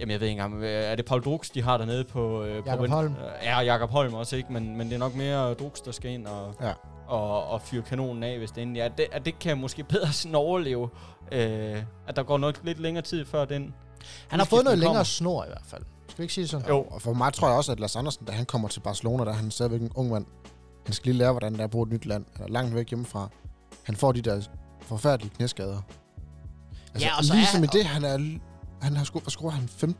[0.00, 2.42] jamen jeg ved ikke engang, øh, er det Paul Drux, de har dernede på...
[2.44, 3.12] Øh, Jakob på, Holm.
[3.12, 4.52] Øh, ja, Jakob Holm også, ikke?
[4.52, 6.72] Men, men det er nok mere Drux, der skal ind og, Ja.
[7.08, 8.88] og, og fyre kanonen af, hvis det endelig er.
[8.88, 10.88] Det, at det kan måske bedre sådan overleve,
[11.32, 13.74] øh, at der går nok lidt længere tid før den.
[14.28, 15.82] Han har fået noget længere snor i hvert fald.
[16.08, 16.68] Skal vi ikke sige sådan?
[16.68, 16.82] Jo.
[16.90, 19.30] Og for mig tror jeg også, at Lars Andersen, da han kommer til Barcelona, der
[19.30, 20.26] er han stadigvæk en ung mand.
[20.86, 22.24] Han skal lige lære, hvordan det er at bo et nyt land.
[22.36, 23.28] Han er langt væk hjemmefra.
[23.82, 24.40] Han får de der
[24.80, 25.80] forfærdelige knæskader.
[26.94, 28.38] Altså, Ja, og så ligesom er- i det, han er...
[28.80, 29.94] Han har scoret, scoret han fem,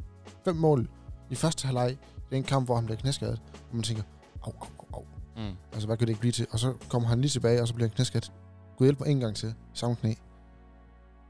[0.44, 0.88] fem mål
[1.30, 3.42] i første halvleg i den kamp, hvor han bliver knæskadet.
[3.70, 4.02] Og man tænker,
[4.42, 5.04] au, au, au, au.
[5.36, 5.56] Mm.
[5.72, 6.46] Altså, hvad kan det ikke blive til?
[6.50, 8.32] Og så kommer han lige tilbage, og så bliver han knæskadet.
[8.76, 9.54] Gud hjælp mig en gang til.
[9.74, 10.14] Samme knæ.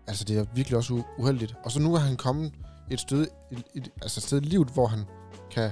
[0.06, 1.54] Altså, det er virkelig også uheldigt.
[1.64, 2.52] Og så nu er han kommet
[2.90, 5.04] et sted, et, et, altså et sted i livet, hvor han
[5.50, 5.70] kan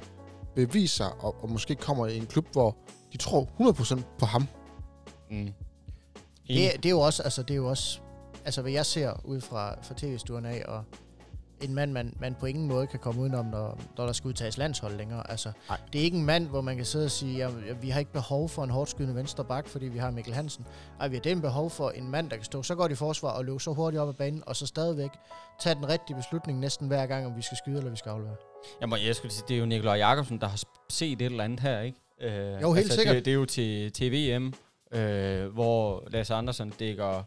[0.54, 2.76] bevise sig, og, og måske kommer i en klub, hvor
[3.12, 3.48] de tror
[3.98, 4.48] 100% på ham.
[5.30, 5.52] Mm.
[6.48, 8.00] Det, det er jo også, altså det er jo også,
[8.44, 10.84] altså hvad jeg ser ud fra, fra tv-stuen af, og
[11.60, 14.58] en mand, man, man på ingen måde kan komme udenom, når, når der skal udtages
[14.58, 15.30] landshold længere.
[15.30, 15.52] Altså,
[15.92, 18.12] det er ikke en mand, hvor man kan sidde og sige, at vi har ikke
[18.12, 20.66] behov for en hårdt skydende venstre bak, fordi vi har Mikkel Hansen.
[21.00, 23.30] Ej, vi har den behov for en mand, der kan stå så godt i forsvar
[23.30, 25.10] og løbe så hurtigt op ad banen, og så stadigvæk
[25.60, 28.36] tage den rigtige beslutning næsten hver gang, om vi skal skyde eller vi skal aflevere.
[28.80, 31.60] Jamen, jeg skulle sige, det er jo Nikolaj Jakobsen, der har set et eller andet
[31.60, 31.98] her, ikke?
[32.20, 33.16] Øh, Jo, helt sikkert.
[33.16, 34.52] Det, det er jo til, til VM,
[34.92, 37.22] øh, hvor Lasse Andersen dækker,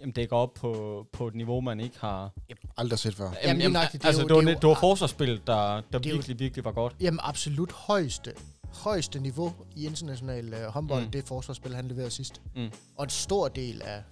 [0.00, 2.30] jamen, dækker op på, på et niveau, man ikke har...
[2.76, 3.30] Aldrig set før.
[3.44, 5.54] Jamen, lige nøjagtigt, det er altså, det, var, det er det, var forsvarsspillet, der,
[5.92, 6.96] der er virkelig, virkelig var godt.
[7.00, 8.32] Jamen absolut højeste,
[8.74, 11.10] højeste niveau i international øh, håndbold, Mm.
[11.10, 12.42] det forsvarsspil, han leverede sidst.
[12.56, 12.70] Mm.
[12.96, 14.02] Og en stor del af,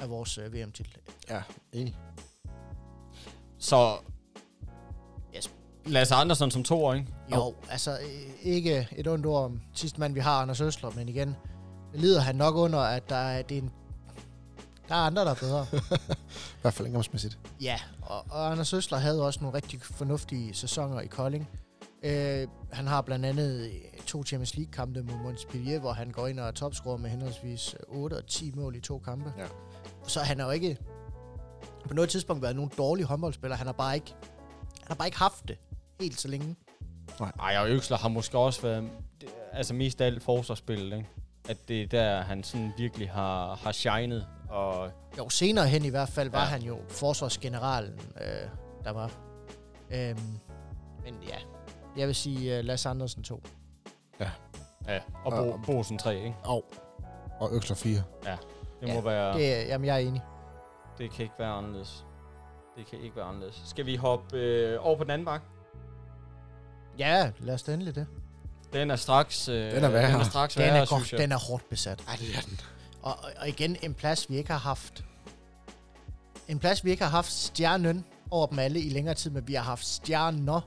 [0.00, 0.92] af vores øh, VM-titel.
[1.30, 1.42] Ja,
[1.72, 1.96] enig.
[3.58, 3.96] Så
[5.36, 5.50] Yes.
[5.86, 7.06] Lasse Andersen som to år, ikke?
[7.34, 11.08] Jo, altså øh, ikke et ondt ord om sidste mand, vi har, Anders Øsler, men
[11.08, 11.36] igen,
[11.94, 13.70] lider han nok under, at der er, det er en,
[14.90, 15.66] der er andre, der er bedre.
[16.58, 17.38] I hvert fald indgangsmæssigt.
[17.60, 21.48] ja, og, og Anders Øsler havde også nogle rigtig fornuftige sæsoner i Kolding.
[22.02, 26.40] Øh, han har blandt andet øh, to Champions League-kampe mod Montpellier, hvor han går ind
[26.40, 29.32] og er topscorer med henholdsvis 8 og 10 mål i to kampe.
[29.38, 29.46] Ja.
[30.06, 30.76] Så han har jo ikke
[31.88, 33.56] på noget tidspunkt været nogen dårlig håndboldspiller.
[33.56, 34.14] Han har bare ikke,
[34.78, 35.58] han har bare ikke haft det
[36.00, 36.56] helt så længe.
[37.40, 38.90] Ej, og Øksler har måske også været...
[39.52, 41.08] altså mest af alt forsvarsspillet, ikke?
[41.48, 45.88] At det er der, han sådan virkelig har, har shined, og Jo, senere hen i
[45.88, 46.44] hvert fald var Ja.
[46.44, 46.50] ja.
[46.50, 48.48] han jo forsvarsgeneralen, øh,
[48.84, 49.10] der var.
[49.90, 50.38] Øhm,
[51.04, 51.36] men ja,
[51.96, 53.42] jeg vil sige uh, Lasse Andersen 2.
[54.20, 54.30] ja,
[55.24, 56.36] og Og- Bo, Bosen 3, ikke?
[56.44, 56.64] Og,
[57.40, 58.02] og Øksler 4.
[58.22, 60.22] Det Ja, må være, det, Det, jamen, jeg er enig.
[60.98, 62.04] det kan ikke være anderledes.
[62.76, 63.62] Det kan ikke være anderledes.
[63.66, 65.46] Skal vi hoppe øh, over på den anden bakke?
[66.98, 68.06] Ja, lad os da endelig det.
[68.72, 70.12] Den er straks, øh, Den er værre.
[70.12, 71.20] Den er straks Den værre, er, synes godt, jeg.
[71.20, 72.04] den er hårdt besat.
[72.08, 72.60] Ej, det er den.
[73.02, 75.04] Og, og- igen, en plads, vi ikke har haft.
[76.48, 79.54] En plads, vi ikke har haft stjernen over dem alle i længere tid, men vi
[79.54, 80.60] har haft stjerner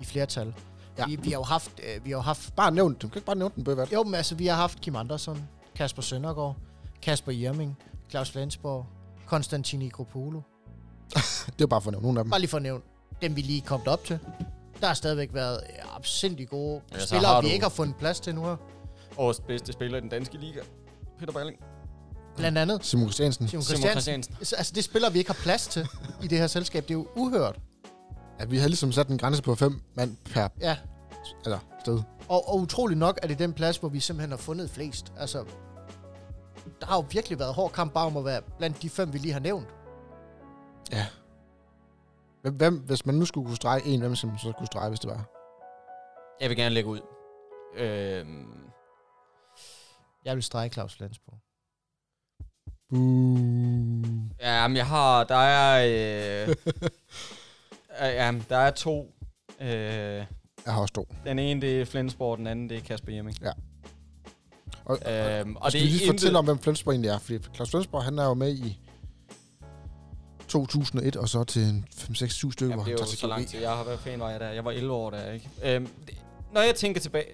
[0.00, 0.54] i flertal.
[0.98, 1.06] Ja.
[1.06, 2.98] Vi, vi, har jo haft, øh, vi har jo haft Bare nævn den.
[2.98, 3.92] Du kan ikke bare nævne den, Bøvat.
[3.92, 6.56] Jo, men altså, vi har haft Kim Andersson, Kasper Søndergaard,
[7.02, 7.78] Kasper Jerming,
[8.10, 8.86] Claus Flensborg,
[9.26, 10.40] Konstantin Igropolo.
[11.58, 12.30] Det er bare for at nævne nogle af dem.
[12.30, 12.82] Bare lige for at nævne
[13.22, 14.18] dem, vi lige kommet op til.
[14.80, 15.60] Der har stadigvæk været
[15.96, 18.56] absindig gode Ja, spillere, har vi ikke har fundet plads til nu her.
[19.16, 20.60] Årets bedste spiller i den danske liga.
[21.18, 21.58] Peter Balling.
[22.36, 23.48] Blandt andet Simon Christiansen.
[23.48, 24.22] Simon Simon Christiansen.
[24.34, 24.56] Christiansen.
[24.58, 25.88] Altså, det spiller vi ikke har plads til
[26.22, 26.82] i det her selskab.
[26.82, 27.58] Det er jo uhørt.
[28.40, 30.76] Ja, vi har ligesom sat en grænse på fem mand per Ja,
[31.44, 32.02] eller, sted.
[32.28, 35.12] og, og utrolig nok er det den plads, hvor vi simpelthen har fundet flest.
[35.18, 35.44] Altså,
[36.80, 39.18] der har jo virkelig været hård kamp bare om at være blandt de fem, vi
[39.18, 39.68] lige har nævnt.
[42.42, 45.00] Hvem, hvem, hvis man nu skulle kunne strege en, hvem som så kunne strege, hvis
[45.00, 45.24] det var?
[46.40, 47.00] Jeg vil gerne lægge ud.
[47.76, 48.65] Øhm,
[50.26, 51.38] Jeg vil strege Claus Flensborg.
[52.90, 54.04] Buh.
[54.40, 55.24] ja, men jeg har...
[55.24, 55.84] Der er...
[56.48, 56.54] Øh,
[58.20, 59.14] ja, der er to.
[59.60, 60.26] Øh, Jeg
[60.66, 61.08] har også to.
[61.24, 63.36] den ene, det er Flensborg, den anden, det er Kasper Jemming.
[64.84, 66.36] Og, og, Øhm, og og skal det vi er lige fortælle intet...
[66.36, 67.18] om, hvem Flensborg egentlig er?
[67.18, 68.80] Fordi Claus Flensborg, han er jo med i
[70.48, 73.18] 2001, og så til en 5-6-7 stykker, Jamen, hvor det han er jo tager til
[73.18, 73.60] så lang tid.
[73.60, 74.48] Jeg har været fan, var jeg der.
[74.48, 75.50] Jeg var 11 år der, ikke?
[75.64, 76.18] Øhm, det,
[76.52, 77.26] når jeg tænker tilbage...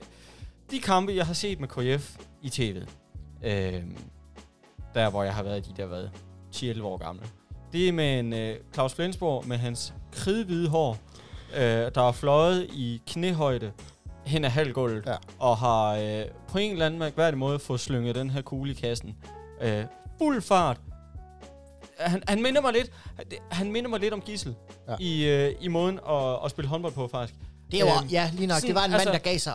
[0.71, 2.87] De kampe, jeg har set med KF i tv'et,
[3.49, 3.97] øhm,
[4.95, 6.11] der hvor jeg har været de der været
[6.57, 7.23] 10-11 år gamle,
[7.73, 10.97] det er med en øh, Claus Flensborg med hans kridhvide hår,
[11.55, 11.61] øh,
[11.95, 13.73] der er fløjet i knæhøjde
[14.27, 15.17] hen ad halvgulvet, Ja.
[15.39, 18.75] og har øh, på en eller anden mærkværdig måde fået slynget den her kugle i
[18.75, 19.17] kassen.
[19.61, 19.85] Øh,
[20.19, 20.81] fuld fart.
[21.99, 22.91] Han, han minder mig lidt,
[23.51, 24.55] han, minder mig lidt om Gissel
[24.89, 24.93] Ja.
[24.93, 24.97] ja.
[25.01, 27.41] i, øh, i måden at, at spille håndbold på, faktisk.
[27.73, 28.55] Det var, Øhm, ja, lige nok.
[28.57, 29.55] sådan, Det var en altså- mand, der gav sig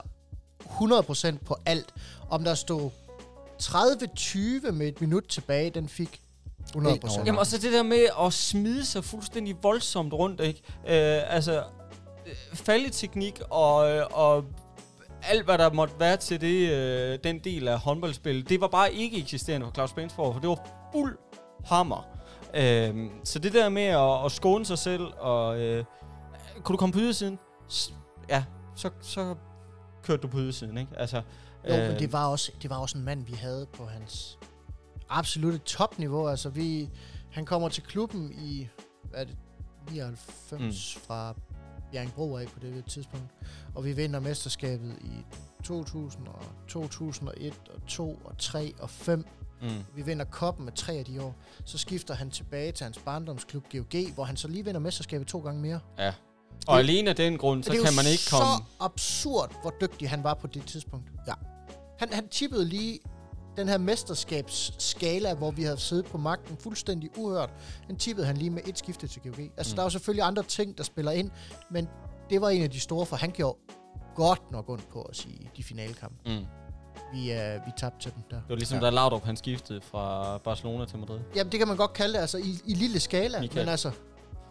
[0.81, 1.93] 100% på alt.
[2.29, 2.89] Om der stod
[3.63, 6.21] 30-20 med et minut tilbage, den fik
[6.77, 6.79] 100%.
[7.25, 10.61] Jamen, og så det der med at smide sig fuldstændig voldsomt rundt, ikke?
[10.87, 11.63] Øh, altså,
[12.27, 14.43] øh, faldeteknik og, øh, og
[15.23, 18.93] alt, hvad der måtte være til det, øh, den del af håndboldspil, det var bare
[18.93, 21.17] ikke eksisterende for Claus Bensborg, for det var fuld
[21.65, 22.07] hammer.
[22.53, 25.85] Øh, så det der med at, at skåne sig selv, og øh,
[26.63, 27.39] kunne du komme på ydersiden?
[27.71, 27.93] S-
[28.29, 28.43] Ja,
[28.75, 29.35] så, så
[30.07, 30.91] kørte du på ydersiden, ikke?
[30.97, 31.21] Altså,
[31.69, 34.39] Jo, men det var, også, det var også en mand, vi havde på hans
[35.09, 36.27] absolutte topniveau.
[36.27, 36.89] Altså, vi,
[37.31, 38.67] han kommer til klubben i,
[39.03, 39.37] hvad er det,
[39.91, 41.01] 99 mm.
[41.07, 41.35] fra
[41.91, 43.25] Bjerringbro af på det tidspunkt.
[43.75, 45.25] Og vi vinder mesterskabet i
[45.63, 49.25] 2000 og 2001 og 2 og 3 og 5.
[49.61, 49.69] Mm.
[49.95, 51.35] Vi vinder koppen med tre af de år.
[51.65, 55.39] Så skifter han tilbage til hans barndomsklub GOG, hvor han så lige vinder mesterskabet to
[55.39, 55.79] gange mere.
[55.97, 56.13] Ja.
[56.67, 58.45] Og alene af den grund, så det er kan man ikke komme...
[58.45, 61.09] så absurd, hvor dygtig han var på det tidspunkt.
[61.27, 61.33] Ja.
[61.99, 62.99] Han, han tippede lige
[63.57, 67.49] den her mesterskabsskala, hvor vi havde siddet på magten fuldstændig uhørt.
[67.87, 69.39] Den tippede han lige med et skifte til GOG.
[69.57, 69.75] Altså, Mm.
[69.75, 71.31] der er jo selvfølgelig andre ting, der spiller ind,
[71.71, 71.87] men
[72.29, 73.57] det var en af de store, for han gjorde
[74.15, 76.15] godt nok ondt på os i de finalekampe.
[76.25, 76.45] Mm.
[77.13, 78.35] Vi, uh, vi tabte til dem der.
[78.35, 78.85] Det var ligesom, ja.
[78.85, 81.19] da Laudrup han skiftede fra Barcelona til Madrid.
[81.35, 83.65] Jamen, det kan man godt kalde det, altså i, i lille skala, Michael.
[83.65, 83.91] men altså,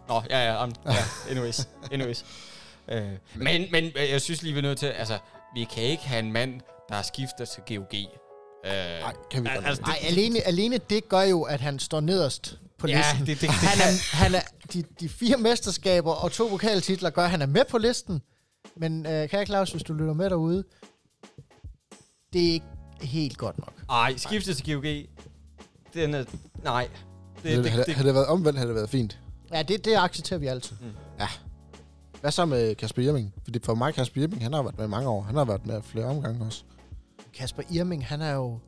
[0.09, 2.25] Nå, ja, ja, um, ja anyways, anyways.
[2.89, 3.03] Øh,
[3.35, 5.19] men, men øh, jeg synes lige, vi er nødt til, altså,
[5.55, 7.95] vi kan ikke have en mand, der skifter til GOG.
[7.95, 12.01] Øh, Nej, kan vi altså, Altså, ej, alene, alene det gør jo, at han står
[12.01, 13.27] nederst på ja, listen.
[13.27, 14.41] det, det, det han er, han er,
[14.73, 18.23] de, de fire mesterskaber og to vokaltitler gør, at han er med på listen.
[18.77, 20.65] Men øh, kan jeg Claus, hvis du lytter med derude,
[22.33, 22.67] det er ikke
[23.01, 23.73] helt godt nok.
[23.91, 24.85] ej, skiftet til GOG,
[25.95, 26.25] den er,
[26.65, 26.89] nej.
[27.43, 29.19] Det, det, det, det, havde det været omvendt, havde det været fint.
[29.53, 30.77] Ja, det, det accepterer vi altid.
[32.21, 33.35] Hvad så med Kasper Jemming?
[33.45, 35.23] Fordi for mig, Kasper Jemming, han har været med i mange år.
[35.23, 36.65] Han har været med flere omgange også.
[37.35, 38.59] Kasper Irming, han er jo...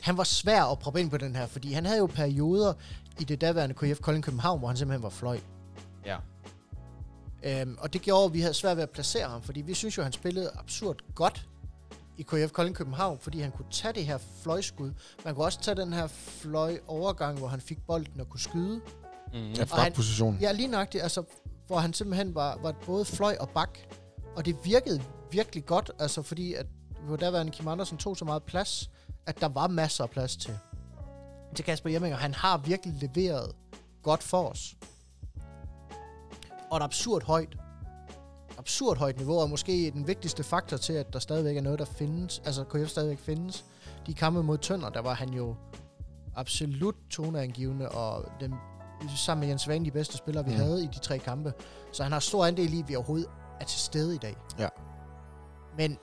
[0.00, 2.72] Han var svær at proppe ind på den her, fordi han havde jo perioder
[3.20, 5.38] i det daværende KF Kolding København, hvor han simpelthen var fløj.
[6.06, 6.16] ja.
[7.42, 9.96] Øhm, og det gjorde, at vi havde svært ved at placere ham, fordi vi synes
[9.96, 11.46] jo, at han spillede absurd godt
[12.18, 14.92] i KF Kolding København, fordi han kunne tage det her fløjskud.
[15.24, 18.80] Man kunne også tage den her fløj overgang, hvor han fik bolden og kunne skyde.
[19.32, 19.38] Mm.
[19.52, 20.38] Ja, Og flot han- position.
[20.40, 21.22] Ja, lige nøjagtigt, altså,
[21.66, 23.78] hvor han simpelthen var, var både fløj og bak.
[24.36, 26.66] Og det virkede virkelig godt, altså fordi at
[27.06, 28.90] hvor daværende Kim Andersen tog så meget plads,
[29.26, 30.54] at der var masser af plads til,
[31.54, 32.18] til Kasper Jemminger.
[32.18, 33.52] Han har virkelig leveret
[34.02, 34.74] godt for os.
[36.70, 37.56] Og et absurd højt
[38.58, 41.84] absurd højt niveau, og måske den vigtigste faktor til, at der stadigvæk er noget, der
[41.84, 43.64] findes, altså KF stadigvæk findes.
[44.06, 45.54] De kampe mod Tønder, der var han jo
[46.36, 48.54] absolut toneangivende, og den,
[49.08, 50.56] sammen med Jens Vane de bedste spillere, vi Mm.
[50.56, 51.52] havde i de tre kampe.
[51.92, 53.26] Så han har stor andel i, at vi overhovedet
[53.60, 54.36] er til stede i dag.
[54.58, 54.68] Ja.
[55.78, 55.98] Men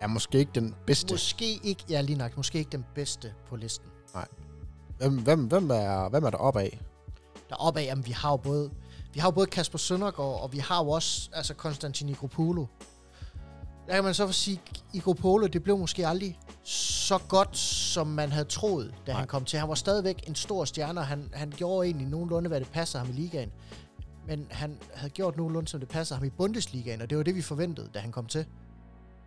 [0.00, 1.14] Er måske ikke den bedste.
[1.14, 3.88] måske ikke, ja lige nok, måske ikke den bedste på listen.
[4.98, 6.68] Hvem, hvem, hvem, er, hvem er der opad?
[7.50, 8.70] Deroppe af, jamen, vi har jo både,
[9.14, 12.66] vi har jo både Kasper Søndergaard, og vi har jo også altså Konstantin Igropolo.
[13.88, 14.60] Der kan man så sige,
[14.92, 19.18] Igropolo, det blev måske aldrig så godt, som man havde troet, da Nej.
[19.18, 19.58] han kom til.
[19.58, 22.98] Han var stadigvæk en stor stjerne, og han, han gjorde egentlig nogenlunde, hvad det passer
[22.98, 23.50] ham i ligaen.
[24.26, 27.34] Men han havde gjort nogenlunde, som det passer ham i Bundesligaen, og det var det,
[27.34, 28.46] vi forventede, da han kom til.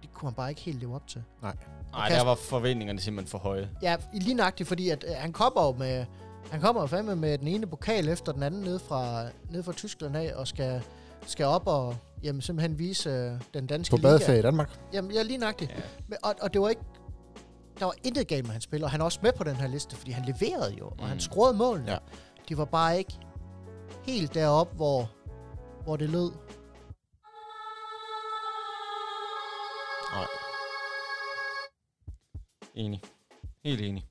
[0.01, 1.23] Det kunne han bare ikke helt leve op til.
[1.41, 1.55] Nej,
[1.93, 3.69] Kasper- der var forventningerne simpelthen for høje.
[3.81, 6.05] Ja, lige nøjagtigt, fordi at, øh, han kommer jo med...
[6.51, 9.71] Han kommer jo fandme med den ene pokal efter den anden ned fra, ned fra
[9.73, 10.81] Tyskland af, og skal,
[11.25, 14.07] skal op og jamen, simpelthen vise øh, den danske På liga.
[14.07, 14.79] badeferie i Danmark?
[14.93, 15.71] Jamen, ja, lige nøjagtigt.
[15.71, 15.81] Ja.
[16.07, 16.81] Men, og, og det var ikke...
[17.79, 19.67] Der var intet galt med hans spil, og han er også med på den her
[19.67, 21.03] liste, fordi han leverede jo, og Mm.
[21.03, 21.91] han scorede målene.
[21.91, 21.97] Ja.
[22.49, 23.13] Det var bare ikke
[24.03, 25.11] helt derop, hvor,
[25.83, 26.31] hvor det lød.
[30.13, 30.27] Nej.
[32.75, 33.01] Enig.
[33.63, 34.05] Helt enig.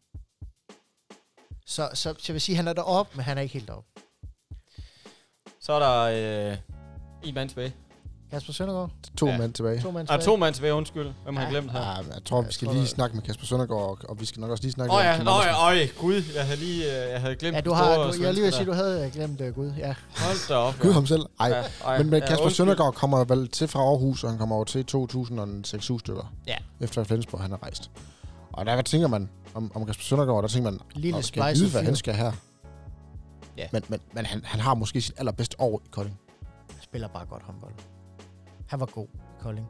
[1.66, 3.68] Så, så, så jeg vil sige, at han er deroppe, men han er ikke helt
[3.68, 3.90] deroppe.
[5.60, 6.02] Så er der
[6.52, 6.58] øh,
[7.22, 7.72] en mand tilbage.
[8.30, 9.38] Kasper Søndergaard, To Ja.
[9.38, 9.80] mand tilbage.
[9.80, 10.34] to mand Der er tilbage.
[10.34, 11.08] to mand tilbage, undskyld.
[11.24, 11.80] Hvem har jeg glemt her?
[11.80, 14.40] Ja, men jeg tror, vi skal lige snakke med Kasper Søndergaard, og, og vi skal
[14.40, 15.50] nok også lige snakke Åh med ja, Kim nå Andersen.
[15.50, 18.34] ja, øj, gud, jeg havde lige øh, jeg havde glemt Ja, du har, du, jeg
[18.34, 19.72] lige at sige, du havde glemt uh, Gud.
[19.78, 19.86] Ja.
[19.86, 19.94] der.
[20.24, 20.74] Hold da op.
[20.80, 21.22] Gud ham selv.
[21.40, 22.56] Ej, Ja, ej, men med ja, Kasper undskyld.
[22.56, 26.32] Søndergaard kommer vel til fra Aarhus, og han kommer over til 2006 stykker.
[26.46, 26.56] Ja.
[26.80, 27.90] Efter at Flensborg han er rejst.
[28.52, 31.70] Og der tænker man om, om Kasper Søndergaard, der tænker man, Lille "Nå, skal vide,
[31.70, 32.32] hvad fyr." han skal her?
[33.56, 33.66] Ja.
[33.72, 36.20] Men, men, men han, han har måske sit allerbedste år i Kolding.
[36.90, 37.74] Spiller bare godt håndbold.
[38.66, 39.66] Han var god i Kolding.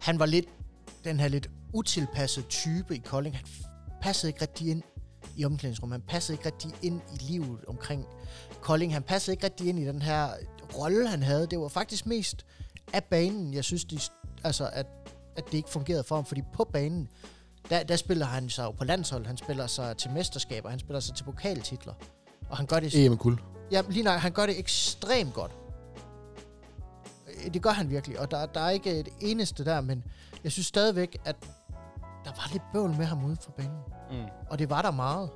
[0.00, 0.46] Han var lidt
[1.04, 3.36] den her lidt utilpassede type i Kolding.
[3.36, 3.46] Han
[4.02, 4.82] passede ikke rigtig ind
[5.36, 5.94] i omklædningsrummet.
[5.94, 8.06] Han passede ikke rigtig ind i livet omkring
[8.60, 8.92] Kolding.
[8.92, 10.28] Han passede ikke rigtig ind i den her
[10.78, 11.46] rolle, han havde.
[11.46, 12.46] Det var faktisk mest
[12.92, 13.98] af banen, jeg synes, de,
[14.44, 14.86] altså, at,
[15.36, 16.24] at det ikke fungerede for ham.
[16.24, 17.08] Fordi på banen,
[17.70, 19.26] der, der spiller han sig jo på landshold.
[19.26, 20.70] Han spiller sig til mesterskaber.
[20.70, 21.94] Han spiller sig til pokaltitler.
[22.50, 23.38] Og han gør det EM kul.
[23.72, 25.61] Ja, lige nok, han gør det ekstremt godt.
[27.54, 30.04] Det gør han virkelig, og der, der er ikke et eneste der, men
[30.44, 31.36] jeg synes stadigvæk, at
[32.24, 33.78] der var lidt bøvl med ham uden for banen.
[34.10, 34.24] Mm.
[34.50, 35.30] Og det var der meget.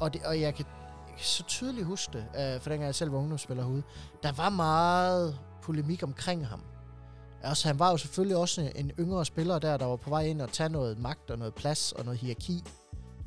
[0.00, 0.66] Og, det, og jeg, kan,
[1.08, 2.24] jeg kan så tydeligt huske det,
[2.54, 3.82] øh, for dengang jeg selv var ungdomsspiller herude.
[4.22, 6.62] Der var meget polemik omkring ham.
[7.42, 10.40] Altså, han var jo selvfølgelig også en yngre spiller der, der var på vej ind
[10.40, 12.64] og tage noget magt og noget plads og noget hierarki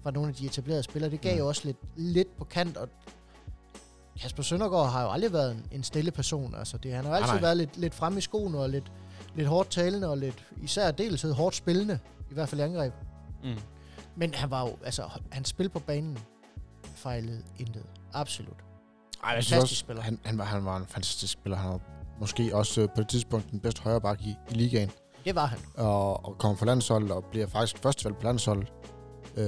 [0.03, 1.11] fra nogle af de etablerede spillere.
[1.11, 1.39] Det gav Mm.
[1.39, 2.89] jo også lidt, lidt på kant, og
[4.21, 6.55] Kasper Søndergaard har jo aldrig været en, en stille person.
[6.55, 7.41] Altså, det, han har altid nej.
[7.41, 8.91] været lidt, lidt fremme i skoene og lidt,
[9.35, 11.99] lidt hårdt talende og lidt, især deltid hårdt spillende,
[12.31, 12.93] i hvert fald i angreb.
[13.43, 13.55] Mm.
[14.15, 16.17] Men han var jo, altså, han spil på banen
[16.95, 17.83] fejlede intet.
[18.13, 18.57] Absolut.
[19.23, 20.01] Ej, jeg synes Fantastisk også, spiller.
[20.01, 21.57] han, han, var, han var en fantastisk spiller.
[21.57, 21.79] Han var
[22.19, 24.91] måske også øh, på et tidspunkt den bedste højreback i, i ligaen.
[25.25, 25.59] Det var han.
[25.77, 28.73] Og, og kommer fra landsholdet og bliver faktisk førstevalg på landsholdet.
[29.37, 29.45] Øh,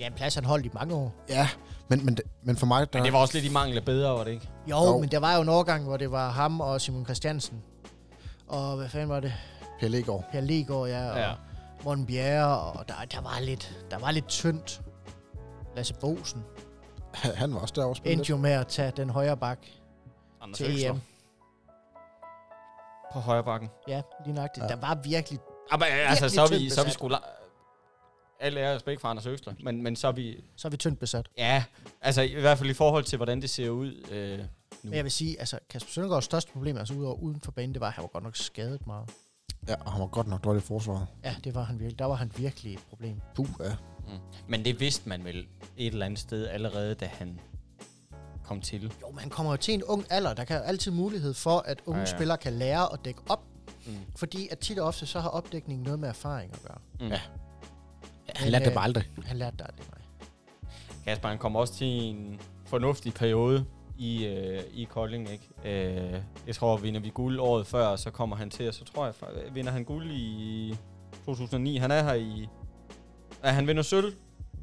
[0.00, 1.12] Ja, en plads han holdt i mange år.
[1.28, 1.48] ja,
[1.88, 2.98] men, men, men for mig, der...
[2.98, 4.48] Men det var også lidt i mangel af bedre, var det ikke?
[4.70, 4.98] Jo, Jo.
[4.98, 7.62] men der var jo en årgang, hvor det var ham og Simon Christiansen.
[8.48, 9.32] Og hvad fanden var det?
[9.80, 10.24] Per Legaard.
[10.32, 11.10] Per Legaard, ja.
[11.10, 11.32] Og Ja.
[11.84, 14.80] Morten Bjerre, og der, der, var lidt, der var lidt tyndt.
[15.76, 16.44] Lasse Bosen
[17.14, 19.58] Han, var også derovre og spille endte jo med at tage den højre bak
[20.42, 21.00] Anders til EM.
[23.12, 23.68] på højre bakken.
[23.88, 24.64] Ja, lige nøjagtigt.
[24.64, 24.68] Ja.
[24.70, 24.74] Ja.
[24.74, 25.38] Der var virkelig...
[25.70, 27.08] Ah, men, altså, Virkelig så er vi, så er vi sgu...
[28.40, 30.44] Alle er respekt for Anders Øksler, men, men så er vi...
[30.56, 31.28] Så er vi tyndt besat.
[31.38, 31.64] Ja,
[32.00, 34.44] altså i hvert fald i forhold til, hvordan det ser ud øh, nu.
[34.82, 37.80] Men jeg vil sige, altså Kasper Søndergaards største problem, altså udover uden for banen, det
[37.80, 39.10] var, at han var godt nok skadet meget.
[39.68, 41.06] Ja, og han var godt nok dårlig forsvaret.
[41.24, 41.98] Ja, det var han virkelig.
[41.98, 43.20] Der var han virkelig et problem.
[43.34, 43.76] Puh, ja.
[44.06, 44.18] Mm.
[44.48, 45.46] Men det vidste man vel
[45.76, 47.40] et eller andet sted allerede, da han
[48.44, 48.82] kom til.
[49.02, 50.34] Jo, men han kommer jo til en ung alder.
[50.34, 52.06] Der kan jo altid mulighed for, at unge ja.
[52.06, 52.16] ja.
[52.16, 53.44] spillere kan lære at dække op.
[53.86, 53.92] Mm.
[54.16, 56.78] Fordi at tit og ofte, så har opdækningen noget med erfaring at gøre.
[57.00, 57.06] Mm.
[57.06, 57.20] Ja.
[58.36, 59.04] Han lærte det bare aldrig.
[59.26, 60.00] Han lærte det aldrig, nej.
[61.04, 63.64] Kasper, han kom også til en fornuftig periode
[63.98, 65.48] i, øh, i Kolding, ikke?
[65.64, 69.04] Øh, jeg tror, vinder vi guld året før, så kommer han til, og så tror
[69.04, 69.14] jeg,
[69.54, 70.74] vinder han guld i
[71.24, 71.76] 2009.
[71.76, 72.48] Han er her i...
[73.44, 74.12] Ja, han vinder sølv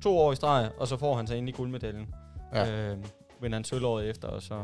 [0.02, 2.08] to år i streg, og så får han sig ind i guldmedaljen.
[2.54, 2.92] Ja.
[2.92, 2.98] Øh,
[3.42, 4.64] vinder han sølv året efter, og så,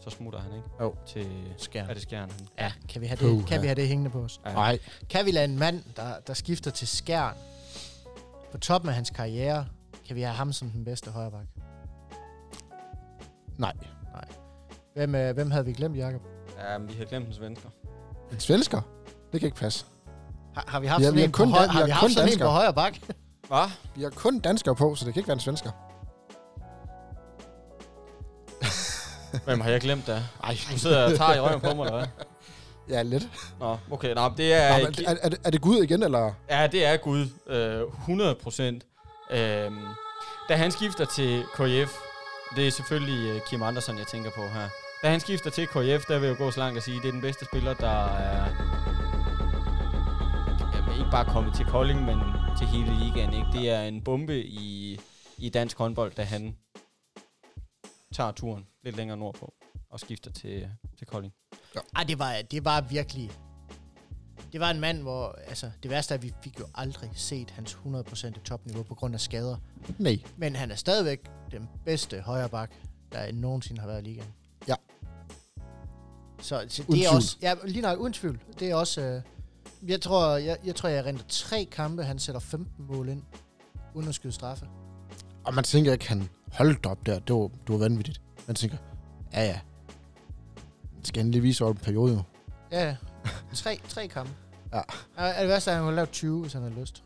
[0.00, 0.68] så så smutter han, ikke?
[0.80, 0.94] Jo.
[1.06, 1.90] Til, Skjern.
[1.90, 2.30] er det skjern?
[2.30, 2.48] Han?
[2.58, 3.60] Ja, kan vi have det, Puh, kan ja.
[3.60, 4.40] vi have det hængende på os?
[4.46, 4.52] Ja.
[4.52, 4.78] Nej.
[5.10, 7.34] Kan vi lade en mand, der, der skifter til skærn,
[8.52, 9.66] på toppen af hans karriere,
[10.06, 11.46] kan vi have ham som den bedste højreback?
[13.58, 13.72] Nej.
[14.94, 16.20] Hvem, øh, hvem havde vi glemt, Jacob?
[16.58, 17.68] Ja, men vi har glemt en svensker.
[18.32, 18.80] En svensker?
[19.32, 19.84] Det kan ikke passe.
[20.54, 21.84] Har, har vi haft Vi har- sådan vi en på kun høj, dan- vi har
[21.84, 22.94] vi kun haft sådan en på højre bak?
[23.48, 23.70] Hvad?
[23.96, 25.70] Vi har kun danskere på, så det kan ikke være en svensker.
[29.44, 30.20] Hvem har jeg glemt der?
[30.42, 30.56] Nej.
[30.72, 32.06] Du sidder og tager i røven på mig, eller hvad?
[32.88, 33.28] Ja, lidt.
[33.60, 34.14] Nå, okay.
[34.14, 34.78] Nå, det er...
[34.78, 36.32] Nå, men er, er, det- er det Gud igen, eller?
[36.50, 37.26] Ja, det er Gud.
[37.46, 38.86] Øh, 100 procent.
[39.30, 39.84] Øhm,
[40.48, 41.96] da han skifter til KF,
[42.56, 44.68] det er selvfølgelig øh, Kim Andersen, jeg tænker på her.
[45.02, 47.02] Da han skifter til KF, der vil jeg jo gå så langt at sige, at
[47.02, 48.46] det er den bedste spiller, der er
[50.74, 52.18] jamen, ikke bare kommet til Kolding, men
[52.58, 53.34] til hele ligaen.
[53.34, 53.46] Ikke?
[53.52, 55.00] Det er en bombe i,
[55.38, 56.56] i dansk håndbold, da han
[58.14, 59.54] tager turen lidt længere nordpå
[59.90, 61.32] og skifter til, til Kolding.
[61.96, 63.30] Ej, det var, det var virkelig...
[64.52, 65.38] Det var en mand, hvor...
[65.48, 68.94] Altså, det værste er, at vi fik jo aldrig set hans 100% i topniveau på
[68.94, 69.56] grund af skader.
[69.98, 70.18] Nej.
[70.36, 72.70] Men han er stadigvæk den bedste højre bak,
[73.12, 74.28] der nogensinde har været i ligaen.
[74.68, 74.74] Ja.
[76.40, 77.36] Så, så det er også...
[77.42, 78.40] Ja, lige nok uden tvivl.
[78.58, 79.00] Det er også...
[79.00, 79.22] Øh,
[79.90, 82.04] jeg tror, jeg, jeg tror, jeg renter tre kampe.
[82.04, 83.22] Han sætter 15 mål ind,
[83.94, 84.66] uden at skyde straffe.
[85.44, 87.18] Og man tænker ikke, han holdt op der.
[87.18, 88.20] Det var, det var vanvittigt.
[88.46, 88.76] Man tænker,
[89.32, 89.60] ja ja.
[91.08, 92.22] Skal han lige vise over en periode jo.
[92.72, 92.96] Ja, ja.
[93.54, 94.32] tre, tre kampe.
[94.72, 94.80] Ja.
[95.16, 97.02] Er, er det værste, at han kunne lave 20, hvis han havde lyst.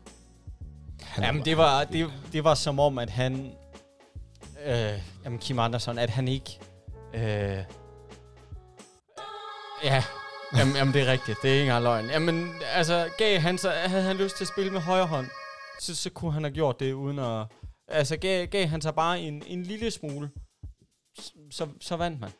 [1.01, 3.51] Han Jamen, det var, det, det var som om, at han...
[4.65, 6.59] Øh, jamen, Kim Andersen, at han ikke...
[7.13, 7.63] Øh,
[9.83, 10.03] ja,
[10.57, 11.37] jamen, jamen, det er rigtigt.
[11.41, 12.09] Det er ikke engang løgn.
[12.09, 15.27] Jamen, altså, gav han så, havde han lyst til at spille med højre hånd,
[15.79, 17.45] så, så kunne han have gjort det uden at...
[17.87, 20.29] Altså, gav, gav han sig bare en, en lille smule,
[21.51, 22.31] så, så vandt man.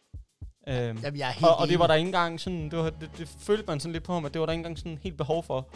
[0.67, 2.89] Øhm, Jamen, jeg er helt og, og det var der ikke engang sådan, det, var,
[2.89, 4.99] det, det følte man sådan lidt på ham, at det var der ikke engang sådan
[5.03, 5.67] helt behov for.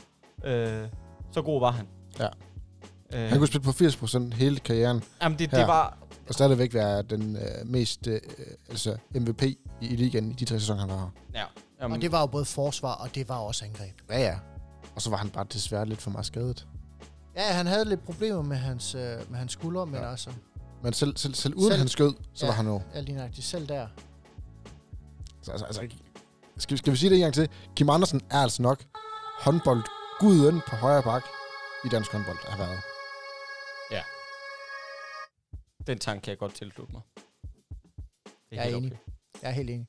[0.45, 0.87] Øh,
[1.31, 1.87] så god var han.
[2.19, 2.27] Ja.
[3.13, 5.57] Øh, Han kunne spille på 80% hele karrieren, Jamen, det, Her.
[5.57, 5.97] det var...
[6.27, 8.19] og stadigvæk være den øh, mest øh,
[8.69, 11.09] altså MVP i, i ligaen i de tre sæsoner, han var her.
[11.39, 11.43] Ja.
[11.81, 13.93] Jamen, Og det var jo både forsvar, og det var også angreb.
[14.09, 14.35] Ja, ja.
[14.95, 16.67] Og så var han bare desværre lidt for meget skadet.
[17.35, 20.11] Ja, han havde lidt problemer med hans, øh, med hans skuldre, men Ja.
[20.11, 20.29] altså,
[20.83, 22.51] Men selv, selv, selv uden Selv- han skød, så Ja.
[22.51, 22.81] var han jo...
[22.93, 23.87] alt lige nøjagtigt selv der.
[25.47, 25.81] Så, altså, altså,
[26.57, 27.49] skal, vi- skal vi sige det en gang til?
[27.75, 28.83] Kim Andersen er altså nok
[29.39, 29.83] håndbold
[30.19, 31.23] guden på højre bak
[31.85, 32.79] i dansk håndbold har været.
[35.87, 37.01] den tanke kan jeg godt tilslutte mig.
[38.25, 38.97] Det Jeg er helt enig.
[39.41, 39.87] Jeg er helt enig.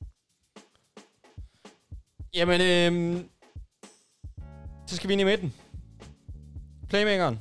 [2.33, 3.29] Jamen, øhm,
[4.87, 5.53] så skal vi ind i midten.
[6.89, 7.39] Playmakeren.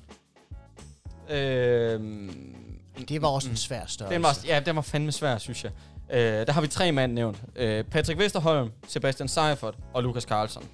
[1.30, 4.14] Øhm, Det var også mm, en svær størrelse.
[4.14, 5.72] Den var, ja, den var fandme svær, synes jeg.
[6.10, 7.42] Øh, der har vi tre mand nævnt.
[7.56, 10.64] Øh, Patrick Vesterholm, Sebastian Seifert og Lukas Carlson.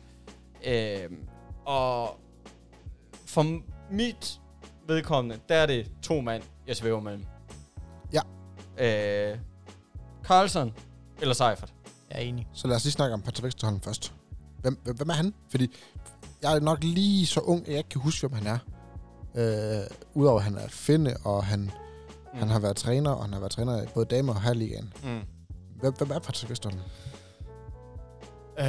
[0.66, 1.10] Øh,
[1.64, 2.20] og
[3.26, 4.40] for mit
[4.88, 7.24] vedkommende, der er det to mand, jeg svæver mellem.
[8.12, 8.20] Ja.
[8.78, 9.38] Øh,
[10.24, 10.72] Carlson
[11.20, 11.74] eller Seifert.
[12.10, 12.48] Jeg er enig.
[12.52, 14.14] Så lad os lige snakke om Patrick Vesterholm først.
[14.60, 15.34] Hvem, hvem, hvem er han?
[15.50, 15.70] Fordi
[16.42, 18.58] jeg er nok lige så ung, at jeg ikke kan huske, hvem han er.
[19.34, 21.70] Øh, Udover at han er finde, og han,
[22.34, 22.40] mm.
[22.40, 24.92] han har været træner, og han har været træner i både damer og herreligaen.
[25.04, 25.20] Mm.
[25.80, 26.80] Hvem, hvem er Patrick Vesterholm?
[28.58, 28.66] Øh,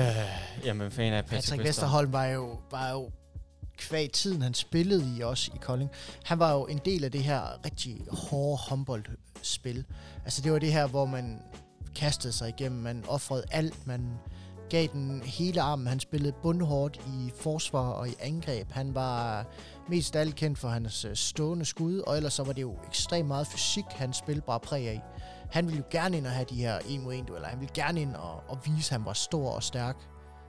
[0.66, 3.10] jamen, fan af Patrick, Patrick Vesterholm var jo, var jo
[3.78, 5.90] kvæg tiden, han spillede i også i Kolding.
[6.24, 9.86] Han var jo en del af det her rigtig hårde håndboldspil.
[10.24, 11.42] Altså det var det her, hvor man
[11.96, 14.10] kastede sig igennem, man offrede alt, man
[14.70, 15.88] gav den hele armen.
[15.88, 18.72] Han spillede bundhårdt i forsvar og i angreb.
[18.72, 19.46] Han var
[19.90, 23.28] mest alt kendt for hans øh, stående skud, og ellers så var det jo ekstremt
[23.28, 25.02] meget fysik, han spil bare præg af.
[25.52, 27.48] Han ville jo gerne ind og have de her en mod en dueller.
[27.48, 29.96] Han ville gerne ind og, og vise, at han var stor og stærk.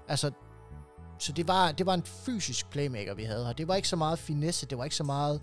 [0.09, 0.31] Altså,
[1.19, 3.53] så det var, det var en fysisk playmaker, vi havde her.
[3.53, 5.41] Det var ikke så meget finesse, det var ikke så meget,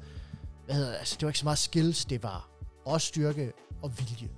[0.66, 2.50] hvad hedder, det, altså, det var ikke så meget skills, det var
[2.86, 3.52] også styrke
[3.82, 4.30] og vilje.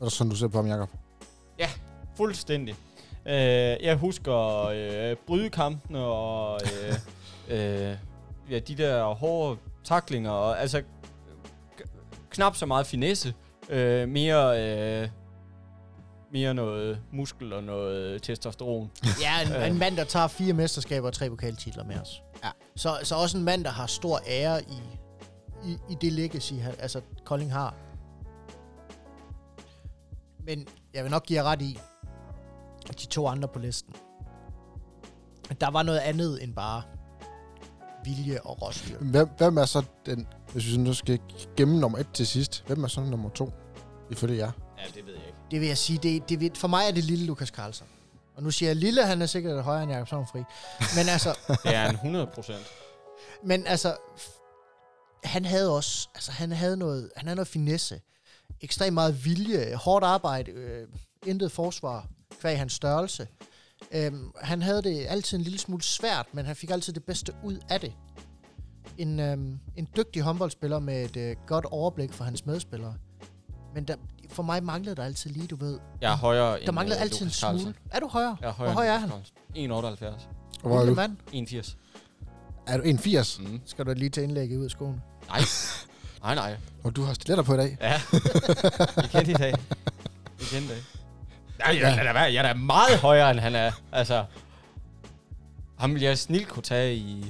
[0.00, 0.88] Er det sådan, du ser på ham, Jacob?
[2.16, 2.76] Fuldstændig.
[3.26, 3.34] Øh,
[3.84, 6.94] jeg husker øh, brydekampene og øh,
[7.48, 7.96] øh,
[8.50, 10.30] ja, de der hårde taklinger.
[10.30, 10.82] Og, altså,
[11.80, 13.34] k- knap så meget finesse.
[13.68, 14.62] Øh, mere,
[15.02, 15.08] øh,
[16.32, 18.90] mere noget muskel og noget testosteron.
[19.20, 22.22] Ja, en, en mand, der tager fire mesterskaber og tre pokaltitler med os.
[22.44, 22.50] Ja.
[22.76, 24.80] Så, så også en mand, der har stor ære i,
[25.64, 27.74] i, i det legacy, han, altså Kolding har.
[30.44, 31.78] Men jeg vil nok give jer ret i,
[32.94, 33.94] de to andre på listen,
[35.60, 36.82] der var noget andet end bare
[38.04, 39.04] vilje og råstyrke.
[39.04, 41.18] Hvem, hvem er så den, hvis vi nu skal
[41.56, 43.52] gemme nummer et til sidst, hvem er så nummer to,
[44.10, 44.50] ifølge jer?
[44.78, 45.38] Ja, det ved jeg ikke.
[45.50, 47.86] Det vil jeg sige, det, det, vil- for mig er det lille Lukas Carlsen.
[48.36, 50.38] Og nu siger jeg lille, han er sikkert højere end Jakob Sovnfri.
[50.96, 52.66] Men altså, Det er en 100 procent.
[53.44, 53.96] men altså,
[55.24, 58.00] han havde også, altså han havde noget, han havde noget finesse.
[58.60, 60.88] Ekstremt meget vilje, hårdt arbejde, øh,
[61.26, 62.06] intet forsvar,
[62.40, 63.28] kvæg hans størrelse.
[63.92, 67.32] Øhm, han havde det altid en lille smule svært, men han fik altid det bedste
[67.44, 67.92] ud af det.
[68.98, 72.94] En, øhm, en dygtig håndboldspiller med et øh, godt overblik for hans medspillere.
[73.74, 73.94] Men der,
[74.30, 75.78] for mig manglede der altid lige, du ved.
[76.00, 77.52] Jeg er højere end Der manglede øh, altid en smule.
[77.52, 77.74] Carlsen.
[77.90, 78.36] Er du højere?
[78.40, 79.10] Jeg er Hvor højere høj er end han?
[79.10, 80.28] Lukas Carlsen.
[80.62, 80.68] 1,78.
[80.68, 81.08] Hvor er Lille du?
[81.32, 81.64] mand.
[81.64, 81.76] 1,80.
[82.66, 83.42] Er du 1,80?
[83.52, 83.60] Mm.
[83.66, 85.00] Skal du lige til indlægget ud af skoene?
[85.28, 85.40] Nej.
[86.22, 86.56] nej, nej.
[86.84, 87.76] Og du har stiletter på i dag.
[87.80, 88.00] Ja.
[89.18, 89.54] Igen i dag.
[90.52, 90.99] Igen i dag.
[91.66, 92.22] Nej, jeg, da være.
[92.22, 93.72] jeg er da meget højere, end han er.
[93.92, 94.24] Altså,
[95.78, 97.20] ham vil jeg snilt kunne tage i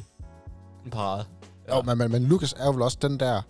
[0.85, 1.25] en parade.
[1.69, 1.77] Ja.
[1.77, 3.43] Jo, men, men, men Lukas er jo vel også den der...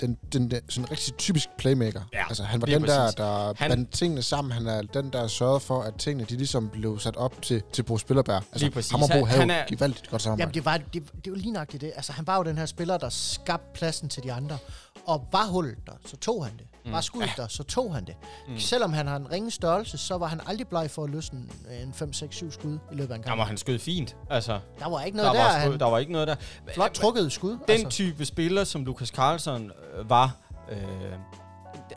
[0.00, 2.00] Den, den der, sådan rigtig typisk playmaker.
[2.12, 3.14] Ja, altså, han var den præcis.
[3.14, 4.52] der, der Han- bandt tingene sammen.
[4.52, 7.82] Han er den, der sørgede for, at tingene de ligesom blev sat op til, til
[7.82, 8.36] Bo Spillerberg.
[8.52, 8.90] Altså, Lige præcis.
[8.90, 10.42] Ham og Bo havde han jo er- gevaldigt godt samarbejde.
[10.42, 11.92] Jamen, det var, det, det var lige nok det.
[11.96, 14.58] Altså, han var jo den her spiller, der skabte pladsen til de andre.
[15.06, 16.66] Og var hullet der, så tog han det.
[16.90, 16.94] Mm.
[16.94, 18.14] Var skuddet der, så tog han det.
[18.48, 18.58] Mm.
[18.58, 21.40] Selvom han har en ringe størrelse, så var han aldrig bleg for at løsne
[21.82, 23.30] en 5, 6, 7 skud i løbet af en kamp.
[23.32, 24.16] Jamen, han skød fint.
[24.30, 25.38] Altså, Der var ikke noget der.
[25.42, 26.34] var, der skud, han, der var ikke noget der.
[26.74, 27.50] flot trukket skud.
[27.50, 27.88] Den altså.
[27.88, 30.36] type spiller, som Lukas Carlsen øh, var,
[30.70, 30.78] øh,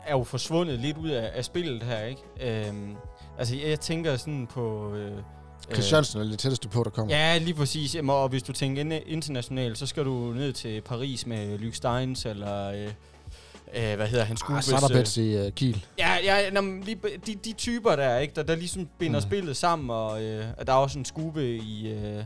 [0.06, 2.22] er jo forsvundet lidt ud af, af spillet her, ikke?
[2.68, 2.74] Øh,
[3.38, 4.94] altså, jeg, jeg tænker sådan på...
[4.94, 5.12] Øh,
[5.72, 7.16] Christiansen er det tætteste på, der kommer.
[7.16, 7.96] Ja, lige præcis.
[8.08, 12.70] Og hvis du tænker internationalt, så skal du ned til Paris med Luke Steins, eller...
[12.70, 12.90] Øh,
[13.76, 14.32] øh, hvad hedder han?
[14.34, 15.86] Ah, Skubes, så er der øh, Betsy uh, Kiel.
[15.98, 19.26] Ja, ja nå, lige, de, de typer der, ikke, der, der ligesom binder mm.
[19.26, 21.92] Spillet sammen, og øh, at der er også en skube i...
[21.92, 22.24] Øh,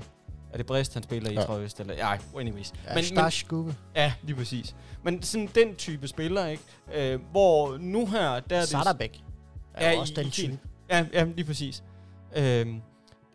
[0.53, 1.43] er det Brest, han spiller i, ja.
[1.43, 1.81] Tror jeg vist?
[1.81, 2.73] Eller, ja, anyways.
[2.89, 3.75] Ja, men, men, skubbe.
[3.97, 4.75] ja, lige præcis.
[5.05, 6.63] Men sådan den type spiller, ikke?
[6.95, 8.69] Øh, hvor nu her, der er det...
[8.69, 9.21] Satterbæk
[9.75, 10.59] er Ja, også i- den i type.
[10.91, 11.83] Ja, ja lige præcis.
[12.37, 12.81] Øhm,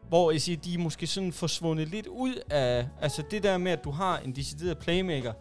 [0.10, 2.88] hvor jeg siger, de er måske sådan forsvundet lidt ud af...
[3.02, 5.34] Altså det der med, at du har en decideret playmaker,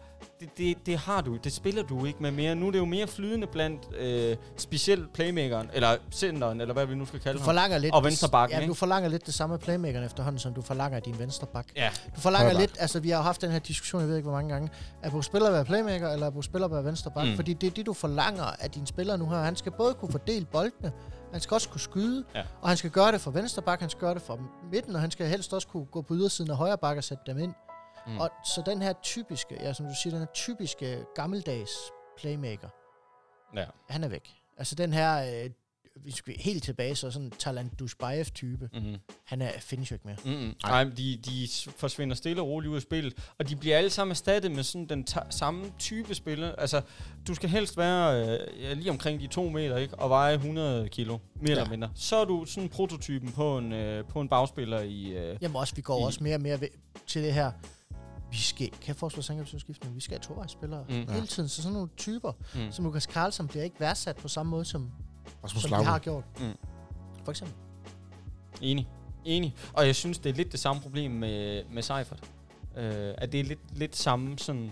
[0.43, 2.55] det, det, det har du, det spiller du ikke med mere.
[2.55, 6.95] Nu er det jo mere flydende blandt øh, specielt playmakeren, eller centeren, eller hvad vi
[6.95, 7.45] nu skal kalde Du ham.
[7.45, 7.93] forlanger lidt...
[7.93, 8.69] Og venstrebacken, Ja, ikke?
[8.69, 11.67] du forlanger lidt det samme playmakeren efterhånden, som du forlanger din venstreback.
[11.75, 14.29] Ja, Du forlanger lidt, altså vi har jo haft den her diskussion, jeg ved ikke
[14.29, 14.69] hvor mange gange,
[15.03, 17.27] er på spiller at være playmaker, eller er på spiller at være venstreback?
[17.29, 17.35] Mm.
[17.35, 19.37] Fordi det er det, du forlanger af din spiller nu her.
[19.37, 20.91] Han skal både kunne fordele boldene,
[21.31, 22.41] han skal også kunne skyde, Ja.
[22.61, 24.37] og han skal gøre det fra venstreback, han skal gøre det fra
[24.71, 27.23] midten, og han skal helst også kunne gå på ydersiden af højre bakke og sætte
[27.27, 27.53] dem ind.
[28.07, 28.17] Mm.
[28.19, 31.71] Og så den her typiske, ja som du siger, den her typiske gammeldags
[32.17, 32.69] playmaker,
[33.55, 33.65] ja.
[33.89, 34.29] han er væk.
[34.57, 35.49] Altså den her, øh,
[36.05, 38.95] vi skal helt tilbage, så sådan Talant Dusbayev-type, Mm-hmm.
[39.25, 40.17] han er, findes jo ikke mere.
[40.25, 40.55] Mm-hmm.
[40.63, 41.47] Nej, de, de
[41.77, 44.85] forsvinder stille og roligt ud af spillet, og de bliver alle sammen erstattet med sådan
[44.89, 46.55] den ta- samme type spiller.
[46.55, 46.81] Altså,
[47.27, 48.27] du skal helst være
[48.59, 49.95] øh, lige omkring de to meter, ikke?
[49.95, 51.51] Og veje 100 kilo, mere ja.
[51.51, 51.91] eller mindre.
[51.95, 55.03] Så er du sådan prototypen på en, øh, på en bagspiller i...
[55.05, 56.67] Øh, Jamen også, vi går I- også mere og mere ved,
[57.07, 57.51] til det her.
[58.33, 61.13] Vi skal, kan forsvarsangrebsudskiftning, vi skal have tovejsspillere Mm.
[61.13, 61.49] hele tiden.
[61.49, 62.71] Så sådan nogle typer, mm.
[62.71, 64.91] som Lukas Carlsen, bliver ikke værdsat på samme måde, som,
[65.43, 66.23] Rasmus som de har gjort.
[66.39, 66.53] Mm.
[67.23, 67.55] For eksempel.
[68.61, 68.87] Enig.
[69.25, 69.55] Enig.
[69.73, 72.23] Og jeg synes, det er lidt det samme problem med, med Seifert.
[72.77, 74.71] Øh, at det er lidt, lidt samme sådan...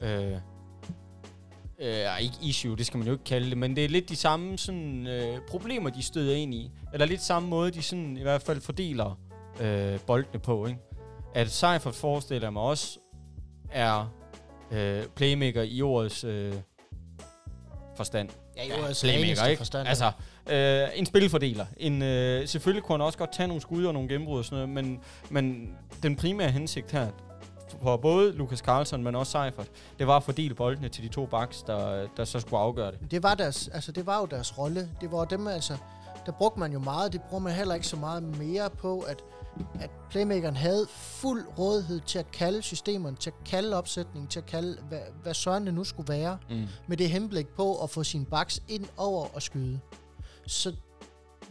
[0.00, 0.32] Øh,
[1.78, 4.16] øh, ikke issue, det skal man jo ikke kalde det, men det er lidt de
[4.16, 6.70] samme sådan, øh, problemer, de støder ind i.
[6.92, 9.18] Eller lidt samme måde, de sådan i hvert fald fordeler
[9.60, 10.66] øh, boldene på.
[10.66, 10.80] Ikke?
[11.34, 12.98] At Seifert forestiller mig også
[13.72, 14.12] er
[14.70, 16.54] øh, playmaker i ordets øh,
[17.96, 18.28] forstand.
[18.56, 19.58] Ja, jo, altså playmaker, eneste ikke?
[19.60, 19.88] forstand.
[19.88, 20.12] Altså,
[20.50, 21.66] øh, en spilfordeler.
[21.76, 24.68] En, øh, selvfølgelig kunne han også godt tage nogle skud og nogle gennembrud og sådan
[24.68, 25.00] noget, men,
[25.30, 27.08] men den primære hensigt her,
[27.82, 29.66] for både Lukas Carlsen, men også Seifert,
[29.98, 33.10] det var at fordele boldene til de to backs, der, der så skulle afgøre det.
[33.10, 34.88] det var, deres, altså, det var jo deres rolle.
[35.00, 35.76] Det var dem, altså,
[36.26, 37.12] der brugte man jo meget.
[37.12, 39.24] Det bruger man heller ikke så meget mere på, at,
[39.80, 44.46] at playmakeren havde fuld rådighed til at kalde systemerne, til at kalde opsætningen, til at
[44.46, 46.38] kalde, hvad, hvad søren det nu skulle være.
[46.50, 46.66] Mm.
[46.88, 49.80] med det henblik på at få sin baks ind over og skyde.
[50.46, 50.74] Så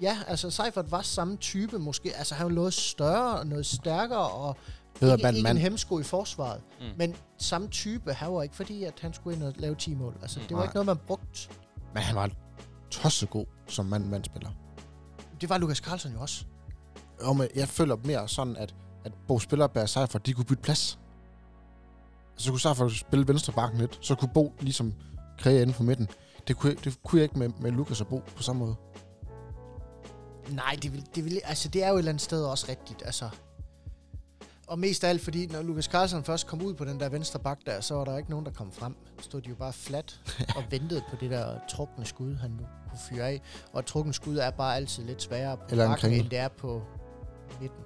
[0.01, 2.15] ja, altså Seifert var samme type måske.
[2.15, 4.57] Altså han var noget større og noget stærkere og
[4.99, 6.61] Bedre ikke, ikke en hemsko i forsvaret.
[6.79, 6.85] Mm.
[6.85, 6.91] Mm.
[6.97, 10.17] Men samme type, han var ikke fordi, at han skulle ind og lave 10 mål.
[10.21, 10.45] Altså Mm.
[10.45, 10.65] det var Nej.
[10.65, 11.49] ikke noget, man brugte.
[11.93, 12.29] Men han var
[12.91, 14.49] tossegod som mand-mand-spiller.
[15.41, 16.45] Det var Lukas Carlsen jo også.
[17.22, 18.76] Og med, jeg føler mere sådan, at,
[19.06, 20.99] at Bo Spillerberg Seifert, de kunne bytte plads.
[22.35, 24.94] Så kunne Seifert spille venstre bakken lidt, så kunne Bo ligesom
[25.39, 26.07] kræge inden for midten.
[26.48, 28.76] Det kunne, jeg- det kunne jeg ikke med, med Lukas og Bo på samme måde.
[30.49, 33.03] Nej, det, vil, det, vil, altså, det er jo et eller andet sted også rigtigt.
[33.06, 33.30] Altså.
[34.68, 37.39] og mest af alt, fordi når Lukas Carlsen først kom ud på den der venstre
[37.39, 38.95] bak der, så var der ikke nogen, der kom frem.
[39.22, 40.19] Stod de jo bare flat
[40.56, 43.41] og ventede på det der trukne skud, han nu kunne fyre af.
[43.73, 46.39] Og et trukne skud er bare altid lidt sværere på Eller en bakken, end det
[46.39, 46.81] er på
[47.61, 47.83] midten.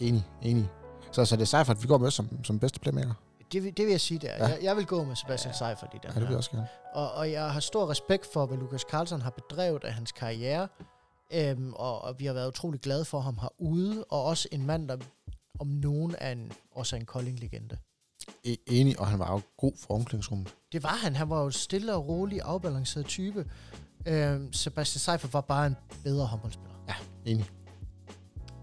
[0.00, 0.68] Enig, enig.
[1.12, 3.14] Så, så det er Seifert, vi går med som, som bedste playmaker.
[3.52, 4.28] Det, vil- det vil jeg sige der.
[4.36, 4.46] Ja.
[4.46, 4.46] Ja.
[4.54, 5.58] Jeg, jeg vil gå med Sebastian ja.
[5.58, 6.66] Seifert i den Ja, det vil jeg også gerne.
[6.94, 10.68] Og, og jeg har stor respekt for, hvad Lukas Carlsen har bedrevet af hans karriere.
[11.32, 14.04] Øhm, og, og vi har været utrolig glade for ham herude.
[14.04, 14.96] Og også en mand, der
[15.60, 17.76] om nogen er en, også er en Kolding-legende.
[18.46, 20.54] E- enig, og han var jo god for omklædningsrummet.
[20.72, 21.16] Det var han.
[21.16, 23.50] Han var jo stille og rolig, afbalanceret type.
[24.06, 26.74] Øhm, Sebastian Seifert var bare en bedre håndboldspiller.
[27.24, 27.50] Enig.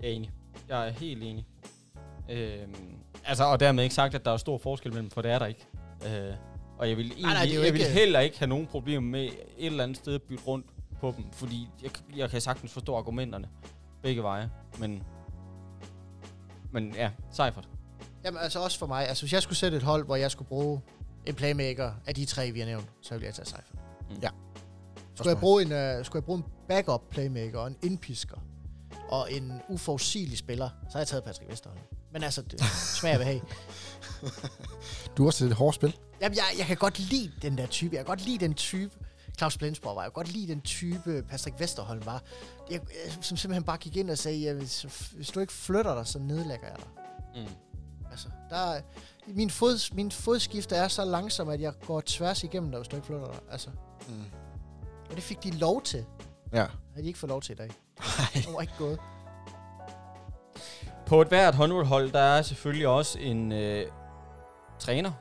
[0.01, 0.31] Jeg er enig.
[0.69, 1.45] Jeg er helt enig.
[2.29, 2.75] Øhm,
[3.25, 5.45] altså, og dermed ikke sagt, at der er stor forskel mellem, for det er der
[5.45, 5.67] ikke.
[6.05, 6.33] Øh,
[6.77, 9.23] og jeg vil, egentlig, nej, jo jeg vil ikke- heller ikke have nogen problemer med
[9.25, 10.65] et eller andet sted at bytte rundt
[10.99, 13.49] på dem, fordi jeg, jeg kan sagtens forstå argumenterne
[14.01, 14.49] begge veje,
[14.79, 15.03] men
[16.71, 17.69] men ja, Seifert.
[18.25, 19.07] Jamen altså også for mig.
[19.07, 20.81] Altså hvis jeg skulle sætte et hold, hvor jeg skulle bruge
[21.25, 23.73] en playmaker af de tre, vi har nævnt, så ville jeg tage Seifert.
[25.15, 28.37] Skulle jeg, bruge en, uh, skulle jeg bruge en backup playmaker og en indpisker
[29.09, 31.81] og en uforudsigelig spiller, så har jeg taget Patrick Vesterholm.
[32.13, 32.61] Men altså, det
[32.99, 33.41] smager behag.
[35.17, 35.97] Du har også til et hårdt spil.
[36.21, 37.95] Jamen, jeg, jeg kan godt lide den der type.
[37.95, 38.91] Jeg kan godt lide den type.
[39.37, 40.01] Claus Blensborg var.
[40.01, 42.23] Jeg kan godt lide den type, Patrick Vesterholm var.
[42.71, 44.81] Jeg, jeg, som simpelthen bare gik ind og sagde, ja, hvis,
[45.15, 46.87] hvis du ikke flytter dig, så nedlægger jeg dig.
[47.43, 47.51] Mm.
[48.11, 48.81] Altså, der er,
[49.27, 52.95] min, fod, min fodskifte er så langsom, at jeg går tværs igennem dig, hvis du
[52.95, 53.39] ikke flytter dig.
[53.51, 53.69] Altså,
[54.07, 54.23] Mm.
[55.09, 56.05] og det fik de lov til.
[56.53, 56.61] Ja.
[56.61, 57.69] Det har de ikke fået lov til i dag.
[57.99, 58.27] Nej.
[58.33, 58.99] Det var ikke gået.
[61.05, 63.85] På et hvert håndboldhold, der er selvfølgelig også en øh,
[64.79, 65.11] træner,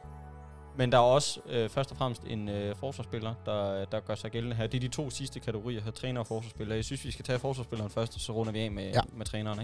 [0.76, 4.30] men der er også øh, først og fremmest en øh, forsvarsspiller, der, der gør sig
[4.30, 4.66] gældende her.
[4.66, 6.74] Det er de to sidste kategorier her, træner og forsvarsspiller.
[6.74, 8.90] Jeg synes, vi skal tage forsvarsspilleren først, og så runder vi af med, Ja.
[8.94, 9.00] ja.
[9.12, 9.60] med træneren.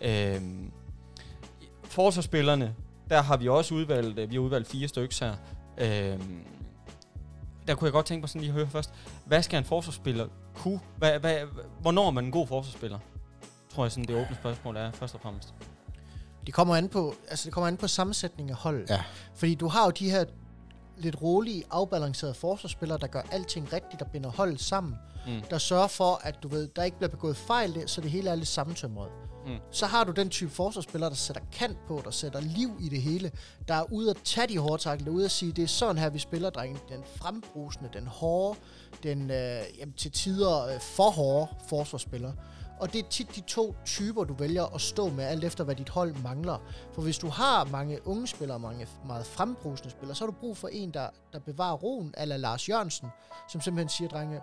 [0.00, 0.36] Ikke?
[0.36, 0.72] Øhm,
[1.84, 2.74] forsvarsspillerne,
[3.10, 5.34] der har vi også udvalgt, øh, vi har udvalgt fire stykker her.
[6.12, 6.44] Øhm,
[7.68, 8.90] der kunne jeg godt tænke mig sådan lige at høre først,
[9.24, 10.80] hvad skal en forsvarsspiller kunne?
[10.96, 11.36] Hvad, hvad,
[11.80, 12.98] hvornår er man en god forsvarsspiller?
[13.74, 15.54] Tror jeg sådan, det åbne spørgsmål er, først og fremmest.
[16.46, 18.90] Det kommer an på, altså det kommer an på sammensætningen af holdet.
[18.90, 19.02] Ja.
[19.34, 20.24] Fordi du har jo de her
[20.96, 24.94] lidt rolige, afbalancerede forsvarsspillere, der gør alting rigtigt, der binder holdet sammen.
[25.26, 25.40] Mm.
[25.50, 28.34] Der sørger for, at du ved, der ikke bliver begået fejl, så det hele er
[28.34, 29.08] lidt sammentømret.
[29.48, 29.58] Mm.
[29.70, 33.02] Så har du den type forsvarsspillere, der sætter kant på, der sætter liv i det
[33.02, 33.32] hele,
[33.68, 35.68] der er ude at tage de hårde takler, der er ude at sige, det er
[35.68, 36.80] sådan her, vi spiller, drenge.
[36.88, 38.58] Den frembrusende, den hårde,
[39.02, 42.32] den øh, jamen, til tider øh, for hårde forsvarsspiller.
[42.80, 45.74] Og det er tit de to typer, du vælger at stå med, alt efter hvad
[45.74, 46.58] dit hold mangler.
[46.94, 50.56] For hvis du har mange unge spillere, mange meget frembrusende spillere, så har du brug
[50.56, 53.08] for en, der, der bevarer roen, eller Lars Jørgensen,
[53.48, 54.40] som simpelthen siger, drenge,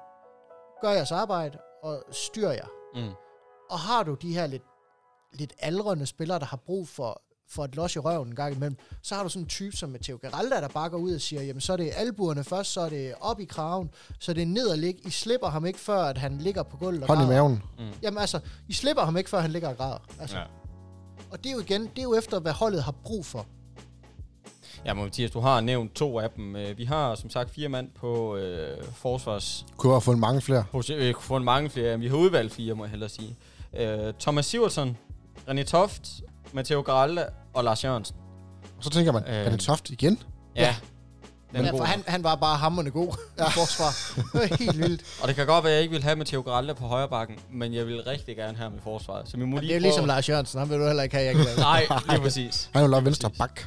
[0.81, 2.67] gør jeres arbejde, og styr jer.
[2.95, 3.11] Mm.
[3.69, 4.63] Og har du de her lidt,
[5.39, 8.77] lidt aldrende spillere, der har brug for, for et los i røven en gang imellem,
[9.01, 11.41] så har du sådan en type som Matteo Geralda, der bare går ud og siger,
[11.41, 13.89] jamen så er det albuerne først, så er det op i kraven,
[14.19, 15.01] så er det ned og ligge.
[15.05, 17.35] I slipper ham ikke, før at han ligger på gulvet og Hånd i græder.
[17.43, 17.63] maven.
[17.79, 17.85] Mm.
[18.03, 19.97] Jamen altså, I slipper ham ikke, før han ligger og græder.
[20.19, 20.37] Altså.
[20.37, 20.43] Ja.
[21.31, 23.45] Og det er jo igen, det er jo efter, hvad holdet har brug for.
[24.85, 26.55] Ja, men Mathias, du har nævnt to af dem.
[26.55, 29.65] Øh, Vi har som sagt fire mand på øh, forsvars...
[29.77, 30.65] Kunne have fundet mange flere.
[30.87, 31.99] Vi kunne få en mange flere.
[31.99, 33.35] Vi har udvalgt fire, må jeg hellere sige.
[33.77, 34.97] Øh, Thomas Sivertsen,
[35.49, 36.01] René Toft,
[36.53, 38.15] Matteo Garalda og Lars Jørgensen.
[38.77, 39.33] Og så tænker man, Øh.
[39.35, 40.23] er det toft igen?
[40.55, 40.61] Ja.
[40.61, 40.75] Ja.
[41.51, 41.79] Den Men god.
[41.79, 43.47] for han, han var bare hammerende god ja.
[43.47, 43.91] i forsvar.
[44.15, 45.01] Det var helt vildt.
[45.21, 47.35] Og det kan godt være, at jeg ikke vil have Matteo Garalda på højre bakken,
[47.51, 49.29] men jeg vil rigtig gerne have ham i forsvaret.
[49.29, 51.03] Så vi må lige det er jo prøve- ligesom Lars Jørgensen, han vil du heller
[51.03, 51.57] ikke have, jeg kan lave.
[51.69, 52.69] Nej, lige præcis.
[52.73, 53.61] Han er jo lavet venstre bak.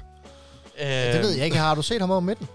[0.80, 1.56] Øh, Det ved jeg ikke.
[1.56, 2.48] Har du set ham over midten?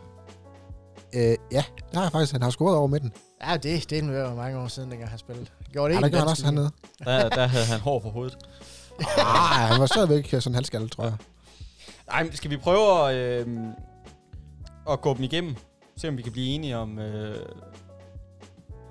[1.14, 1.64] Øh, ja, det
[1.94, 2.32] har jeg faktisk.
[2.32, 3.12] Han har scoret over midten.
[3.48, 5.46] Ja, det, det er jo mange år siden, dengang han spillede.
[5.72, 6.72] Gjorde det Har ikke der gjort han også hernede?
[7.06, 8.38] Der, der havde han hår på hovedet.
[9.18, 11.14] Ah, han var stadigvæk sådan halvskalle, tror jeg.
[12.08, 13.58] Nej, skal vi prøve at, øh,
[14.90, 15.56] at gå dem igennem?
[15.98, 17.46] Se om vi kan blive enige om, øh,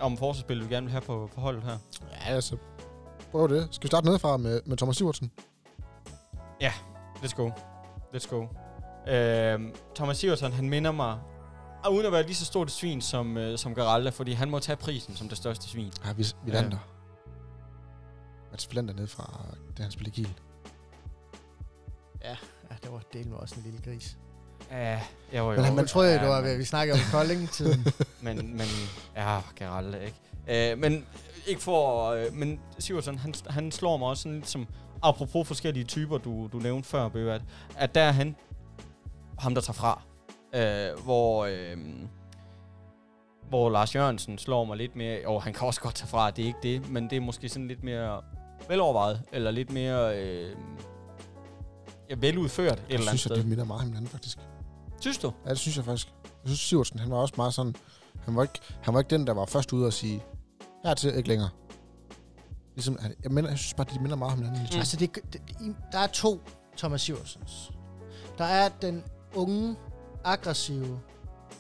[0.01, 1.79] om forsvarsspillet, vi gerne vil have på, på holdet her.
[2.27, 2.57] Ja, altså.
[3.31, 3.69] Prøv det.
[3.71, 5.31] Skal vi starte nedefra med, med Thomas Sivertsen?
[7.25, 7.51] Let's go.
[8.15, 8.47] Let's go.
[9.13, 9.61] Øh,
[9.95, 11.19] Thomas Siversen, han minder mig,
[11.85, 14.51] og uden at være lige så stort et svin som, øh, som Garalda, fordi han
[14.51, 15.93] må tage prisen som det største svin.
[16.07, 16.61] Ja, vi, vi Ja.
[16.61, 16.79] lander.
[18.53, 19.47] Mats Flander ned fra,
[19.79, 20.35] da han spillede Kiel.
[22.25, 22.37] Ja,
[22.83, 24.19] det var del med også en lille gris.
[24.71, 25.01] Ja,
[25.33, 25.57] jeg var jo...
[25.57, 27.87] Men han- Man troede, ja, det var, men- vi snakkede om Kolding-tiden.
[28.25, 28.67] Men, men
[29.17, 30.73] ja, Geralda, ikke?
[30.73, 31.07] Øh, men
[31.47, 32.11] ikke for...
[32.11, 34.67] Øh, men Siversen, han, han slår mig også sådan lidt som...
[35.03, 37.43] Apropos forskellige typer, du, du nævnte før, Bøvat,
[37.77, 38.37] at der er han
[39.39, 40.03] ham, der tager fra.
[40.55, 41.45] Øh, hvor...
[41.45, 41.77] Øh,
[43.49, 45.27] hvor Lars Jørgensen slår mig lidt mere...
[45.27, 47.49] Og han kan også godt tage fra, det er ikke det, men det er måske
[47.49, 48.23] sådan lidt mere
[48.69, 50.19] velovervejet, eller lidt mere...
[50.19, 50.57] Øh,
[52.11, 53.37] ja, veludført et Jeg eller andet synes, at sted.
[53.37, 54.39] det minder meget om hinanden, faktisk.
[55.01, 55.33] Synes du?
[55.45, 56.09] Ja, det synes jeg faktisk.
[56.25, 57.75] Jeg synes, Sivertsen, han var også meget sådan...
[58.25, 60.23] Han var ikke, han var ikke den, der var først ude og sige,
[60.85, 61.49] hertil ikke længere.
[62.75, 64.69] Ligesom, jeg, mener, jeg synes bare, de minder meget om hinanden.
[64.73, 64.79] Mm.
[64.79, 65.19] Altså, det,
[65.93, 66.41] der er to
[66.77, 67.71] Thomas Siversens.
[68.39, 69.77] Der er den unge,
[70.25, 71.01] aggressive,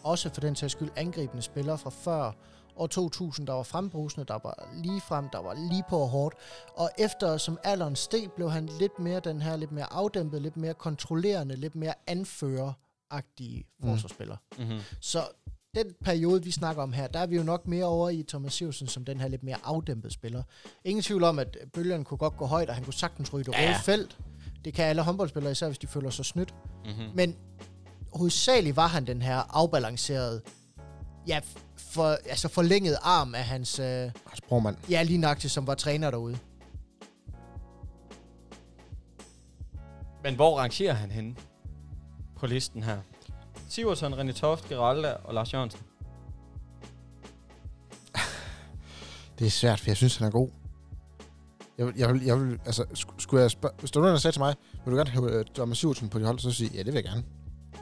[0.05, 2.33] også for den sags skyld angribende spiller fra før
[2.77, 6.35] år 2000, der var frembrusende, der var lige frem, der var lige på og hårdt.
[6.77, 10.57] Og efter som alderen steg, blev han lidt mere den her, lidt mere afdæmpet, lidt
[10.57, 13.89] mere kontrollerende, lidt mere anføreragtige Mm.
[13.89, 14.37] forsvarsspiller.
[14.59, 14.79] Mm-hmm.
[15.01, 15.23] Så
[15.75, 18.53] den periode, vi snakker om her, der er vi jo nok mere over i Thomas
[18.55, 20.43] Siversen som den her lidt mere afdæmpede spiller.
[20.85, 23.53] Ingen tvivl om, at bølgerne kunne godt gå højt, og han kunne sagtens ryge det
[23.53, 23.67] Ja.
[23.69, 24.19] røde felt.
[24.65, 26.55] Det kan alle håndboldspillere, især hvis de føler sig snydt.
[26.85, 27.09] Mm-hmm.
[27.15, 27.37] Men
[28.13, 30.43] hovedsageligt var han den her afbalancerede,
[31.27, 31.41] ja,
[31.77, 34.77] for, altså forlænget arm af hans, øh, Hans brormand.
[34.91, 36.39] ja, lige nøjagtigt, som var træner derude.
[40.23, 41.37] Men hvor rangerer han henne
[42.37, 42.99] på listen her?
[43.69, 45.81] Siversen, René Toft, Geralda og Lars Jørgensen.
[49.39, 50.49] Det er svært, for jeg synes, han er god.
[51.79, 54.15] Jeg vil, jeg vil, jeg vil altså, sk- skulle jeg spørge, hvis der var nogen,
[54.15, 54.55] der sagde til mig,
[54.85, 56.95] vil du gerne have uh, Thomas Sivertsen på dit hold, så sige, ja, det vil
[56.95, 57.23] jeg gerne.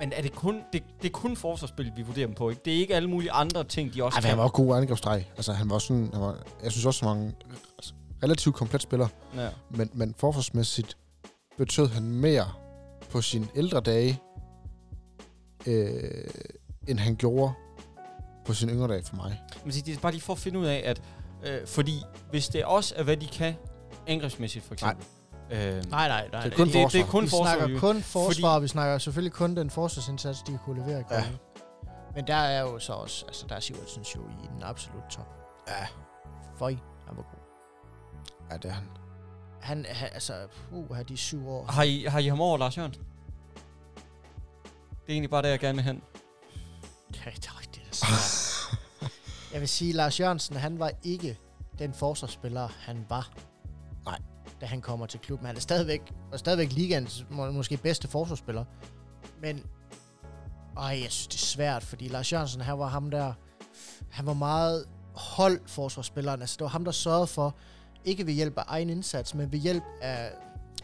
[0.00, 2.62] Men er det kun, det, det er kun forsvarsspil, vi vurderer dem på, ikke?
[2.64, 4.28] Det er ikke alle mulige andre ting, de også Ej, kan.
[4.28, 5.24] han var også god angrebsstreg.
[5.36, 7.34] Altså, han var sådan, han var, jeg synes også, han var en
[7.78, 9.48] altså, relativt komplet spiller, Ja.
[9.70, 10.96] men, men forsvarsmæssigt
[11.58, 12.44] betød han mere
[13.10, 14.20] på sine ældre dage,
[15.66, 16.00] øh,
[16.88, 17.52] end han gjorde
[18.46, 19.40] på sine yngre dage for mig.
[19.64, 21.02] Men det er bare lige for at finde ud af, at
[21.46, 23.54] øh, fordi hvis det også er, hvad de kan
[24.06, 25.06] angrebsmæssigt, for eksempel.
[25.50, 26.42] Øh, Nej, nej, nej.
[26.42, 27.06] Det er kun det, det er forsvar.
[27.10, 27.56] kun vi forsvar.
[27.56, 31.04] snakker kun forsvar, Fordi- vi snakker selvfølgelig kun den forsvarsindsats, de kunne levere.
[31.10, 31.16] Ja.
[31.16, 31.24] Ja.
[32.14, 35.26] Men der er jo så også, altså der er Sivertsens jo i den absolut top.
[35.68, 35.86] Ja.
[36.58, 36.70] Føj,
[37.06, 37.40] han var god.
[38.50, 38.84] Ja, det er han.
[39.60, 40.34] Han, han altså,
[40.72, 41.64] uh, har de syv år.
[41.66, 43.04] Har I, har I ham over Lars Jørgensen?
[44.90, 46.02] Det er egentlig bare det, jeg gerne vil hen.
[47.26, 48.06] Ja, det er rigtigt, er.
[49.52, 51.38] Jeg vil sige, Lars Jørgensen, han var ikke
[51.78, 53.30] den forsvarsspiller, han var.
[54.60, 55.46] Da han kommer til klubben.
[55.46, 58.64] Han er stadigvæk, og stadigvæk ligands må, måske bedste forsvarsspiller.
[59.40, 59.64] Men,
[60.76, 63.32] ej, jeg synes, det er svært, fordi Lars Jørgensen, han var ham der,
[64.10, 64.84] han var meget
[65.14, 66.40] hold forsvarsspilleren.
[66.40, 67.54] Altså, det var ham, der sørgede for,
[68.04, 70.32] ikke ved hjælp af egen indsats, men ved hjælp af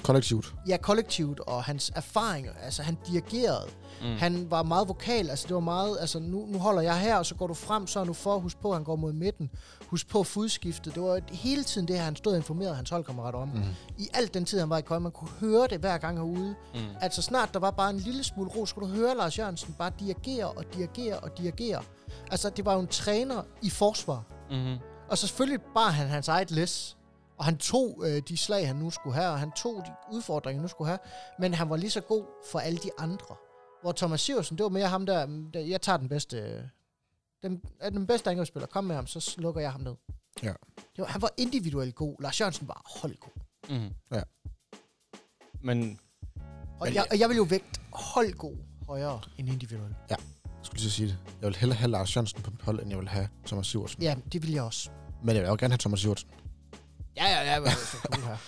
[0.02, 0.54] Kollektivt.
[0.68, 2.48] ja, kollektivt og hans erfaring.
[2.62, 3.66] Altså, han dirigerede.
[4.00, 4.06] Mm.
[4.06, 4.16] Mm.
[4.16, 7.26] Han var meget vokal, altså det var meget, altså nu, nu holder jeg her, og
[7.26, 9.50] så går du frem, så er du for, husk på, at han går mod midten,
[9.86, 10.94] husk på fodskiftet.
[10.94, 13.48] Det var hele tiden det her, han stod og informerede hans holdkammerater om.
[13.48, 13.54] Mm.
[13.54, 13.64] Mm.
[13.98, 16.54] I alt den tid, han var i Kolding, man kunne høre det hver gang herude.
[16.74, 16.80] Mm.
[17.00, 19.92] Altså snart der var bare en lille smule ro, skulle du høre Lars Jørgensen bare
[20.00, 21.82] dirigere og dirigere og dirigere.
[22.30, 24.22] Altså det var jo en træner i forsvar.
[24.50, 24.76] Mm-hmm.
[25.08, 26.96] Og så selvfølgelig bare han hans eget læs.
[27.38, 30.58] Og han tog øh, de slag, han nu skulle have, og han tog de udfordringer,
[30.58, 30.98] han nu skulle have.
[31.38, 33.34] Men han var lige så god for alle de andre.
[33.82, 36.62] Hvor Thomas Siversen, det var mere ham der, mm, der jeg tager den bedste, øh,
[37.42, 39.94] den, er den bedste angrebsspiller, kom med ham, så lukker jeg ham ned.
[40.42, 40.52] Ja.
[40.76, 42.16] Det var, han var individuelt god.
[42.22, 43.32] Lars Jørgensen var holdgod.
[43.68, 43.94] Mm-hmm.
[44.12, 44.22] Ja.
[45.60, 45.98] Men
[46.80, 48.56] Og, Men jeg, og jeg vil jo vægte holdgod
[48.86, 49.94] højere end individuel.
[50.10, 50.18] Jeg
[50.62, 51.18] skulle lige så sige det.
[51.40, 54.02] Jeg vil hellere have Lars Jørgensen på mit hold, end jeg vil have Thomas Sivertsen.
[54.02, 54.90] Ja, det vil jeg også.
[55.24, 56.28] Men jeg vil også gerne have Thomas Sivertsen.
[57.16, 57.60] Ja, ja, ja.
[57.60, 58.38] Men, så kunne, vi have,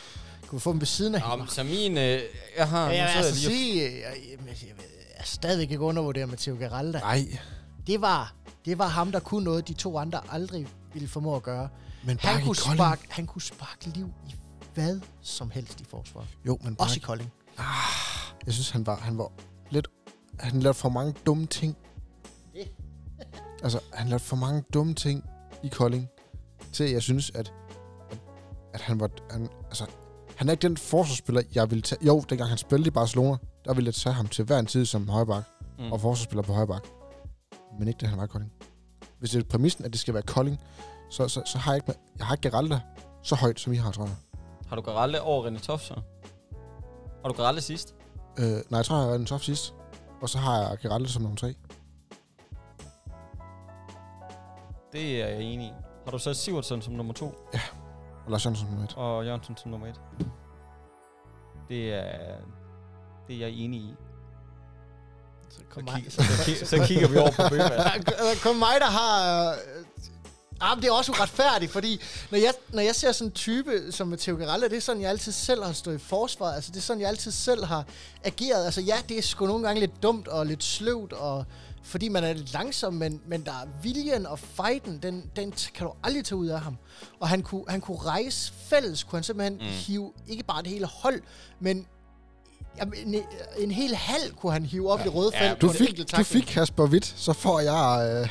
[0.47, 1.99] kunne få dem ved siden af Nå, men så min...
[1.99, 2.21] Øh,
[2.57, 2.91] jeg har...
[2.91, 4.85] Ja, jeg vil altså jeg lige og- sige, jeg, jeg, jeg, jeg, jeg
[5.17, 6.99] er stadigvæk ikke undervurdere Matteo Geralda.
[6.99, 7.39] Nej,
[7.87, 8.35] Det var,
[8.65, 11.69] det var ham, der kunne noget, de to andre aldrig ville formå at gøre.
[12.05, 12.77] men Han kunne, Kolding.
[12.79, 14.35] sparke, han kunne sparke liv i
[14.75, 16.27] hvad som helst i forsvar.
[16.47, 17.31] Jo, men bare Også i Kolding.
[18.47, 19.33] Jeg synes, han var, han var
[19.71, 19.89] lidt...
[20.41, 21.77] Han lavede for mange dumme ting.
[22.55, 22.69] Det.
[23.63, 25.25] altså, han lavede for mange dumme ting
[25.63, 26.09] i Kolding,
[26.73, 27.53] til jeg synes, at,
[28.75, 29.11] at, han var...
[29.31, 29.87] Han, altså,
[30.37, 32.07] han er ikke den forsvarsspiller, jeg ville tage...
[32.07, 34.87] Jo, dengang han spillede i Barcelona, der ville jeg tage ham til hver en tid
[34.87, 35.43] som højbak
[35.81, 35.93] Mm.
[35.93, 36.83] og forsvarsspiller på højbak.
[37.79, 38.53] Men ikke det, han var i Kolding.
[39.19, 40.59] Hvis det er præmissen, at det skal være Kolding,
[41.11, 41.85] så, så, så har jeg ikke...
[41.87, 42.81] med- Jeg har ikke Geralda
[43.23, 44.15] så højt, som I har, tror jeg.
[44.69, 45.95] Har du Geralde over René Toft, så?
[47.23, 47.95] Har du Geralde sidst?
[48.39, 49.75] Øh, nej, jeg tror, jeg har en top sidst.
[50.23, 51.55] Og så har jeg Geralda som nummer tre.
[54.93, 55.73] Det er jeg enig i.
[56.05, 57.35] Har du så Sivertsen som nummer to,
[58.29, 58.97] Og Lars Jørgensen som nummer et.
[58.97, 60.01] og Jørgensen som nummer et?
[61.69, 62.37] Det er...
[63.29, 63.95] Det er jeg enig i.
[65.51, 68.41] Så Så, kom kig, så, så, kig, så kigger vi over på Bøgvald.
[68.47, 69.51] Kun mig, der har...
[69.51, 69.57] Øh,
[70.61, 72.01] ah, men det er også uretfærdigt, fordi
[72.31, 75.11] når jeg, når jeg ser sådan en type som Matteo Geralda, det er sådan, jeg
[75.11, 76.53] altid selv har stået i forsvar.
[76.53, 77.85] Altså, det er sådan, jeg altid selv har
[78.25, 78.65] ageret.
[78.65, 81.45] Altså, ja, det er sgu nogle gange lidt dumt og lidt sløvt, og
[81.83, 85.87] fordi man er lidt langsom, men, men der er viljen og fighten, den, den kan
[85.87, 86.77] du aldrig tage ud af ham.
[87.21, 89.65] Og han kunne, han kunne rejse fælles, kunne han simpelthen Mm.
[89.87, 91.21] hive ikke bare det hele hold,
[91.61, 91.87] men
[92.79, 93.23] Jamen, en,
[93.59, 95.05] en hel halv kunne han hive op ja.
[95.05, 98.11] i røde felt Ja, Du fik, du fik Kasper Witt, så får jeg...
[98.23, 98.29] Øh,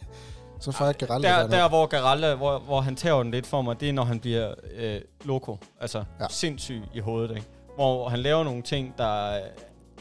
[0.64, 1.56] så får jeg Geraldo Der, dernede.
[1.56, 4.20] der hvor Garalla, hvor, hvor han tager den lidt for mig, det er, når han
[4.20, 5.58] bliver øh, loco.
[5.80, 6.26] Altså Ja.
[6.30, 7.48] sindssyg i hovedet, ikke?
[7.74, 9.40] Hvor han laver nogle ting, der er,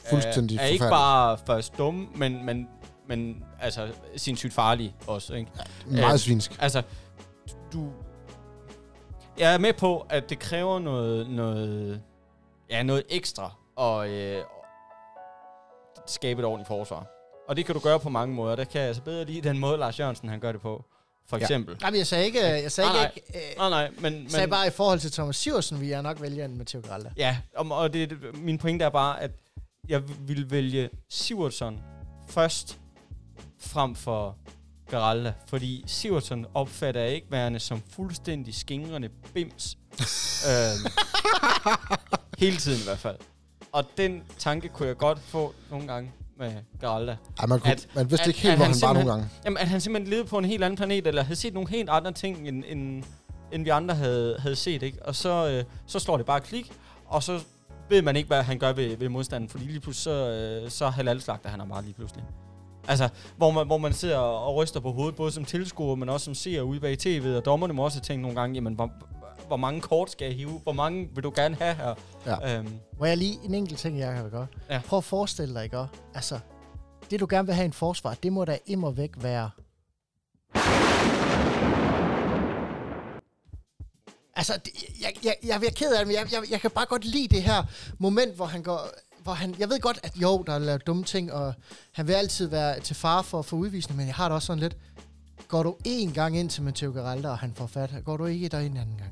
[0.09, 2.67] Fuldstændig er, er ikke bare først dumme, men, men,
[3.07, 5.51] men altså sindssygt farlige også, ikke?
[5.87, 6.51] Meget øh, svinsk.
[6.59, 6.81] Altså,
[7.73, 7.91] du...
[9.37, 12.01] Jeg er med på, at det kræver noget, noget,
[12.69, 14.43] ja, noget ekstra at øh,
[16.07, 17.05] skabe et ordentligt forsvar.
[17.47, 18.55] Og det kan du gøre på mange måder.
[18.55, 20.85] Der kan jeg altså bedre lide den måde, Lars Jørgensen han gør det på.
[21.29, 21.41] For Ja.
[21.41, 21.77] eksempel.
[21.81, 24.23] Jamen, jeg sagde ikke, jeg sagde Nej, ikke, øh, Nej, nej, men...
[24.23, 26.81] jeg sagde men bare i forhold til Thomas Siversen, vil jeg nok vælge en Matteo
[26.87, 27.11] Gralda.
[27.17, 29.31] Ja, og, og det, min pointe er bare, at
[29.89, 31.79] jeg ville vælge Sivertson
[32.27, 32.79] først
[33.61, 34.37] frem for
[34.91, 39.77] Geralda, fordi Sivertson opfatter jeg ikke værende som fuldstændig skingrende bims.
[40.47, 40.91] øhm,
[42.39, 43.15] hele tiden i hvert fald.
[43.71, 46.51] Og den tanke kunne jeg godt få nogle gange med
[46.81, 47.17] Geralda.
[47.39, 48.99] Ej, man, kunne, at- man vidste at- ikke helt, at hvor han han var nogle
[48.99, 49.41] simpelthen- gange.
[49.45, 51.89] Jamen, at han simpelthen levede på en helt anden planet, eller havde set nogle helt
[51.89, 53.03] andre ting, end, end,
[53.51, 55.05] end vi andre havde, havde set, ikke?
[55.05, 56.71] Og så, øh, så slår det bare klik,
[57.05, 57.39] og så
[57.89, 60.29] ved man ikke, hvad han gør ved, ved modstanden, fordi lige pludselig så,
[60.65, 62.23] øh, så halalslagter han ham bare lige pludselig.
[62.87, 66.25] Altså, hvor man, hvor man sidder og ryster på hovedet, både som tilskuer, men også
[66.25, 68.91] som seer ude bag tv'et, og dommerne må også have tænkt nogle gange, jamen, hvor,
[69.47, 70.59] hvor mange kort skal jeg hive?
[70.63, 71.95] Hvor mange vil du gerne have her?
[72.25, 72.57] Ja.
[72.57, 74.47] Øhm, Må jeg lige en enkelt ting, jeg kan gøre?
[74.69, 74.81] Ja.
[74.85, 75.85] Prøv at forestille dig, ikke?
[76.15, 76.39] Altså,
[77.11, 79.49] det du gerne vil have i en forsvar, det må da immer væk være...
[84.35, 86.85] Altså, det, jeg, jeg, jeg er ked af det, men jeg, jeg, jeg kan bare
[86.85, 87.63] godt lide det her
[87.99, 88.79] moment, hvor han går...
[89.23, 91.53] Hvor han, jeg ved godt, at jo, der er lavet dumme ting, og
[91.91, 94.45] han vil altid være til fare for at få udvisning, men jeg har det også
[94.45, 94.77] sådan lidt...
[95.47, 98.47] Går du én gang ind til Matteo Geralda, og han får fat, går du ikke
[98.47, 99.11] derind en anden gang?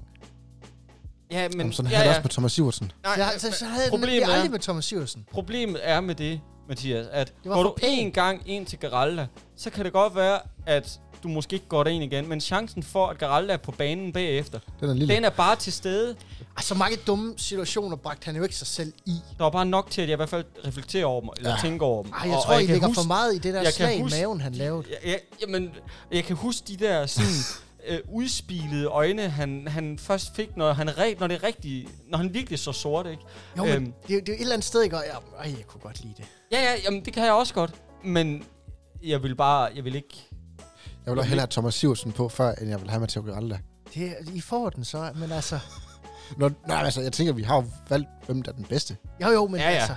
[1.32, 1.58] ja, men...
[1.58, 2.18] Jamen, sådan ja, havde det ja.
[2.18, 2.92] også med Thomas Sivertsen.
[3.04, 5.26] Nej, Så, jeg, så, så havde jeg den problemet nemlig aldrig er- med Thomas Siversen.
[5.32, 9.70] Problemet er med det, Mathias, at Det går du en gang ind til Geralda, så
[9.70, 13.18] kan det godt være, at du måske ikke går derind igen, men chancen for, at
[13.18, 15.16] Geralda er på banen bagefter, Den er lille.
[15.16, 16.16] den er bare til stede.
[16.58, 19.12] Altså mange dumme situationer bragte han jo ikke sig selv i.
[19.38, 21.56] Der var bare nok til, at jeg i hvert fald reflekterer over dem, eller Ja.
[21.62, 22.12] tænker over dem.
[22.12, 23.74] Ej, jeg Og- tror, og I kan ligger huske- for meget i det der jeg
[23.74, 24.84] slag i maven, han lavede.
[25.04, 25.70] Ja, ja, jamen,
[26.12, 27.30] jeg kan huske de der sådan,
[27.88, 32.18] øh, udspilede øjne, han, han først fik, når, han, re- når det er rigtigt, når
[32.18, 33.24] han virkelig så sort, ikke?
[33.58, 33.94] Jo, men Øhm.
[34.08, 34.98] det, er jo- det er jo et eller andet sted, ikke?
[34.98, 36.26] Og jeg, ej, jeg kunne godt lide det.
[36.52, 37.72] Ja, ja, jamen, det kan jeg også godt,
[38.04, 38.44] men
[39.04, 40.29] jeg vil bare, jeg vil ikke...
[41.10, 43.58] Jeg vil hellere have Thomas Sivertsen på, før end jeg vil have Matteo Geralda.
[43.94, 44.16] det.
[44.34, 45.60] I får den så, men altså...
[46.38, 48.98] Nå, nej, altså, jeg tænker, vi har jo valgt, hvem der er den bedste.
[49.24, 49.76] Jo, jo, men Ja, ja.
[49.76, 49.96] altså...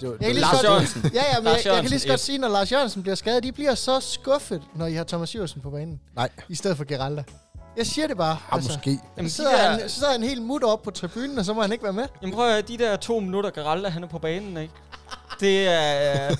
[0.00, 1.10] Det var, Jeg kan lige Lars så godt, Jørgensen.
[1.14, 3.42] ja, ja, men jeg, jeg, kan lige så godt sige, når Lars Jørgensen bliver skadet,
[3.42, 6.84] de bliver så skuffet, når I har Thomas Jørgensen på banen, Nej, i stedet for
[6.84, 7.24] Geralda.
[7.76, 8.38] Jeg siger det bare.
[8.50, 8.90] ah, måske.
[8.90, 11.44] Jamen, så de sidder, der, han, så sidder han helt mutter op på tribunen, og
[11.44, 12.04] så må han ikke være med.
[12.22, 14.74] jamen prøv at høre, de der to minutter, Geralda, han er på banen, ikke?
[15.40, 16.36] Det er...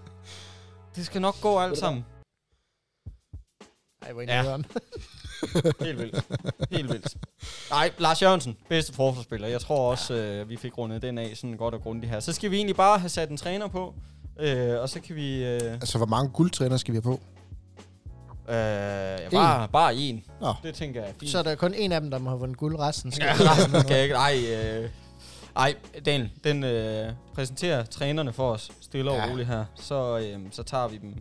[0.96, 2.04] det skal nok gå alt sammen.
[4.02, 4.42] Ej, hvor Ja.
[5.84, 6.24] Helt vildt.
[6.70, 7.16] Helt vildt.
[7.70, 9.48] Nej, Lars Jørgensen, bedste forsvarsspiller.
[9.48, 12.20] Jeg tror også, øh, vi fik rundet den af sådan godt og grundigt her.
[12.20, 13.94] Så skal vi egentlig bare have sat en træner på,
[14.40, 15.44] øh, og så kan vi...
[15.44, 17.20] Øh, Altså, hvor mange guldtræner skal vi have på?
[18.48, 20.24] øh, ja, bare, bare en.
[20.40, 20.54] Nå.
[20.62, 21.30] Det tænker jeg er fint.
[21.30, 22.78] Så er der kun en af dem, der må have vundet guld.
[22.78, 24.14] Resten skal Ja, resten skal jeg ikke.
[24.14, 24.38] Ej,
[24.82, 24.90] øh,
[25.56, 25.74] ej,
[26.06, 29.30] Daniel, den øh, præsenterer trænerne for os stille og Ja.
[29.30, 29.64] roligt her.
[29.80, 31.14] Så, øh, så tager vi dem.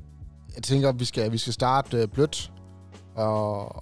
[0.56, 2.52] Jeg tænker, at vi skal, vi skal starte øh, blødt,
[3.18, 3.76] og,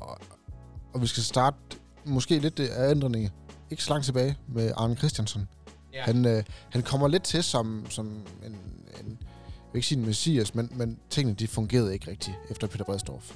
[0.94, 1.58] og vi skal starte
[2.06, 3.32] måske lidt øh, af ændringerne.
[3.70, 5.48] Ikke så langt tilbage med Arne Christiansen.
[5.94, 6.02] Ja.
[6.02, 8.58] Han, øh, han kommer lidt til som, som en, en,
[9.02, 12.84] jeg vil ikke sige en messias, men, men tingene de fungerede ikke rigtigt efter Peter
[12.86, 13.36] Bredsdorf.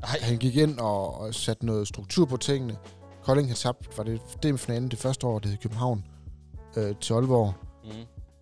[0.00, 2.76] Nej, Han gik ind og, og satte noget struktur på tingene.
[3.22, 6.04] Kolding havde tabt, var det DM-finalen det første år, det hed København,
[6.76, 7.54] øh, til Aalborg.
[7.84, 7.90] mm.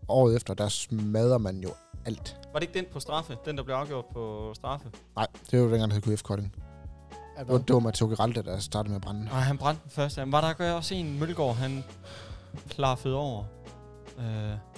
[0.09, 1.70] Året efter, der smadrer man jo
[2.07, 2.36] alt.
[2.52, 3.36] Var det ikke den på straffe?
[3.44, 4.90] Den, der blev afgjort på straffe?
[5.16, 6.55] Nej, det var jo dengang, det hed KF Kolding.
[7.49, 9.25] Er Det var, Matteo Geralda, der startede med at brænde.
[9.25, 10.23] Nej, han brændte den første.
[10.27, 11.85] Var der også en Mølgaard, han
[12.69, 13.45] klaffede over?
[14.19, 14.25] Øh,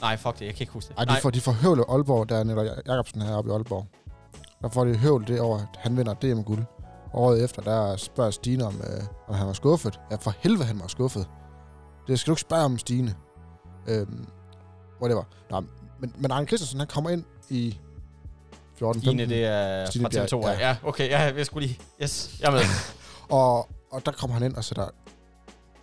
[0.01, 0.99] nej, fuck det, jeg kan ikke huske det.
[0.99, 1.21] Ej, de nej.
[1.21, 3.87] får, de får høvle Aalborg, der er Nikolaj Jacobsen heroppe i Aalborg.
[4.63, 6.65] Der får de høvle det over, at han vinder DM-guld.
[7.15, 10.01] Året efter, der spørger Stine, om, øh, om han var skuffet.
[10.11, 11.29] Ja, for helvede, han var skuffet.
[12.07, 13.15] Det skal du ikke spørge om, Stine.
[13.89, 14.27] Øhm,
[15.01, 15.23] whatever.
[15.51, 15.61] Nå,
[16.01, 17.79] men, men Arne Christensen, han kommer ind i
[18.79, 20.47] 14 Stine, det er Stine fra Bjerg, TV2.
[20.47, 20.53] Ja.
[20.53, 20.69] ja.
[20.69, 21.79] ja, okay, ja, jeg skulle lige...
[22.03, 22.61] Yes, jeg er med.
[23.39, 24.89] Og, og der kommer han ind og sætter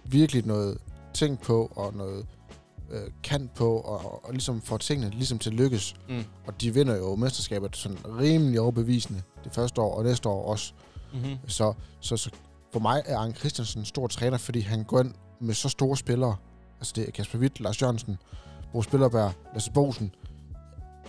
[0.03, 0.77] virkelig noget
[1.13, 2.25] ting på, og noget
[2.91, 5.95] øh, kant på, og, og ligesom får tingene ligesom til at lykkes.
[6.09, 6.23] mm.
[6.47, 10.73] Og de vinder jo mesterskabet sådan rimelig overbevisende det første år, og næste år også.
[11.13, 11.37] Mm-hmm.
[11.47, 12.29] Så, så, så
[12.73, 15.97] for mig er Arne Christensen en stor træner, fordi han går ind med så store
[15.97, 16.35] spillere.
[16.79, 18.17] Altså det er Kasper Witt, Lars Jørgensen,
[18.73, 20.11] Bo Spillerberg, Lasse Bosen,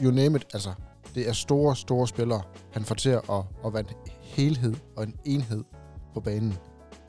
[0.01, 0.73] you name it, altså,
[1.15, 2.43] det er store, store spillere,
[2.73, 3.23] han får til at,
[3.65, 5.65] at være en helhed og en enhed
[6.15, 6.59] på banen.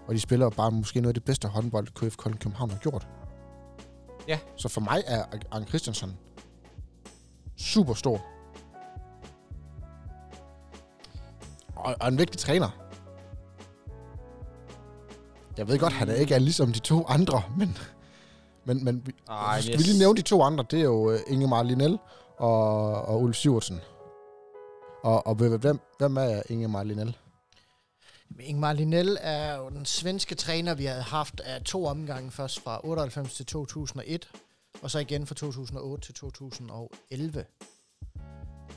[0.08, 3.08] Og de spiller bare måske noget af det bedste håndbold, KF København har gjort.
[4.28, 4.40] Ja.
[4.58, 6.18] Så for mig er Arne Christensen
[7.58, 8.22] super stor.
[11.76, 12.70] Og, og en vigtig træner.
[15.58, 17.78] Jeg ved godt, han er ikke er ligesom de to andre, men,
[18.66, 20.66] men, men Ej, skal vi lige nævne de to andre?
[20.72, 22.00] Det er jo uh, Ingemar Linell
[22.38, 23.80] og, og Ulf Sivertsen.
[25.04, 27.16] Og, og hvem, hvem er Ingemar Linell?
[28.40, 32.82] Ingmar Linell er jo den svenske træner, vi har haft af to omgange, først fra
[32.84, 34.30] 98 til 2001,
[34.82, 37.46] og så igen fra 2008 til 2011.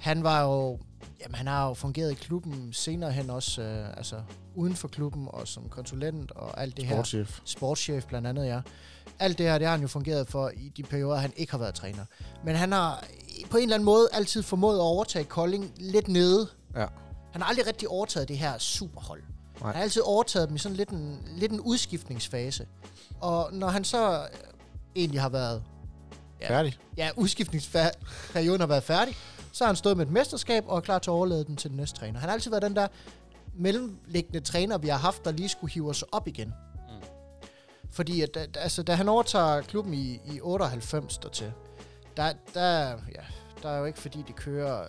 [0.00, 0.78] Han var jo,
[1.20, 4.22] jamen han har jo fungeret i klubben senere hen også, øh, altså
[4.54, 6.94] uden for klubben og som konsulent og alt det her.
[6.94, 7.40] Sportschef.
[7.44, 8.60] Sportschef blandt andet, ja.
[9.18, 11.58] Alt det her, det har han jo fungeret for i de perioder, han ikke har
[11.58, 12.04] været træner.
[12.44, 13.04] Men han har
[13.50, 16.48] på en eller anden måde altid formået at overtage Kolding lidt nede.
[16.76, 16.86] Ja.
[17.32, 19.22] Han har aldrig rigtig overtaget det her superhold.
[19.60, 19.66] Nej.
[19.66, 22.66] Han har altid overtaget dem i sådan lidt en, lidt en udskiftningsfase.
[23.20, 24.28] Og når han så øh,
[24.96, 25.62] egentlig har været...
[26.40, 26.78] Ja, Færdig.
[26.96, 29.16] Ja, udskiftningsperioden har været færdig,
[29.52, 31.70] så har han stået med et mesterskab og er klar til at overlade den til
[31.70, 32.20] den næste træner.
[32.20, 32.88] Han har altid været den der
[33.54, 36.48] mellemliggende træner, vi har haft, der lige skulle hive os op igen.
[36.48, 37.06] Mm.
[37.90, 41.52] Fordi at, da, altså, da han overtager klubben i, i 98 dertil,
[42.16, 43.22] der, der, ja,
[43.62, 44.84] der er jo ikke fordi, det kører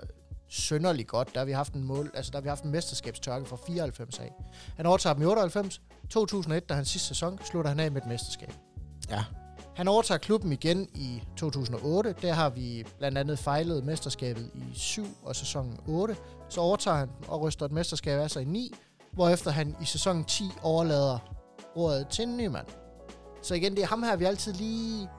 [0.50, 1.34] sønderligt godt.
[1.34, 4.20] Der har vi haft en mål, altså der har vi haft en mesterskabstørke fra 94
[4.20, 4.34] af.
[4.76, 5.82] Han overtager dem i 98.
[6.10, 8.54] 2001, da hans sidste sæson, slutter han af med et mesterskab.
[9.10, 9.24] Ja.
[9.76, 12.16] Han overtager klubben igen i 2008.
[12.22, 16.16] Der har vi blandt andet fejlet mesterskabet i 7 og sæsonen 8.
[16.50, 18.74] Så overtager han og ryster et mesterskab af sig i 9,
[19.12, 21.18] hvorefter han i sæsonen 10 overlader
[21.76, 22.68] ordet til en ny mand.
[23.42, 25.10] Så igen, det er ham her, vi altid lige...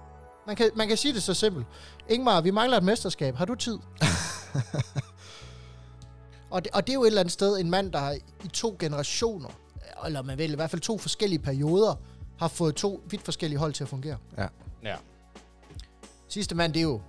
[0.46, 1.66] Man kan, man kan sige det så simpelt.
[2.08, 3.34] Ingmar, vi mangler et mesterskab.
[3.36, 3.78] Har du tid?
[6.50, 8.12] og, det, og det er jo et eller andet sted en mand, der har
[8.44, 9.48] i to generationer,
[10.06, 11.94] eller man vil i hvert fald to forskellige perioder,
[12.38, 14.18] har fået to vidt forskellige hold til at fungere.
[14.38, 14.46] Ja.
[16.28, 17.00] Sidste mand, det er jo,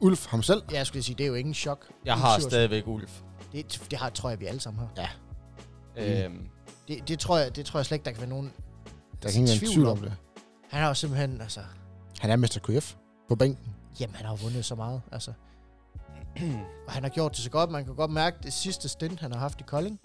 [0.00, 0.62] Ulf ham selv.
[0.70, 1.86] ja, jeg skulle sige, det er jo ingen chok.
[2.04, 3.20] Jeg Ulf har stadigvæk Ulf.
[3.52, 5.08] Det, det har, tror jeg, vi alle sammen har.
[5.96, 6.24] Ja.
[6.24, 6.48] Øhm,
[6.88, 8.52] Det, det, tror jeg, det tror jeg slet ikke, der kan være nogen
[9.22, 10.12] Der kan ingen tvivl om det.
[10.70, 11.60] Han har jo simpelthen, altså...
[12.20, 12.94] Han er Mester KF
[13.28, 13.74] på bænken.
[14.00, 15.32] Jamen, han har jo vundet så meget, altså.
[16.86, 17.70] Og han har gjort det så godt.
[17.70, 20.00] Man kan godt mærke, det sidste stint, han har haft i Kolding,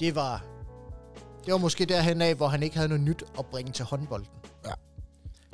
[0.00, 0.44] det var...
[1.44, 4.28] Det var måske derhen af, hvor han ikke havde noget nyt at bringe til håndbolden.
[4.66, 4.72] Ja.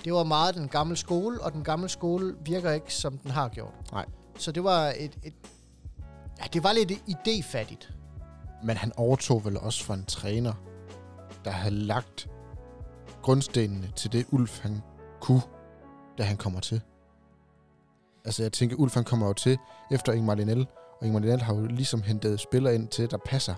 [0.05, 3.49] Det var meget den gamle skole, og den gamle skole virker ikke, som den har
[3.49, 3.73] gjort.
[3.93, 4.07] Nej.
[4.39, 5.19] Så det var et...
[5.23, 5.35] et
[6.41, 7.93] ja, det var lidt idéfattigt.
[8.63, 10.53] Men han overtog vel også for en træner,
[11.45, 12.29] der havde lagt
[13.27, 14.83] grundstenene til det Ulf han
[15.21, 15.43] kunne,
[16.19, 16.81] da han kommer til.
[18.25, 19.59] Altså jeg tænker, Ulf han kommer jo til
[19.91, 20.67] efter Ingmar Linell,
[21.01, 23.55] og Ingmar Linell har jo ligesom hentet spillere ind til, der passer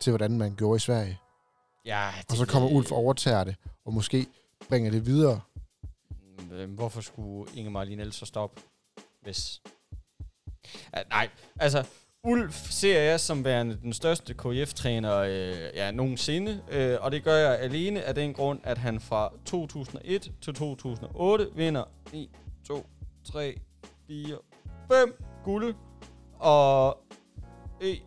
[0.00, 1.18] til, hvordan man gjorde i Sverige.
[1.84, 4.26] ja, Og så kommer Ulf og overtager det, og måske
[4.68, 5.40] bringer det videre.
[6.52, 8.62] Øhm, Hvorfor skulle Ingemar Linell så stoppe,
[9.22, 9.62] hvis...
[10.96, 11.28] Ja, nej,
[11.60, 11.84] altså,
[12.24, 17.36] Ulf ser jeg som værende den største KF-træner øh, ja, nogensinde, øh, og det gør
[17.36, 22.28] jeg alene af den grund, at han fra 2001 til 2008 vinder 1,
[22.66, 22.86] 2,
[23.24, 23.60] 3,
[24.06, 24.36] 4,
[24.92, 25.74] 5 guld,
[26.38, 26.98] og
[27.80, 28.02] 1,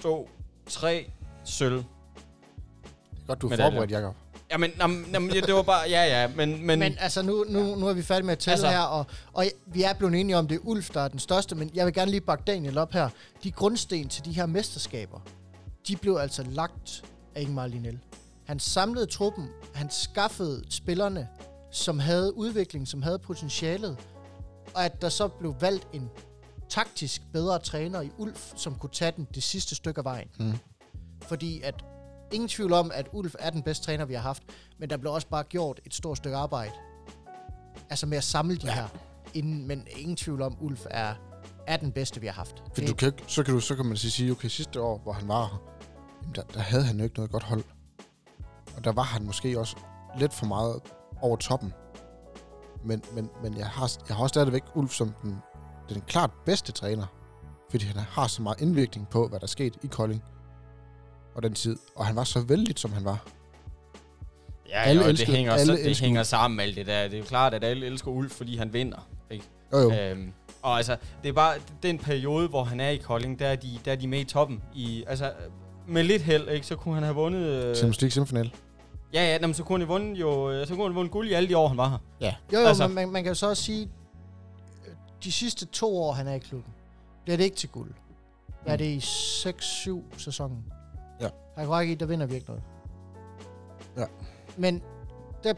[0.00, 0.30] 2,
[0.66, 1.10] 3
[1.44, 1.84] sølv.
[3.26, 4.14] Godt, du er forberedt, Jacob.
[4.50, 6.66] Jamen, jamen, jamen, ja, det var bare, ja, ja, men...
[6.66, 8.84] Men, Men, altså, nu, nu, nu er vi færdige med at tælle Altså- altså, her,
[8.86, 11.70] og, og vi er blevet enige om, det er Ulf, der er den største, men
[11.74, 13.08] jeg vil gerne lige bakke Daniel op her.
[13.42, 15.20] De grundsten til de her mesterskaber,
[15.88, 17.04] de blev altså lagt
[17.34, 17.98] af Ingmar Linell.
[18.46, 21.28] Han samlede truppen, han skaffede spillerne,
[21.70, 23.96] som havde udvikling, som havde potentialet,
[24.74, 26.08] og at der så blev valgt en
[26.70, 30.28] taktisk bedre træner i Ulf, som kunne tage den det sidste stykke af vejen.
[30.40, 30.52] Mm.
[31.22, 31.74] Fordi at
[32.32, 34.42] ingen tvivl om, at Ulf er den bedste træner, vi har haft,
[34.78, 36.72] men der blev også bare gjort et stort stykke arbejde.
[37.90, 38.74] Altså med at samle de ja.
[38.74, 38.88] her.
[39.34, 41.14] Inden, men ingen tvivl om, Ulf er,
[41.66, 42.62] er den bedste, vi har haft.
[42.74, 45.28] For du kan, så, kan du, så kan man sige- okay, sidste år, hvor han
[45.28, 45.58] var her,
[46.22, 47.64] jamen der, der havde han jo ikke noget godt hold.
[48.76, 49.76] Og der var han måske også
[50.18, 50.80] lidt for meget
[51.20, 51.72] over toppen.
[52.84, 55.38] Men, men, men jeg, har, jeg har også stadigvæk Ulf som den,
[55.88, 57.06] den klart bedste træner.
[57.70, 60.22] Fordi han har så meget indvirkning på, hvad der skete i Kolding.
[61.38, 61.76] Og den tid.
[61.96, 63.26] Og han var så vældig, som han var.
[64.68, 66.86] Ja, Alle alle elsker- det hænger, alle så, det elsker hænger sammen med alt det
[66.86, 67.02] der.
[67.04, 69.08] Det er jo klart, at alle elsker Ulf, fordi han vinder.
[69.30, 69.44] Ikke?
[69.72, 69.92] Jo, jo.
[69.92, 70.32] Øhm,
[70.62, 73.78] og altså, det er bare den periode, hvor han er i Kolding, der er de,
[73.84, 74.62] der er de med i toppen.
[74.74, 75.32] I, altså,
[75.88, 77.40] med lidt held, ikke, så kunne han have vundet...
[77.40, 78.54] Øh, Champions League semifinal.
[79.14, 81.32] Ja, ja, jamen, så kunne han vundet jo, øh, så kunne han vundet guld i
[81.32, 81.88] alle de år, han var
[82.20, 82.32] her.
[82.52, 83.82] Jo, jo, Altså- men man, man kan jo så også sige,
[84.86, 84.92] øh,
[85.24, 86.72] de sidste to år, han er i klubben,
[87.24, 87.90] bliver det ikke til guld.
[88.66, 88.78] Ja, Mm.
[88.78, 90.64] det er i 6-7 sæsonen.
[91.20, 91.28] Ja.
[91.56, 92.62] Jeg kan ikke i, der vinder vi ikke noget.
[93.98, 94.04] Ja.
[94.56, 94.82] Men
[95.44, 95.54] der,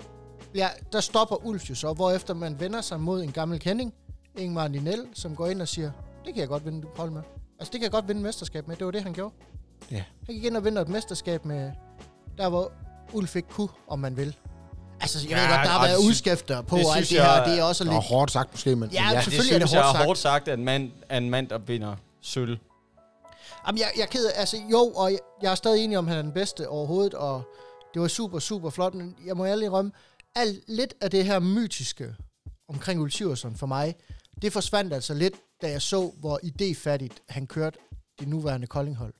[0.54, 3.94] ja, der stopper Ulf jo så, hvorefter man vender sig mod en gammel kending,
[4.38, 5.90] Ingmar Ninel, som går ind og siger,
[6.24, 7.22] det kan jeg godt vinde hold med.
[7.58, 8.76] Altså, det kan jeg godt vinde mesterskab med.
[8.76, 9.34] Det var det, han gjorde.
[9.90, 10.04] Ja.
[10.26, 11.70] Han gik ind og vinder et mesterskab med,
[12.38, 12.72] der hvor
[13.12, 14.36] Ulf ikke kunne, om man vil.
[15.00, 17.10] Altså, jeg Ja, ved godt, der har og været det udskrifter på, det og alt
[17.10, 18.04] det her, jeg- det er også Og lidt...
[18.04, 19.14] hårdt sagt måske, men Ja, ja.
[19.16, 20.06] Det selvfølgelig er det synes jeg hårdt er sagt.
[20.06, 22.58] hårdt sagt, at en mand, er en mand, der vinder sølv.
[23.66, 26.04] Jamen, jeg, jeg er ked af, altså jo, og jeg, jeg er stadig enig om,
[26.06, 27.42] at han er den bedste overhovedet, og
[27.94, 29.92] det var super, super flot, men jeg må ærligt rømme,
[30.34, 32.14] alt, lidt af det her mytiske
[32.68, 33.94] omkring Ulf Siversen for mig,
[34.42, 37.78] det forsvandt altså lidt, da jeg så, hvor idéfattigt han kørte
[38.20, 39.14] det nuværende Koldinghold.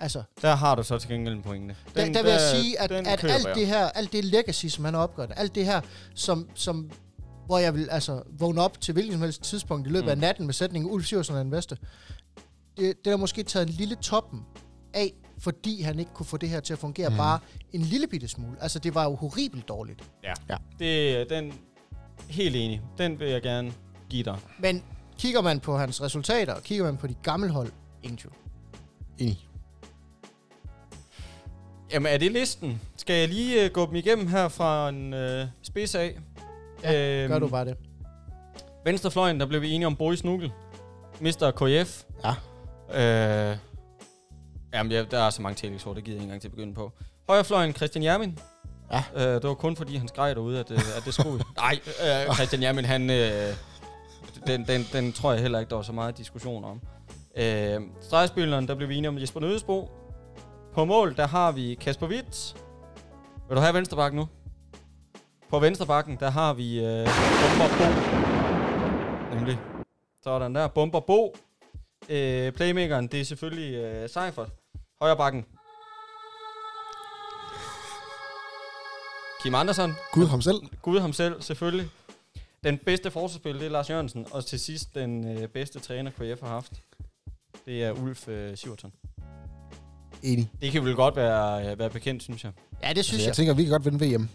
[0.00, 1.76] Altså, Der har du så til gengæld en pointe.
[1.94, 3.54] der, der vil jeg sige, at, den at alt jeg.
[3.54, 5.80] det her, alt det legacy, som han har opgjort, alt det her,
[6.14, 6.90] som, som
[7.46, 10.10] hvor jeg vil altså vågne op til hvilken som helst tidspunkt i løbet mm.
[10.10, 11.76] af natten med sætningen, Ulf Siversen er den bedste.
[12.76, 14.40] Det, det er måske taget en lille toppen
[14.94, 17.16] af, fordi han ikke kunne få det her til at fungere mm.
[17.16, 17.38] Bare
[17.72, 18.56] en lille bitte smule.
[18.60, 20.04] Altså, det var jo horribelt dårligt.
[20.24, 20.32] Ja.
[20.48, 20.56] Ja.
[20.78, 21.54] Det, den,
[22.28, 22.80] helt enig.
[22.98, 23.72] Den vil jeg gerne
[24.10, 24.38] give dig.
[24.58, 24.84] Men
[25.18, 27.72] kigger man på hans resultater, og kigger man på de gamle hold,
[28.02, 28.34] ingen tvivl.
[29.18, 29.46] Enig.
[31.92, 32.80] Jamen, er det listen?
[32.96, 36.18] Skal jeg lige uh, gå dem igennem her fra en uh, spids af?
[36.82, 36.92] Ja,
[37.28, 37.76] Gør du bare det.
[38.84, 40.52] Venstrefløjen, der blev vi enige om Boris Nugel.
[41.20, 41.50] Mr.
[41.56, 42.04] KF.
[42.24, 42.34] Ja.
[42.94, 43.56] Øh,
[44.74, 46.74] jamen, ja, der er så mange tillægsord, det gider jeg ikke engang til at begynde
[46.74, 46.92] på.
[47.28, 48.38] Højrefløjen, Christian Jermin.
[48.92, 49.02] Ja.
[49.14, 51.44] Øh, det var kun fordi, han skreg derude, at, øh, at det skulle.
[51.56, 51.78] Nej,
[52.28, 53.10] øh, Christian Jermin, han...
[53.10, 53.54] Øh,
[54.46, 56.80] den, den, den tror jeg heller ikke, der var så meget diskussion om.
[57.36, 59.90] Øh, stregspilleren, der blev vi enige om Jesper Nødesbo.
[60.74, 62.56] På mål, der har vi Kasper Witt.
[63.48, 64.28] Vil du have venstrebakken nu?
[65.50, 67.08] På venstrebakken, der har vi øh,
[67.40, 67.84] Bomber Bo.
[69.34, 69.58] Nemlig.
[70.22, 70.68] Sådan der.
[70.68, 71.34] Bomber Bo.
[72.10, 74.48] Øh, playmakeren, det er selvfølgelig øh, Seifert.
[75.02, 75.44] Højre bakken.
[79.42, 79.92] Kim Andersen.
[80.12, 80.56] Gud ham selv.
[80.82, 81.88] Gud ham selv, selvfølgelig.
[82.64, 84.26] Den bedste forsvarsspil, det er Lars Jørgensen.
[84.30, 86.72] Og til sidst, den øh, bedste træner, KF har haft.
[87.66, 88.92] Det er Ulf øh, Siverton.
[90.22, 90.50] Enig.
[90.60, 92.52] Det kan vel godt være, øh, være bekendt, synes jeg.
[92.82, 93.36] Ja, det synes Altså, jeg jeg.
[93.36, 94.28] tænker, vi kan godt vinde VM.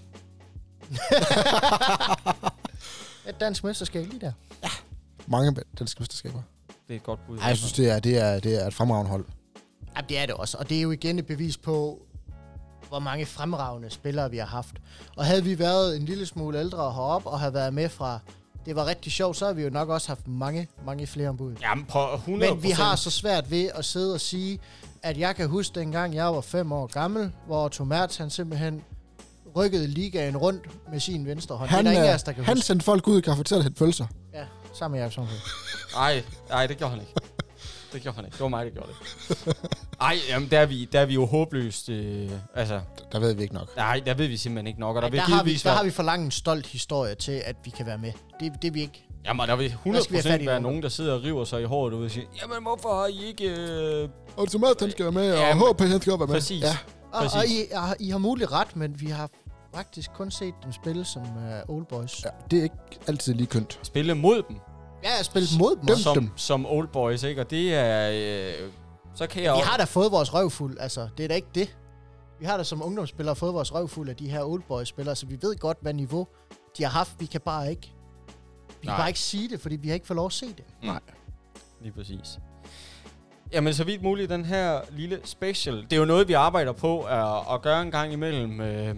[3.29, 4.31] Et dansk mesterskab lige der.
[5.27, 6.41] Mange danske mesterskaber.
[6.87, 7.37] Det er et godt bud.
[7.37, 9.25] Ej, jeg synes, det er, det er, det er et fremragende hold.
[9.95, 10.57] Ja, det er det også.
[10.57, 12.01] Og det er jo igen et bevis på,
[12.89, 14.75] hvor mange fremragende spillere vi har haft.
[15.17, 18.19] Og havde vi været en lille smule ældre heroppe og havde været med fra
[18.65, 21.55] det var rigtig sjovt, så har vi jo nok også haft mange, mange flere ombud.
[21.61, 24.59] Jamen, på 100 Men vi har så svært ved at sidde og sige,
[25.03, 28.81] at jeg kan huske dengang, jeg var fem år gammel, hvor Tomerts han simpelthen
[29.55, 31.69] rykkede ligaen rundt med sin venstre hånd.
[31.69, 32.65] Han, det er der ingen af øh, os, der kan han huske.
[32.67, 34.05] sendte folk ud i kafeteriet og hente pølser.
[34.75, 35.37] Ja, sammen med Jacob Sundhed.
[35.93, 37.13] Nej, nej, det gjorde han ikke.
[37.93, 38.33] Det gjorde han ikke.
[38.33, 39.55] Det var mig, der gjorde det.
[40.01, 41.89] Ej, jamen, der er vi, der er vi jo håbløst.
[41.89, 42.81] Øh, altså,
[43.11, 43.75] Der ved vi ikke nok.
[43.77, 44.95] nej, der ved vi simpelthen ikke nok.
[44.95, 47.15] Og der, Der, vil der, har vi, der har vi for lang en stolt historie
[47.15, 48.11] til, at vi kan være med.
[48.39, 49.07] Det, det er vi ikke.
[49.25, 50.63] Jamen, der vil Der skal vi have fat 100% i være nogen.
[50.63, 53.45] nogen, der sidder og river sig i håret og siger, jamen, hvorfor har I ikke...
[53.49, 54.09] Øh...
[54.37, 56.27] Og Tomat, han skal være med, og Ja, HP, han skal være med.
[56.27, 56.63] Præcis.
[56.63, 56.77] Ja.
[57.11, 57.35] Og, Præcis.
[57.35, 59.29] og I, har- I har muligt ret, men vi har
[59.75, 62.25] faktisk kun set dem spille som uh, old boys.
[62.25, 62.75] ja, det er ikke
[63.07, 63.79] altid lige kønt.
[63.83, 64.55] Spille mod dem,
[65.03, 66.31] Ja, jeg har spillet mod dem som, dem.
[66.35, 67.41] som old boys, ikke?
[67.41, 68.11] Og det er...
[68.61, 68.69] Øh,
[69.15, 69.69] så kan jeg Vi også...
[69.69, 71.07] har da fået vores røvfuld, altså.
[71.17, 71.77] Det er da ikke det.
[72.39, 75.25] Vi har da som ungdomsspillere fået vores røvfuld af de her old boys spillere, så
[75.25, 76.27] vi ved godt, hvad niveau
[76.77, 77.15] de har haft.
[77.19, 77.93] Vi kan bare ikke...
[78.67, 78.97] Vi kan Nej.
[78.97, 80.63] bare ikke sige det, fordi vi har ikke fået lov at se det.
[81.81, 82.39] Lige præcis.
[83.51, 85.81] Jamen, så vidt muligt, den her lille special.
[85.83, 88.61] Det er jo noget, vi arbejder på at, at gøre en gang imellem.
[88.61, 88.95] Øh,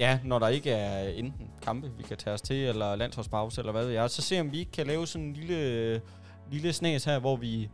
[0.00, 3.72] ja, når der ikke er enten kampe, vi kan tage os til, eller landsholdspause, eller
[3.72, 4.10] hvad ved jeg.
[4.10, 6.00] Så se, om vi ikke kan lave sådan en lille,
[6.52, 7.68] lille snas her, hvor vi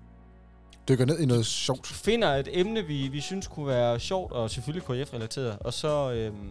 [0.89, 1.87] Dykker ned i noget sjovt.
[1.87, 5.59] finder et emne, vi, vi synes kunne være sjovt, og selvfølgelig KF-relateret.
[5.61, 6.51] Og så, øhm,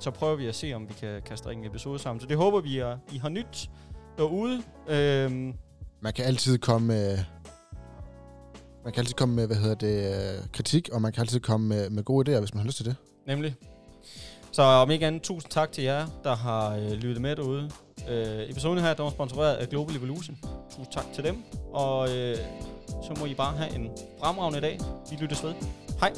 [0.00, 2.20] så prøver vi at se, om vi kan, kan strikke en episode sammen.
[2.20, 3.70] Så det håber vi, at I har nyt
[4.18, 4.62] derude.
[4.88, 5.54] Øhm,
[6.00, 7.18] Man kan altid komme med...
[8.84, 11.68] Man kan altid komme med, hvad hedder det, øh, kritik, og man kan altid komme
[11.68, 12.96] med, med gode idéer, hvis man har lyst til det.
[13.26, 13.54] Nemlig.
[14.52, 17.70] Så om ikke andet, tusind tak til jer, der har øh, lyttet med derude.
[18.08, 20.38] Øh, episoden her, der var sponsoreret af Global Evolution.
[20.70, 21.42] Tusind tak til dem.
[21.72, 22.36] Og øh,
[22.88, 23.90] så må I bare have en
[24.20, 24.78] fremragende dag.
[25.10, 25.54] Vi lyttes ved.
[26.00, 26.12] Hej.